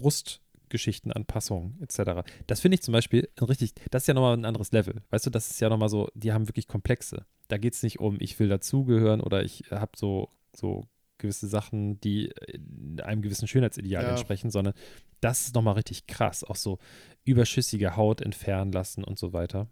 Brustgeschichten, 0.00 1.12
Anpassungen 1.12 1.78
etc. 1.82 2.22
Das 2.46 2.60
finde 2.60 2.76
ich 2.76 2.82
zum 2.82 2.92
Beispiel 2.92 3.28
richtig, 3.40 3.74
das 3.90 4.04
ist 4.04 4.06
ja 4.06 4.14
nochmal 4.14 4.36
ein 4.36 4.44
anderes 4.44 4.72
Level. 4.72 5.02
Weißt 5.10 5.26
du, 5.26 5.30
das 5.30 5.50
ist 5.50 5.60
ja 5.60 5.68
nochmal 5.68 5.88
so, 5.88 6.08
die 6.14 6.32
haben 6.32 6.48
wirklich 6.48 6.66
Komplexe. 6.68 7.26
Da 7.48 7.58
geht 7.58 7.74
es 7.74 7.82
nicht 7.82 7.98
um, 8.00 8.16
ich 8.20 8.38
will 8.38 8.48
dazugehören 8.48 9.20
oder 9.20 9.42
ich 9.42 9.64
habe 9.70 9.92
so, 9.96 10.30
so 10.54 10.86
gewisse 11.20 11.46
Sachen, 11.48 12.00
die 12.00 12.30
äh, 12.30 12.58
einem 13.02 13.22
gewissen 13.22 13.46
Schönheitsideal 13.48 14.02
Ja. 14.04 14.10
entsprechen, 14.10 14.50
sondern 14.50 14.74
das 15.20 15.46
ist 15.46 15.54
nochmal 15.54 15.74
richtig 15.74 16.06
krass. 16.06 16.42
Auch 16.44 16.56
so 16.56 16.78
überschüssige 17.24 17.96
Haut 17.96 18.20
entfernen 18.20 18.72
lassen 18.72 19.04
und 19.04 19.18
so 19.18 19.32
weiter. 19.32 19.68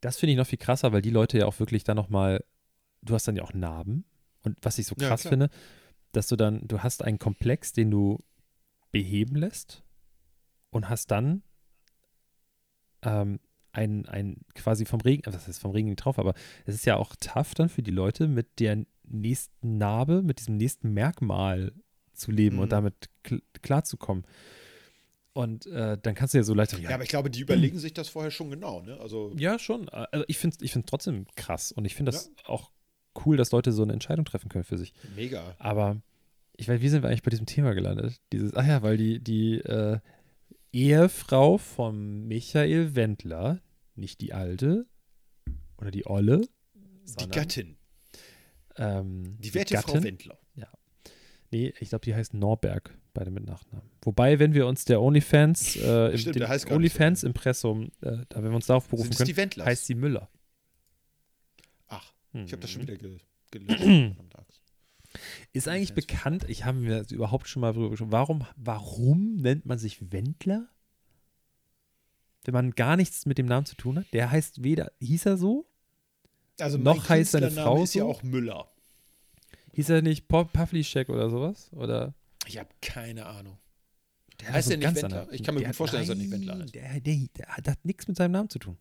Das 0.00 0.18
finde 0.18 0.32
ich 0.32 0.38
noch 0.38 0.46
viel 0.46 0.58
krasser, 0.58 0.92
weil 0.92 1.02
die 1.02 1.10
Leute 1.10 1.38
ja 1.38 1.46
auch 1.46 1.58
wirklich 1.58 1.84
dann 1.84 1.96
nochmal, 1.96 2.44
du 3.02 3.14
hast 3.14 3.26
dann 3.26 3.36
ja 3.36 3.42
auch 3.42 3.54
Narben. 3.54 4.04
Und 4.42 4.58
was 4.62 4.78
ich 4.78 4.86
so 4.86 4.94
Ja, 4.98 5.08
krass 5.08 5.22
klar. 5.22 5.30
finde, 5.32 5.50
dass 6.12 6.28
du 6.28 6.36
dann, 6.36 6.66
du 6.68 6.82
hast 6.82 7.02
einen 7.02 7.18
Komplex, 7.18 7.72
den 7.72 7.90
du 7.90 8.22
beheben 8.92 9.36
lässt 9.36 9.82
und 10.70 10.88
hast 10.88 11.10
dann 11.10 11.42
ähm, 13.02 13.40
ein, 13.72 14.06
ein 14.06 14.38
quasi 14.54 14.84
vom 14.86 15.00
Regen, 15.00 15.22
was 15.26 15.46
heißt 15.46 15.60
vom 15.60 15.72
Regen 15.72 15.88
nicht 15.88 15.96
drauf, 16.04 16.18
aber 16.18 16.34
es 16.64 16.74
ist 16.74 16.86
ja 16.86 16.96
auch 16.96 17.14
tough 17.20 17.54
dann 17.54 17.68
für 17.68 17.82
die 17.82 17.90
Leute 17.90 18.26
mit 18.28 18.58
der 18.60 18.86
nächsten 19.08 19.78
Narbe, 19.78 20.22
mit 20.22 20.38
diesem 20.40 20.56
nächsten 20.56 20.92
Merkmal 20.92 21.72
zu 22.12 22.30
leben 22.30 22.56
Mhm. 22.56 22.62
und 22.62 22.72
damit 22.72 22.94
kl 23.22 23.40
klarzukommen. 23.62 24.24
Und 25.32 25.66
äh, 25.66 25.98
dann 26.00 26.14
kannst 26.14 26.32
du 26.32 26.38
ja 26.38 26.44
so 26.44 26.54
leicht 26.54 26.78
Ja, 26.78 26.94
aber 26.94 27.02
ich 27.02 27.10
glaube, 27.10 27.30
die 27.30 27.40
überlegen 27.42 27.78
sich 27.78 27.92
das 27.92 28.08
vorher 28.08 28.30
schon 28.30 28.50
genau, 28.50 28.80
ne? 28.82 28.98
Also, 29.00 29.32
Ja, 29.36 29.58
schon. 29.58 29.88
Also 29.90 30.24
ich 30.28 30.38
finde 30.38 30.56
es 30.58 30.62
ich 30.62 30.72
find's 30.72 30.88
trotzdem 30.88 31.26
krass 31.36 31.72
und 31.72 31.84
ich 31.84 31.94
finde 31.94 32.12
das 32.12 32.30
auch 32.44 32.70
cool, 33.26 33.36
dass 33.36 33.50
Leute 33.50 33.72
so 33.72 33.82
eine 33.82 33.92
Entscheidung 33.92 34.24
treffen 34.24 34.48
können 34.48 34.64
für 34.64 34.78
sich. 34.78 34.92
mega. 35.14 35.54
Aber 35.58 36.00
ich 36.56 36.68
weiß, 36.68 36.80
wie 36.80 36.88
sind 36.88 37.02
wir 37.02 37.08
eigentlich 37.10 37.22
bei 37.22 37.30
diesem 37.30 37.44
Thema 37.46 37.74
gelandet? 37.74 38.16
Dieses, 38.32 38.54
ach 38.54 38.66
ja, 38.66 38.82
weil 38.82 38.96
die, 38.96 39.20
die 39.22 39.56
äh, 39.58 39.98
Ehefrau 40.72 41.58
von 41.58 42.26
Michael 42.26 42.94
Wendler, 42.94 43.60
nicht 43.94 44.20
die 44.20 44.32
alte 44.32 44.86
oder 45.78 45.90
die 45.90 46.06
Olle, 46.06 46.40
Die 46.74 46.80
sondern, 47.04 47.30
Gattin. 47.30 47.75
Ähm, 48.78 49.36
Die 49.40 49.54
werte 49.54 49.76
Frau 49.78 49.92
Gattin, 49.94 50.04
Wendler. 50.04 50.38
Nee, 51.52 51.72
ich 51.78 51.90
glaube, 51.90 52.04
die 52.04 52.12
heißt 52.14 52.34
Norberg, 52.34 52.98
beide 53.14 53.30
mit 53.30 53.46
Nachnamen. 53.46 53.88
Wobei, 54.02 54.40
wenn 54.40 54.52
wir 54.52 54.66
uns 54.66 54.84
der 54.84 55.00
OnlyFans, 55.00 55.76
äh, 55.76 56.08
im, 56.10 56.18
Stimmt, 56.18 56.36
der 56.40 56.48
nicht 56.50 56.68
so. 56.68 56.74
OnlyFans-Impressum, 56.74 57.92
äh, 58.02 58.16
da 58.28 58.42
wenn 58.42 58.50
wir 58.50 58.56
uns 58.56 58.66
darauf 58.66 58.88
berufen 58.88 59.10
können, 59.14 59.64
heißt 59.64 59.86
sie 59.86 59.94
Müller. 59.94 60.28
Ach, 61.86 62.12
ich 62.32 62.50
habe 62.50 62.58
das 62.62 62.70
schon 62.70 62.82
Mhm. 62.82 62.88
wieder 62.88 62.96
ge. 62.96 63.18
Sonntags. 64.16 64.60
Ist 65.52 65.68
eigentlich 65.68 65.90
OnlyFans. 65.92 65.94
bekannt, 65.94 66.44
ich 66.48 66.64
habe 66.64 66.78
mir 66.78 67.06
überhaupt 67.10 67.46
schon 67.48 67.60
mal 67.60 67.72
drüber 67.72 67.90
gesprochen, 67.90 68.10
warum, 68.12 68.44
warum 68.56 69.36
nennt 69.36 69.66
man 69.66 69.78
sich 69.78 70.10
Wendler? 70.12 70.68
Wenn 72.44 72.54
man 72.54 72.72
gar 72.72 72.96
nichts 72.96 73.24
mit 73.24 73.38
dem 73.38 73.46
Namen 73.46 73.66
zu 73.66 73.76
tun 73.76 74.00
hat. 74.00 74.06
Der 74.12 74.32
heißt 74.32 74.64
weder, 74.64 74.90
hieß 75.00 75.26
er 75.26 75.36
so? 75.36 75.68
Also 76.58 76.78
Noch 76.78 77.08
heißt 77.08 77.32
seine 77.32 77.50
Frau 77.50 77.82
ist 77.82 77.94
ja 77.94 78.04
so? 78.04 78.10
auch 78.10 78.22
Müller. 78.22 78.70
Hieß 79.74 79.90
er 79.90 80.02
nicht 80.02 80.26
Pavlicek 80.28 81.08
oder 81.10 81.28
sowas? 81.28 81.70
Oder? 81.72 82.14
Ich 82.46 82.58
habe 82.58 82.68
keine 82.80 83.26
Ahnung. 83.26 83.58
Der 84.40 84.52
Heißt 84.52 84.64
so 84.66 84.70
der 84.70 84.78
nicht 84.78 84.84
ganz 84.86 85.02
Wendler? 85.02 85.20
anders. 85.22 85.34
Ich 85.34 85.42
kann 85.42 85.54
mir 85.54 85.60
Der 85.60 85.68
gut 85.70 85.76
vorstellen, 85.76 86.02
dass 86.02 86.08
er 86.10 86.14
nicht 86.14 86.30
Wendler 86.30 86.54
Nein, 86.54 86.62
heißt. 86.64 86.74
Der, 86.74 87.00
der, 87.00 87.26
der 87.36 87.56
hat 87.72 87.84
nichts 87.84 88.08
mit 88.08 88.16
seinem 88.16 88.32
Namen 88.32 88.48
zu 88.50 88.58
tun. 88.58 88.78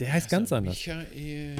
Der 0.00 0.12
heißt 0.12 0.28
ganz 0.28 0.52
Also 0.52 0.56
anders. 0.56 0.76
Michael. 0.76 1.56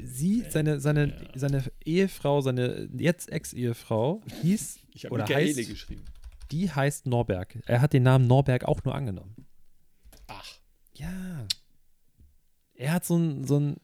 Sie, 0.00 0.44
seine, 0.50 0.80
seine, 0.80 1.08
Ja. 1.08 1.30
seine 1.38 1.64
Ehefrau, 1.84 2.40
seine 2.40 2.88
jetzt 2.96 3.30
Ex-Ehefrau, 3.30 4.22
hieß 4.42 4.80
Ich 4.94 5.04
habe 5.04 5.14
oder 5.14 5.24
Michaele 5.24 5.54
heißt, 5.54 5.68
geschrieben. 5.68 6.04
die 6.50 6.70
heißt 6.70 7.06
Norberg. 7.06 7.56
Er 7.66 7.80
hat 7.80 7.92
den 7.92 8.02
Namen 8.02 8.26
Norberg 8.26 8.64
auch 8.64 8.82
nur 8.84 8.94
angenommen. 8.94 9.34
Ach. 10.26 10.58
Ja. 10.94 11.46
Er 12.76 12.92
hat 12.92 13.04
so 13.04 13.14
einen 13.14 13.44
so 13.46 13.56
einen- 13.56 13.76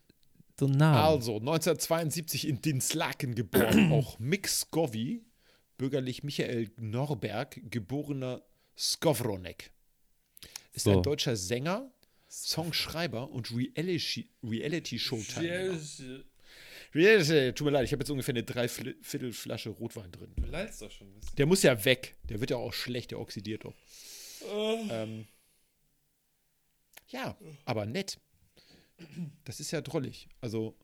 so 0.59 0.67
einen 0.67 0.77
Namen. 0.77 0.99
Also, 0.99 1.37
1972 1.39 2.47
in 2.47 2.61
Dinslaken 2.61 3.35
geboren. 3.35 3.91
auch 3.93 4.19
Mick 4.19 4.47
Scovey, 4.49 5.25
bürgerlich 5.79 6.23
Michael 6.23 6.71
Norberg, 6.77 7.61
geborener 7.71 8.43
Skowronek. 8.79 9.71
Ist 10.75 10.85
So. 10.85 10.93
ein 10.99 11.03
deutscher 11.03 11.37
Sänger, 11.37 11.91
Songschreiber 12.29 13.31
und 13.31 13.49
Reality- 13.51 14.29
Reality-Show-Teilnehmer. 14.43 15.79
Reality, 16.95 17.53
tut 17.55 17.65
mir 17.65 17.71
leid, 17.71 17.85
ich 17.87 17.93
habe 17.93 18.03
jetzt 18.03 18.11
ungefähr 18.11 18.35
eine 18.35 18.43
Dreiviertel 18.45 19.33
Flasche 19.33 19.71
Rotwein 19.71 20.13
drin. 20.13 20.33
Du 20.37 20.45
leidest 20.47 20.83
doch 20.83 20.91
schon 20.91 21.09
ein 21.09 21.15
bisschen. 21.21 21.37
Der 21.37 21.47
muss 21.47 21.63
ja 21.63 21.83
weg. 21.85 22.17
Der 22.29 22.41
wird 22.41 22.51
ja 22.51 22.57
auch 22.59 22.73
schlecht, 22.75 23.11
der 23.11 23.19
oxidiert 23.21 23.65
doch. 23.65 23.75
Ähm, 24.91 25.27
ja, 27.09 27.37
aber 27.65 27.87
nett. 27.87 28.19
Das 29.45 29.61
ist 29.61 29.71
ja 29.71 29.81
drollig. 29.81 30.29
Also, 30.41 30.77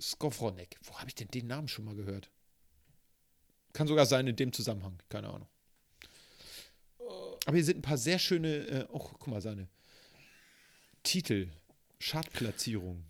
Skowronek. 0.00 0.78
Wo 0.82 0.98
habe 0.98 1.08
ich 1.08 1.14
denn 1.14 1.28
den 1.28 1.46
Namen 1.46 1.68
schon 1.68 1.84
mal 1.84 1.94
gehört? 1.94 2.30
Kann 3.72 3.86
sogar 3.86 4.06
sein 4.06 4.26
in 4.26 4.36
dem 4.36 4.52
Zusammenhang. 4.52 5.02
Keine 5.08 5.28
Ahnung. 5.28 5.48
Aber 7.46 7.54
hier 7.54 7.64
sind 7.64 7.78
ein 7.78 7.82
paar 7.82 7.98
sehr 7.98 8.18
schöne, 8.18 8.56
äh, 8.66 8.86
oh, 8.90 8.98
guck 8.98 9.28
mal, 9.28 9.40
seine 9.40 9.68
Titel, 11.02 11.48
Chartplatzierung. 12.00 13.04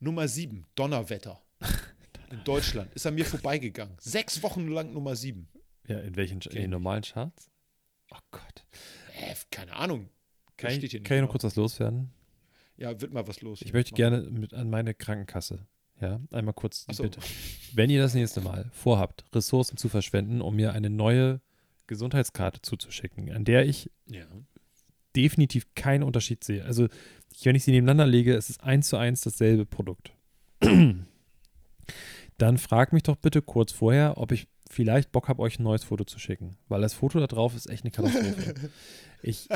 Nummer 0.00 0.28
7, 0.28 0.66
Donnerwetter. 0.74 1.40
In 2.30 2.44
Deutschland. 2.44 2.92
Ist 2.94 3.06
an 3.06 3.14
mir 3.14 3.24
vorbeigegangen. 3.24 3.96
Sechs 3.98 4.42
Wochen 4.42 4.68
lang 4.68 4.92
Nummer 4.92 5.16
7. 5.16 5.48
Ja, 5.86 5.98
in 6.00 6.14
welchen 6.16 6.40
in 6.42 6.54
den 6.54 6.70
normalen 6.70 7.02
Charts? 7.02 7.50
Oh 8.10 8.18
Gott. 8.30 8.66
Äh, 9.18 9.34
keine 9.50 9.74
Ahnung. 9.74 10.10
Kann, 10.58 10.72
ich, 10.72 10.90
kann 10.90 11.00
ich 11.00 11.08
noch 11.08 11.20
drauf. 11.20 11.30
kurz 11.30 11.44
was 11.44 11.56
loswerden? 11.56 12.12
Ja, 12.78 13.00
wird 13.00 13.12
mal 13.12 13.26
was 13.26 13.40
los. 13.42 13.60
Ich 13.62 13.72
möchte 13.72 13.92
Mach. 13.92 13.96
gerne 13.96 14.22
mit 14.30 14.54
an 14.54 14.70
meine 14.70 14.94
Krankenkasse. 14.94 15.66
Ja, 16.00 16.20
einmal 16.30 16.54
kurz 16.54 16.86
die 16.86 16.94
so. 16.94 17.02
Bitte. 17.02 17.20
Wenn 17.74 17.90
ihr 17.90 18.00
das 18.00 18.14
nächste 18.14 18.40
Mal 18.40 18.70
vorhabt, 18.72 19.24
Ressourcen 19.34 19.76
zu 19.76 19.88
verschwenden, 19.88 20.40
um 20.40 20.54
mir 20.54 20.72
eine 20.72 20.90
neue 20.90 21.40
Gesundheitskarte 21.88 22.62
zuzuschicken, 22.62 23.32
an 23.32 23.44
der 23.44 23.66
ich 23.66 23.90
Ja. 24.06 24.24
definitiv 25.16 25.74
keinen 25.74 26.04
Unterschied 26.04 26.44
sehe. 26.44 26.64
Also, 26.64 26.86
wenn 27.42 27.56
ich 27.56 27.64
sie 27.64 27.72
nebeneinander 27.72 28.06
lege, 28.06 28.36
es 28.36 28.48
ist 28.48 28.62
eins 28.62 28.88
zu 28.88 28.96
eins 28.96 29.22
dasselbe 29.22 29.66
Produkt. 29.66 30.12
Dann 32.38 32.58
fragt 32.58 32.92
mich 32.92 33.02
doch 33.02 33.16
bitte 33.16 33.42
kurz 33.42 33.72
vorher, 33.72 34.18
ob 34.18 34.30
ich 34.32 34.46
vielleicht 34.70 35.10
Bock 35.10 35.28
habe, 35.28 35.42
euch 35.42 35.58
ein 35.58 35.64
neues 35.64 35.82
Foto 35.84 36.04
zu 36.04 36.18
schicken. 36.20 36.56
Weil 36.68 36.82
das 36.82 36.94
Foto 36.94 37.18
da 37.18 37.26
drauf 37.26 37.56
ist 37.56 37.68
echt 37.68 37.82
eine 37.84 37.90
Katastrophe. 37.90 38.54
ich 39.22 39.48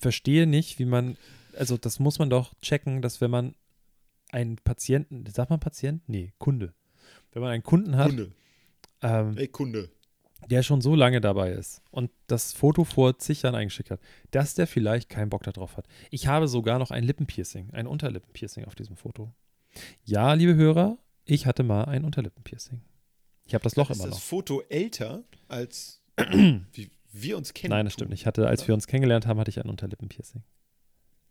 verstehe 0.00 0.46
nicht, 0.46 0.78
wie 0.78 0.86
man, 0.86 1.18
also 1.56 1.76
das 1.76 1.98
muss 1.98 2.18
man 2.18 2.30
doch 2.30 2.54
checken, 2.60 3.02
dass 3.02 3.20
wenn 3.20 3.30
man 3.30 3.54
einen 4.30 4.56
Patienten, 4.56 5.24
sagt 5.26 5.50
man 5.50 5.60
Patient? 5.60 6.02
Nee, 6.08 6.32
Kunde. 6.38 6.74
Wenn 7.32 7.42
man 7.42 7.50
einen 7.52 7.62
Kunden 7.62 7.96
hat, 7.96 8.08
Kunde. 8.08 8.32
ähm, 9.02 9.36
Ey, 9.36 9.48
Kunde. 9.48 9.90
der 10.50 10.62
schon 10.62 10.80
so 10.80 10.94
lange 10.94 11.20
dabei 11.20 11.52
ist 11.52 11.82
und 11.90 12.10
das 12.26 12.52
Foto 12.52 12.84
vor 12.84 13.18
zig 13.18 13.42
Jahren 13.42 13.54
eingeschickt 13.54 13.90
hat, 13.90 14.00
dass 14.30 14.54
der 14.54 14.66
vielleicht 14.66 15.08
keinen 15.08 15.30
Bock 15.30 15.42
darauf 15.44 15.76
hat. 15.76 15.86
Ich 16.10 16.26
habe 16.26 16.48
sogar 16.48 16.78
noch 16.78 16.90
ein 16.90 17.04
Lippenpiercing, 17.04 17.70
ein 17.72 17.86
Unterlippenpiercing 17.86 18.64
auf 18.64 18.74
diesem 18.74 18.96
Foto. 18.96 19.32
Ja, 20.04 20.32
liebe 20.34 20.54
Hörer, 20.54 20.98
ich 21.24 21.46
hatte 21.46 21.62
mal 21.62 21.84
ein 21.84 22.04
Unterlippenpiercing. 22.04 22.80
Ich 23.46 23.54
habe 23.54 23.64
das 23.64 23.76
Loch 23.76 23.90
ist 23.90 23.98
immer 23.98 24.08
das 24.08 24.16
noch. 24.16 24.22
Foto 24.22 24.62
älter 24.68 25.22
als 25.48 26.02
wie 26.72 26.90
wir 27.12 27.38
uns 27.38 27.54
kennen? 27.54 27.70
Nein, 27.70 27.86
das 27.86 27.94
stimmt 27.94 28.10
nicht. 28.10 28.20
Ich 28.22 28.26
hatte, 28.26 28.46
als 28.46 28.66
wir 28.68 28.74
uns 28.74 28.86
kennengelernt 28.86 29.26
haben, 29.26 29.40
hatte 29.40 29.50
ich 29.50 29.58
ein 29.62 29.68
Unterlippenpiercing. 29.70 30.42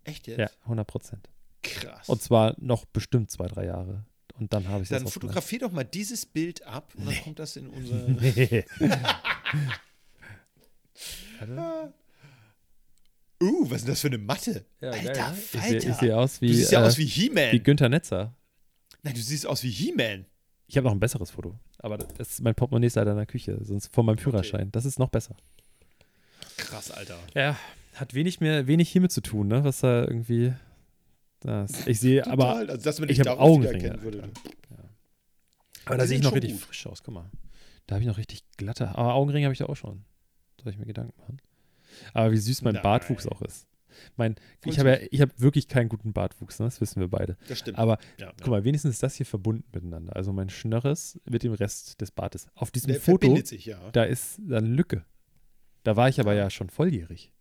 Echt 0.07 0.27
jetzt? 0.27 0.39
Ja, 0.39 0.49
100 0.63 0.87
Prozent. 0.87 1.29
Krass. 1.61 2.07
Und 2.07 2.21
zwar 2.21 2.55
noch 2.59 2.85
bestimmt 2.85 3.29
zwei, 3.29 3.47
drei 3.47 3.65
Jahre. 3.65 4.05
Und 4.39 4.53
dann 4.53 4.67
habe 4.67 4.83
ich 4.83 4.89
dann 4.89 5.07
fotografier 5.07 5.59
doch 5.59 5.71
mal 5.71 5.83
dieses 5.83 6.25
Bild 6.25 6.65
ab 6.65 6.93
und 6.95 7.07
dann 7.07 7.15
kommt 7.23 7.39
das 7.39 7.55
in 7.55 7.67
unser. 7.69 8.07
Nee. 8.07 8.65
Uh, 13.39 13.69
was 13.69 13.77
ist 13.77 13.85
denn 13.85 13.91
das 13.91 14.01
für 14.01 14.07
eine 14.07 14.17
Matte? 14.17 14.65
ja, 14.81 14.89
Alter, 14.89 15.13
geil, 15.13 15.31
ne? 15.31 15.35
Falter. 15.37 15.89
ich 15.89 15.95
sehe 15.95 16.17
aus 16.17 16.41
wie, 16.41 16.47
du 16.47 16.53
siehst 16.55 16.71
ja 16.71 16.81
äh, 16.81 16.87
aus 16.87 16.97
wie 16.97 17.05
He-Man. 17.05 17.51
wie 17.51 17.59
Günther 17.59 17.87
Netzer. 17.87 18.35
Nein, 19.03 19.13
du 19.13 19.21
siehst 19.21 19.45
aus 19.45 19.63
wie 19.63 19.69
He-Man. 19.69 20.25
Ich 20.65 20.75
habe 20.75 20.85
noch 20.85 20.91
ein 20.91 20.99
besseres 20.99 21.29
Foto. 21.29 21.59
Aber 21.77 21.99
das 21.99 22.29
ist 22.31 22.41
mein 22.41 22.55
Portemonnaie 22.55 22.87
ist 22.87 22.95
leider 22.95 23.11
in 23.11 23.17
der 23.17 23.27
Küche, 23.27 23.59
sonst 23.63 23.93
von 23.93 24.07
meinem 24.07 24.17
Führerschein. 24.17 24.71
Das 24.71 24.85
ist 24.85 24.97
noch 24.97 25.09
besser. 25.09 25.35
Krass, 26.67 26.91
Alter. 26.91 27.17
Ja, 27.33 27.57
hat 27.95 28.13
wenig 28.13 28.41
mehr, 28.41 28.67
wenig 28.67 28.89
hiermit 28.89 29.11
zu 29.11 29.21
tun, 29.21 29.47
ne? 29.47 29.63
Was 29.63 29.79
da 29.79 30.01
irgendwie. 30.01 30.53
Das, 31.39 31.87
ich 31.87 31.99
sehe, 31.99 32.27
aber, 32.27 32.55
also, 32.55 32.77
dass 32.77 32.99
man 32.99 33.09
ich 33.09 33.19
habe 33.19 33.39
Augenringe. 33.39 34.01
würde. 34.01 34.23
Alter. 34.23 34.41
aber 35.85 35.97
da 35.97 36.05
sehe 36.05 36.17
ich 36.17 36.23
noch 36.23 36.33
richtig 36.33 36.53
gut. 36.53 36.61
frisch 36.61 36.85
aus. 36.87 37.03
Guck 37.03 37.13
mal. 37.13 37.29
Da 37.85 37.95
habe 37.95 38.03
ich 38.03 38.07
noch 38.07 38.17
richtig 38.17 38.43
glatte. 38.57 38.89
Aber 38.89 39.13
Augenringe 39.13 39.45
habe 39.45 39.53
ich 39.53 39.59
da 39.59 39.67
auch 39.67 39.75
schon. 39.75 40.03
Soll 40.61 40.73
ich 40.73 40.77
mir 40.77 40.85
Gedanken 40.85 41.13
machen? 41.21 41.37
Aber 42.13 42.31
wie 42.31 42.37
süß 42.37 42.63
mein 42.63 42.73
Nein. 42.73 42.83
Bartwuchs 42.83 43.27
auch 43.27 43.41
ist. 43.41 43.65
Mein, 44.17 44.35
Voll 44.61 44.73
ich 44.73 44.79
habe 44.79 44.89
ja, 44.89 44.97
ich 45.09 45.21
habe 45.21 45.31
wirklich 45.37 45.67
keinen 45.67 45.89
guten 45.89 46.11
Bartwuchs, 46.13 46.59
ne? 46.59 46.65
das 46.65 46.81
wissen 46.81 46.99
wir 46.99 47.07
beide. 47.07 47.37
Das 47.47 47.59
stimmt. 47.59 47.77
Aber 47.79 47.97
ja, 48.19 48.31
guck 48.41 48.49
mal, 48.49 48.63
wenigstens 48.63 48.95
ist 48.95 49.03
das 49.03 49.15
hier 49.15 49.25
verbunden 49.25 49.63
miteinander. 49.73 50.15
Also 50.15 50.33
mein 50.33 50.49
Schnörres 50.49 51.19
mit 51.27 51.43
dem 51.43 51.53
Rest 51.53 52.01
des 52.01 52.11
Bartes. 52.11 52.47
Auf 52.55 52.71
diesem 52.71 52.91
Der 52.91 53.01
Foto, 53.01 53.35
sich, 53.43 53.65
ja. 53.65 53.79
da 53.91 54.03
ist 54.03 54.39
eine 54.39 54.67
Lücke. 54.67 55.05
Da 55.87 55.95
war 55.95 56.09
ich 56.09 56.19
aber 56.19 56.33
ja 56.33 56.49
schon 56.49 56.69
volljährig. 56.69 57.31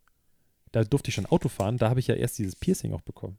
Da 0.70 0.84
durfte 0.84 1.08
ich 1.08 1.16
schon 1.16 1.26
Auto 1.26 1.48
fahren, 1.48 1.78
da 1.78 1.90
habe 1.90 1.98
ich 1.98 2.06
ja 2.06 2.14
erst 2.14 2.38
dieses 2.38 2.54
Piercing 2.54 2.92
auch 2.92 3.00
bekommen. 3.00 3.38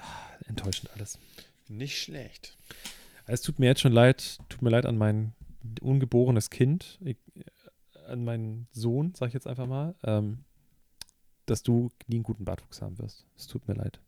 Ah, 0.00 0.04
Enttäuschend 0.48 0.90
alles. 0.96 1.16
Nicht 1.68 1.96
schlecht. 1.96 2.58
Es 3.24 3.40
tut 3.40 3.60
mir 3.60 3.66
jetzt 3.66 3.80
schon 3.80 3.92
leid, 3.92 4.40
tut 4.48 4.62
mir 4.62 4.70
leid 4.70 4.84
an 4.84 4.98
mein 4.98 5.32
ungeborenes 5.80 6.50
Kind, 6.50 6.98
ich, 7.04 7.16
äh, 7.36 8.00
an 8.08 8.24
meinen 8.24 8.66
Sohn, 8.72 9.14
sag 9.14 9.28
ich 9.28 9.34
jetzt 9.34 9.46
einfach 9.46 9.68
mal, 9.68 9.94
ähm, 10.02 10.42
dass 11.46 11.62
du 11.62 11.92
nie 12.08 12.16
einen 12.16 12.24
guten 12.24 12.44
Bartwuchs 12.44 12.82
haben 12.82 12.98
wirst. 12.98 13.26
Es 13.36 13.46
tut 13.46 13.68
mir 13.68 13.74
leid. 13.74 14.00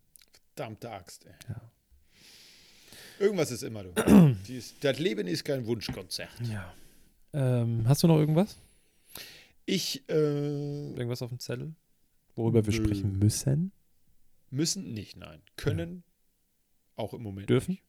Verdammte 0.56 0.90
Axt, 0.90 1.26
ey. 1.26 1.34
Ja. 1.48 1.60
Irgendwas 3.20 3.52
ist 3.52 3.62
immer, 3.62 3.84
du. 3.84 4.34
Dies, 4.48 4.74
das 4.80 4.98
Leben 4.98 5.28
ist 5.28 5.44
kein 5.44 5.64
Wunschkonzert. 5.64 6.40
Ja. 6.42 6.74
Ähm, 7.32 7.84
hast 7.86 8.02
du 8.02 8.08
noch 8.08 8.18
irgendwas? 8.18 8.58
Ich, 9.66 10.08
äh, 10.08 10.90
Irgendwas 10.90 11.22
auf 11.22 11.30
dem 11.30 11.38
Zettel? 11.38 11.74
Worüber 12.36 12.66
wir 12.66 12.72
Nö. 12.72 12.84
sprechen 12.84 13.18
müssen? 13.18 13.72
müssen 14.50 14.92
nicht, 14.92 15.16
nein. 15.16 15.42
Können 15.56 16.04
auch 16.96 17.12
im 17.14 17.22
Moment. 17.22 17.48
Dürfen? 17.50 17.72
Nicht. 17.72 17.82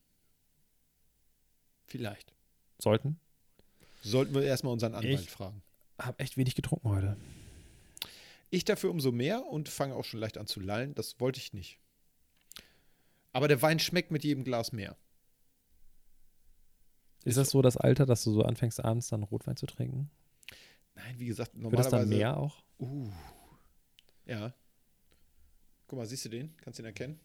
Vielleicht. 1.86 2.34
sollten. 2.80 3.19
Sollten 4.01 4.34
wir 4.34 4.43
erstmal 4.43 4.73
unseren 4.73 4.93
Anwalt 4.95 5.19
Ich- 5.21 5.30
fragen. 5.30 5.61
Hab 5.97 6.19
echt 6.19 6.36
wenig 6.38 6.55
getrunken 6.55 6.89
heute. 6.89 7.17
Ich 8.49 8.65
dafür 8.65 8.89
umso 8.91 9.11
mehr 9.11 9.45
und 9.45 9.69
fange 9.69 9.95
auch 9.95 10.03
schon 10.03 10.19
leicht 10.19 10.38
an 10.38 10.45
zu 10.47 10.59
lallen. 10.59 10.93
Das 10.95 11.19
wollte 11.19 11.39
ich 11.39 11.53
nicht. 11.53 11.80
Aber 13.32 13.47
der 13.47 13.61
Wein 13.61 13.80
schmeckt 13.80 14.11
mit 14.11 14.23
jedem 14.23 14.43
Glas 14.43 14.71
mehr. 14.71 14.95
Ist 17.23 17.38
das 17.38 17.49
so 17.49 17.61
das 17.61 17.78
Alter, 17.78 18.05
dass 18.05 18.23
du 18.23 18.32
so 18.32 18.43
anfängst, 18.43 18.84
abends 18.84 19.07
dann 19.07 19.23
Rotwein 19.23 19.55
zu 19.57 19.65
trinken? 19.65 20.09
Nein, 20.96 21.16
wie 21.18 21.26
gesagt, 21.26 21.52
Wird 21.56 21.74
das 21.78 21.91
normalerweise. 21.91 21.98
dann 21.98 22.10
mehr 22.10 22.38
auch? 22.38 22.64
Uh. 22.80 23.10
Ja. 24.26 24.54
Guck 25.88 26.00
mal, 26.00 26.06
siehst 26.06 26.26
du 26.26 26.30
den? 26.30 26.56
Kannst 26.58 26.80
du 26.80 26.84
ihn 26.84 26.88
erkennen? 26.88 27.20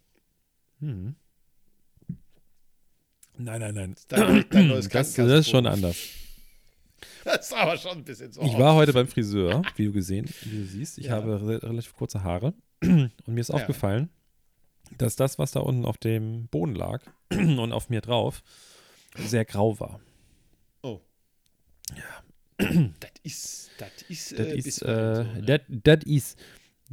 Hm. 0.81 1.15
Nein, 3.39 3.61
nein, 3.61 3.75
nein. 3.75 3.95
Dein, 4.09 4.45
dein 4.51 4.69
neues 4.69 4.89
Das, 4.91 5.15
das 5.15 5.31
ist 5.41 5.51
schon 5.51 5.67
anders. 5.67 5.97
Das 7.25 7.47
ist 7.47 7.53
aber 7.55 7.77
schon 7.79 7.93
ein 7.99 8.05
bisschen 8.05 8.33
so. 8.33 8.43
Ich 8.43 8.59
war 8.59 8.75
heute 8.75 8.93
beim 8.93 9.07
Friseur, 9.09 9.63
wie 9.77 9.87
du 9.87 9.93
gesehen, 9.93 10.29
wie 10.43 10.59
du 10.59 10.65
siehst. 10.67 10.99
Ich 10.99 11.07
Ja. 11.07 11.13
habe 11.13 11.41
re 11.41 11.63
relativ 11.63 11.95
kurze 11.95 12.23
Haare 12.23 12.53
und 12.83 13.11
mir 13.27 13.41
ist 13.41 13.49
Ja. 13.49 13.55
aufgefallen, 13.55 14.11
dass 14.99 15.17
das, 15.17 15.39
was 15.39 15.53
da 15.53 15.61
unten 15.61 15.85
auf 15.87 15.97
dem 15.97 16.49
Boden 16.49 16.75
lag 16.75 17.03
und 17.31 17.73
auf 17.73 17.89
mir 17.89 18.01
drauf, 18.03 18.43
sehr 19.17 19.45
grau 19.47 19.79
war. 19.81 20.01
Oh. 20.83 21.01
Ja. 21.97 22.23
Das 23.01 23.11
ist, 23.23 23.71
das 23.79 23.91
ist, 24.09 24.33
Das 24.39 24.47
äh, 24.47 24.57
ist, 24.57 24.75
so, 24.81 24.87
äh, 24.87 25.25
ne? 25.43 25.61
das 25.69 26.05
ist, 26.05 26.39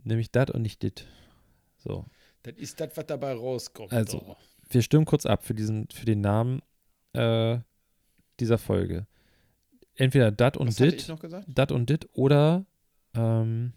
nämlich 0.03 0.32
das 0.32 0.49
und 0.51 0.61
nicht 0.61 0.82
dit. 0.84 1.05
So. 1.78 2.05
Das 2.43 2.55
ist 2.57 2.80
das, 2.80 2.95
was 2.95 3.05
dabei 3.05 3.34
rauskommt. 3.34 3.91
Also, 3.93 4.22
Oh. 4.26 4.36
Wir 4.70 4.82
stimmen 4.82 5.05
kurz 5.05 5.26
ab 5.26 5.45
für, 5.45 5.53
diesen, 5.53 5.88
für 5.93 6.05
den 6.05 6.22
Namen 6.22 6.61
äh, 7.13 7.59
dieser 8.39 8.57
Folge. 8.57 9.07
Entweder 9.95 10.32
dat 10.32 10.57
und 10.57 10.68
Was 10.68 10.76
hatte 10.80 10.88
ich 10.89 10.97
dit, 10.97 11.07
noch 11.09 11.20
gesagt? 11.20 11.45
dat 11.47 11.72
und 11.72 11.89
dit 11.89 12.07
oder 12.13 12.65
ähm, 13.15 13.74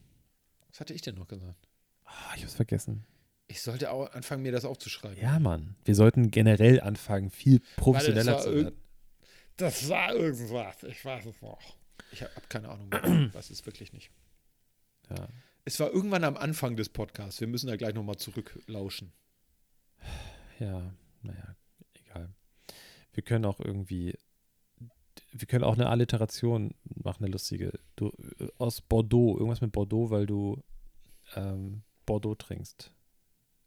Was 0.69 0.81
hatte 0.81 0.93
ich 0.93 1.01
denn 1.03 1.15
noch 1.15 1.29
gesagt? 1.29 1.69
ah, 2.05 2.35
ich 2.37 2.43
hab's 2.43 2.55
vergessen. 2.55 3.05
Ich 3.47 3.63
sollte 3.63 3.91
auch 3.91 4.11
anfangen, 4.13 4.43
mir 4.43 4.53
das 4.53 4.65
aufzuschreiben. 4.65 5.21
Ja, 5.21 5.39
Mann. 5.39 5.77
Wir 5.85 5.95
sollten 5.95 6.31
generell 6.31 6.81
anfangen, 6.81 7.31
viel 7.31 7.61
professioneller 7.77 8.35
war 8.35 8.41
zu 8.43 8.55
werden. 8.55 8.77
Das 9.57 9.89
war 9.89 10.15
irgendwas. 10.15 10.83
Ich 10.85 11.05
weiß 11.05 11.27
es 11.27 11.41
noch. 11.43 11.61
Ich 12.13 12.23
habe 12.23 12.33
keine 12.49 12.69
Ahnung. 12.69 12.91
weiß 13.33 13.51
es 13.51 13.65
wirklich 13.67 13.93
nicht. 13.93 14.11
Ja. 15.09 15.29
Es 15.65 15.79
war 15.79 15.91
irgendwann 15.91 16.25
am 16.25 16.37
Anfang 16.37 16.77
des 16.77 16.89
Podcasts. 16.89 17.41
Wir 17.41 17.49
müssen 17.49 17.67
da 17.67 17.77
gleich 17.77 17.95
nochmal 17.95 18.17
zurücklauschen. 18.17 19.13
ja, 20.59 20.93
naja, 21.23 21.57
egal. 21.95 22.31
Wir 23.13 23.23
können 23.23 23.45
auch 23.45 23.61
irgendwie, 23.61 24.17
wir 25.33 25.47
können 25.47 25.65
auch 25.65 25.75
eine 25.75 25.89
Alliteration 25.89 26.75
machen, 26.85 27.25
eine 27.25 27.33
lustige. 27.33 27.79
Du, 27.97 28.09
äh, 28.39 28.49
aus 28.59 28.81
Bordeaux, 28.81 29.37
irgendwas 29.37 29.61
mit 29.61 29.73
Bordeaux, 29.73 30.11
weil 30.11 30.27
du 30.27 30.63
ähm, 31.37 31.83
Bordeaux 32.07 32.35
trinkst. 32.35 32.93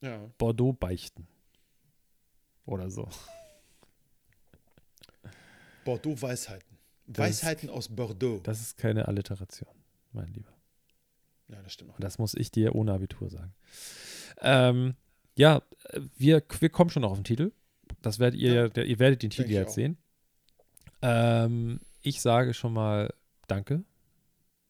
Ja. 0.02 0.30
Bordeaux 0.38 0.74
beichten. 0.74 1.28
Oder 2.66 2.89
so. 2.89 3.08
Bordeaux 5.86 6.22
Weisheiten. 6.22 6.73
Das- 7.14 7.26
Weisheiten 7.43 7.70
aus 7.70 7.89
Bordeaux. 7.89 8.41
Das 8.43 8.61
ist 8.61 8.78
keine 8.78 9.07
Alliteration, 9.07 9.70
mein 10.11 10.28
Lieber. 10.34 10.51
ja, 11.47 11.61
das 11.61 11.74
stimmt 11.74 11.91
auch. 11.91 11.99
Das 11.99 12.18
muss 12.18 12.34
ich 12.34 12.51
dir 12.51 12.76
ohne 12.76 12.93
Abitur 12.93 13.30
sagen. 13.30 13.53
Ähm, 14.41 14.95
ja, 15.36 15.61
wir, 16.18 16.43
wir 16.59 16.70
kommen 16.70 16.89
schon 16.89 17.01
noch 17.01 17.11
auf 17.11 17.18
den 17.18 17.24
Titel. 17.24 17.51
Das 18.01 18.20
werdet 18.20 18.39
ihr, 18.39 18.72
Ja. 18.76 18.84
ihr 18.84 18.99
werdet 18.99 19.24
den 19.24 19.30
Titel 19.30 19.51
jetzt 19.51 19.70
auch. 19.70 19.74
sehen. 19.76 19.97
Ähm, 21.01 21.80
ich 22.01 22.22
sage 22.22 22.53
schon 22.53 22.74
mal 22.74 23.14
Danke. 23.47 23.84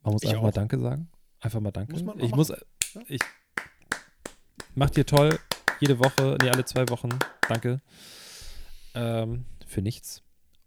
Man 0.01 0.13
muss 0.13 0.23
Ich 0.23 0.29
einfach 0.29 0.41
mal 0.43 0.49
auch. 0.49 0.53
Danke 0.53 0.79
sagen. 0.79 1.09
Einfach 1.39 1.59
mal 1.59 1.71
Danke. 1.71 1.93
Muss 1.93 2.15
ich 2.19 2.31
muss, 2.35 2.49
machen. 2.49 2.61
Ja. 2.95 3.01
ich 3.07 3.21
macht 4.75 4.97
ihr 4.97 5.05
toll. 5.05 5.37
Jede 5.79 5.99
Woche, 5.99 6.37
nee, 6.41 6.49
alle 6.49 6.65
zwei 6.65 6.87
Wochen. 6.89 7.09
Danke. 7.47 7.81
Ähm, 8.95 9.45
für 9.67 9.81
nichts. 9.81 10.21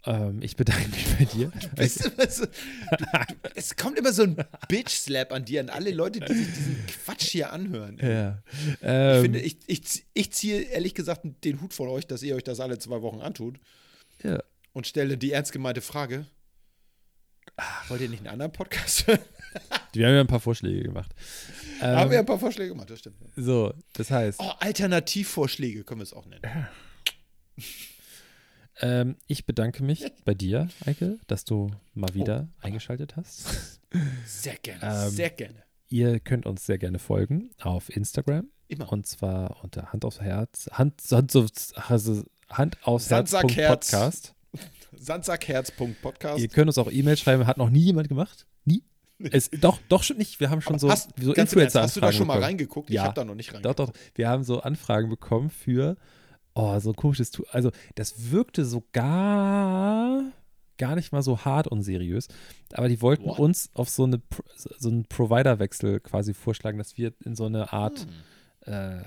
Ähm, 0.07 0.41
ich 0.41 0.55
bedanke 0.57 0.89
mich 0.89 1.05
bei 1.19 1.25
dir. 1.25 1.51
So, 1.89 2.09
du, 2.09 2.47
du, 2.97 3.35
es 3.57 3.75
kommt 3.77 3.99
immer 3.99 4.13
so 4.13 4.23
ein 4.23 4.37
Bitch-Slap 4.69 5.33
an 5.33 5.45
dir, 5.45 5.61
an 5.61 5.69
alle 5.69 5.91
Leute, 5.91 6.21
die 6.21 6.33
sich 6.33 6.47
diesen 6.55 6.87
Quatsch 6.87 7.29
hier 7.31 7.53
anhören. 7.53 7.99
ja. 8.01 8.43
Ich 8.53 8.79
Ähm, 8.83 9.23
finde, 9.23 9.41
ich, 9.41 9.59
ich, 9.67 10.05
ich 10.15 10.33
ziehe 10.33 10.61
ehrlich 10.63 10.95
gesagt 10.95 11.23
den 11.45 11.61
Hut 11.61 11.75
von 11.75 11.89
euch, 11.89 12.07
dass 12.07 12.23
ihr 12.23 12.37
euch 12.37 12.45
das 12.45 12.61
alle 12.61 12.79
zwei 12.79 13.03
Wochen 13.03 13.21
antut 13.21 13.59
ja. 14.23 14.41
und 14.73 14.87
stelle 14.87 15.19
die 15.19 15.33
ernst 15.33 15.51
gemeinte 15.53 15.81
Frage: 15.81 16.27
Wollt 17.89 18.01
ihr 18.01 18.09
nicht 18.09 18.21
einen 18.21 18.29
anderen 18.29 18.53
Podcast 18.53 19.07
hören? 19.09 19.19
Wir 19.93 20.07
haben 20.07 20.15
ja 20.15 20.21
ein 20.21 20.27
paar 20.27 20.41
Vorschläge 20.41 20.83
gemacht. 20.83 21.11
Ähm, 21.83 21.95
Haben 21.95 22.11
wir 22.11 22.19
ein 22.21 22.25
paar 22.25 22.39
Vorschläge 22.39 22.71
gemacht, 22.71 22.89
das 22.89 23.01
stimmt. 23.01 23.17
So, 23.37 23.75
das 23.93 24.11
heißt, 24.11 24.41
Oh, 24.41 24.51
Alternativvorschläge 24.61 25.85
können 25.85 26.01
wir 26.01 26.05
es 26.05 26.15
auch 26.15 26.25
nennen. 26.25 26.41
ähm, 28.81 29.17
ich 29.27 29.47
bedanke 29.47 29.83
mich 29.85 30.05
bei 30.25 30.35
dir, 30.35 30.69
Eike, 30.85 31.19
dass 31.27 31.45
du 31.45 31.71
mal 31.95 32.13
wieder 32.15 32.49
eingeschaltet 32.61 33.17
hast. 33.17 33.81
Sehr 34.27 34.57
gerne, 34.57 35.05
Ähm, 35.07 35.11
sehr 35.11 35.31
gerne. 35.31 35.63
Ihr 35.89 36.19
könnt 36.21 36.45
uns 36.47 36.67
sehr 36.67 36.77
gerne 36.79 36.99
folgen 36.99 37.51
auf 37.63 37.89
Instagram 37.95 38.49
Immer. 38.69 38.91
und 38.93 39.07
zwar 39.07 39.63
unter 39.63 39.93
Hand 39.93 40.05
aufs 40.05 40.21
Herz, 40.21 40.69
Hand, 40.73 41.01
Hand, 41.11 41.35
aufs- 41.37 41.73
also 41.75 42.25
Hand 42.51 42.77
aufs 42.83 43.09
Herz. 43.09 43.31
Sandsackherz. 43.31 43.91
Podcast. 43.93 44.35
Sandsackherz.podcast. 44.99 46.39
Ihr 46.41 46.49
könnt 46.49 46.69
uns 46.69 46.79
auch 46.79 46.91
E-Mail 46.91 47.17
schreiben, 47.17 47.47
hat 47.47 47.57
noch 47.57 47.71
nie 47.71 47.81
jemand 47.85 48.09
gemacht. 48.09 48.47
Nie. 48.65 48.83
Es, 49.19 49.49
doch, 49.51 49.79
doch 49.89 50.03
schon 50.03 50.19
nicht. 50.19 50.41
Wir 50.41 50.51
haben 50.51 50.61
schon 50.61 50.79
so, 50.79 50.91
hast, 50.91 51.11
so 51.19 51.33
Influencer-Anfragen 51.33 51.85
hast 51.85 51.97
du 51.97 52.01
da 52.01 52.13
schon 52.13 52.27
mal 52.27 52.35
bekommen. 52.35 52.45
reingeguckt? 52.45 52.91
Ja. 52.91 53.03
Ich 53.03 53.07
habe 53.07 53.15
da 53.15 53.25
noch 53.25 53.35
nicht 53.35 53.51
Doch, 53.51 53.55
reingeguckt. 53.55 53.79
doch. 53.79 53.93
Wir 54.15 54.29
haben 54.29 54.45
so 54.45 54.61
Anfragen 54.61 55.09
bekommen 55.09 55.49
für, 55.51 55.97
oh, 56.57 56.79
so 56.81 56.91
ein 56.91 56.97
komisches 56.97 57.31
Tool. 57.31 57.47
Also, 57.51 57.71
das 57.95 58.31
wirkte 58.33 58.65
so 58.65 58.83
gar, 58.93 60.23
nicht 60.97 61.13
mal 61.13 61.23
so 61.23 61.45
hart 61.45 61.69
und 61.69 61.83
seriös. 61.83 62.29
Aber 62.73 62.89
die 62.89 63.01
wollten 63.03 63.27
What? 63.27 63.39
uns 63.39 63.71
auf 63.75 63.89
so, 63.89 64.05
eine, 64.05 64.21
so 64.79 64.89
einen 64.89 65.05
Provider-Wechsel 65.05 66.01
quasi 66.01 66.35
vorschlagen, 66.35 66.79
dass 66.79 66.97
wir 66.97 67.13
in 67.25 67.37
so 67.37 67.45
eine 67.47 67.73
Art, 67.73 68.07
Hm. 68.65 68.73
äh, 68.73 69.03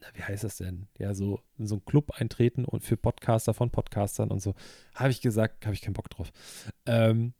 na, 0.00 0.06
wie 0.14 0.22
heißt 0.22 0.44
das 0.44 0.56
denn? 0.58 0.86
Ja, 0.98 1.14
so 1.14 1.40
in 1.58 1.66
so 1.66 1.76
einen 1.76 1.84
Club 1.84 2.12
eintreten 2.12 2.64
und 2.64 2.84
für 2.84 2.96
Podcaster 2.96 3.54
von 3.54 3.70
Podcastern 3.70 4.30
und 4.30 4.40
so. 4.40 4.54
Habe 4.94 5.10
ich 5.10 5.20
gesagt, 5.20 5.66
habe 5.66 5.74
ich 5.74 5.82
keinen 5.82 5.94
Bock 5.94 6.10
drauf. 6.10 6.30
Ähm, 6.86 7.32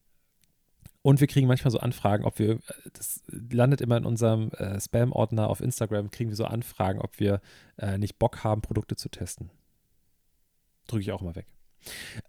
und 1.08 1.20
wir 1.22 1.26
kriegen 1.26 1.46
manchmal 1.46 1.70
so 1.70 1.78
Anfragen, 1.78 2.26
ob 2.26 2.38
wir, 2.38 2.58
das 2.92 3.22
landet 3.30 3.80
immer 3.80 3.96
in 3.96 4.04
unserem 4.04 4.50
äh, 4.50 4.78
Spam-Ordner 4.78 5.48
auf 5.48 5.62
Instagram, 5.62 6.10
kriegen 6.10 6.28
wir 6.28 6.36
so 6.36 6.44
Anfragen, 6.44 7.00
ob 7.00 7.18
wir 7.18 7.40
äh, 7.78 7.96
nicht 7.96 8.18
Bock 8.18 8.44
haben, 8.44 8.60
Produkte 8.60 8.94
zu 8.94 9.08
testen. 9.08 9.50
Drücke 10.86 11.00
ich 11.00 11.10
auch 11.12 11.22
mal 11.22 11.34
weg. 11.34 11.46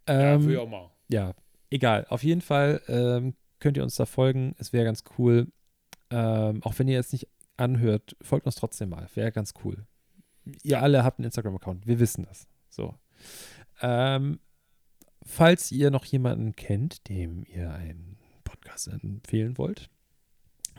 Ja, 0.08 0.36
Ähm, 0.36 0.50
ich 0.50 0.58
auch 0.58 0.70
mal. 0.70 0.92
ja, 1.10 1.34
egal. 1.70 2.06
Auf 2.08 2.24
jeden 2.24 2.40
Fall 2.40 2.82
ähm, 2.88 3.36
könnt 3.60 3.76
ihr 3.76 3.84
uns 3.84 3.96
da 3.96 4.06
folgen. 4.06 4.56
Es 4.60 4.72
wäre 4.72 4.86
ganz 4.86 5.04
cool. 5.18 5.48
Ähm, 6.10 6.64
auch 6.64 6.80
wenn 6.80 6.88
ihr 6.88 7.02
es 7.02 7.12
nicht 7.12 7.28
anhört, 7.58 8.16
folgt 8.22 8.46
uns 8.46 8.56
trotzdem 8.56 8.88
mal. 8.88 9.10
Wäre 9.14 9.34
ganz 9.34 9.56
cool. 9.66 9.86
Ihr 10.64 10.82
alle 10.82 11.04
habt 11.04 11.20
einen 11.20 11.26
Instagram-Account. 11.26 11.86
Wir 11.86 12.00
wissen 12.00 12.24
das. 12.24 12.48
So. 12.70 12.96
Ähm, 13.82 14.40
falls 15.26 15.70
ihr 15.70 15.92
noch 15.92 16.06
jemanden 16.06 16.56
kennt, 16.56 17.10
dem 17.10 17.44
ihr 17.44 17.74
einen 17.74 18.19
Podcast 18.70 18.88
empfehlen 18.88 19.58
wollt, 19.58 19.90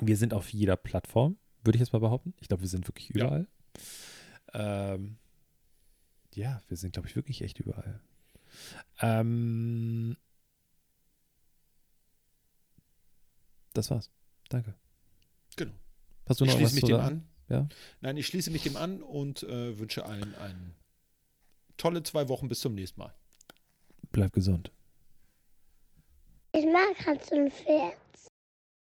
wir 0.01 0.16
sind 0.16 0.32
auf 0.34 0.49
jeder 0.53 0.76
Plattform, 0.76 1.36
würde 1.64 1.76
ich 1.76 1.80
jetzt 1.80 1.93
mal 1.93 1.99
behaupten. 1.99 2.34
Ich 2.41 2.49
glaube, 2.49 2.62
wir 2.62 2.68
sind 2.68 2.86
wirklich 2.88 3.09
Ja. 3.11 3.24
überall. 3.26 3.47
Ähm, 4.53 5.18
ja, 6.34 6.62
wir 6.68 6.76
sind, 6.76 6.93
glaube 6.93 7.09
ich, 7.09 7.16
wirklich 7.16 7.43
echt 7.43 7.59
überall. 7.59 8.01
Ähm, 9.01 10.16
das 13.74 13.91
war's. 13.91 14.11
Danke. 14.49 14.74
Genau. 15.57 15.74
Hast 16.26 16.41
du 16.41 16.45
Ich 16.45 16.51
noch 16.51 16.57
schließe 16.59 16.66
was 16.76 16.82
mich 16.82 16.84
dem 16.84 16.97
sagen? 16.97 17.07
an. 17.07 17.28
Ja. 17.49 17.68
Nein, 18.01 18.16
ich 18.16 18.26
schließe 18.26 18.51
mich 18.51 18.62
dem 18.62 18.76
an 18.76 19.03
und 19.03 19.43
äh, 19.45 19.78
wünsche 19.78 20.05
allen 20.07 20.34
einen 20.36 20.74
tolle 21.76 22.03
zwei 22.03 22.28
Wochen 22.28 22.49
bis 22.49 22.61
zum 22.61 22.74
nächsten 22.74 23.01
Mal. 23.01 23.14
Bleib 24.12 24.32
gesund. 24.32 24.70
Ich 26.53 26.66
mag 26.66 27.07
Hans 27.07 27.30
und 27.30 27.53
Pferd. 27.53 27.96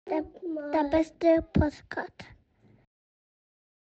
Der, 0.09 0.23
der 0.73 0.89
beste 0.89 1.43
Postkarte. 1.53 2.25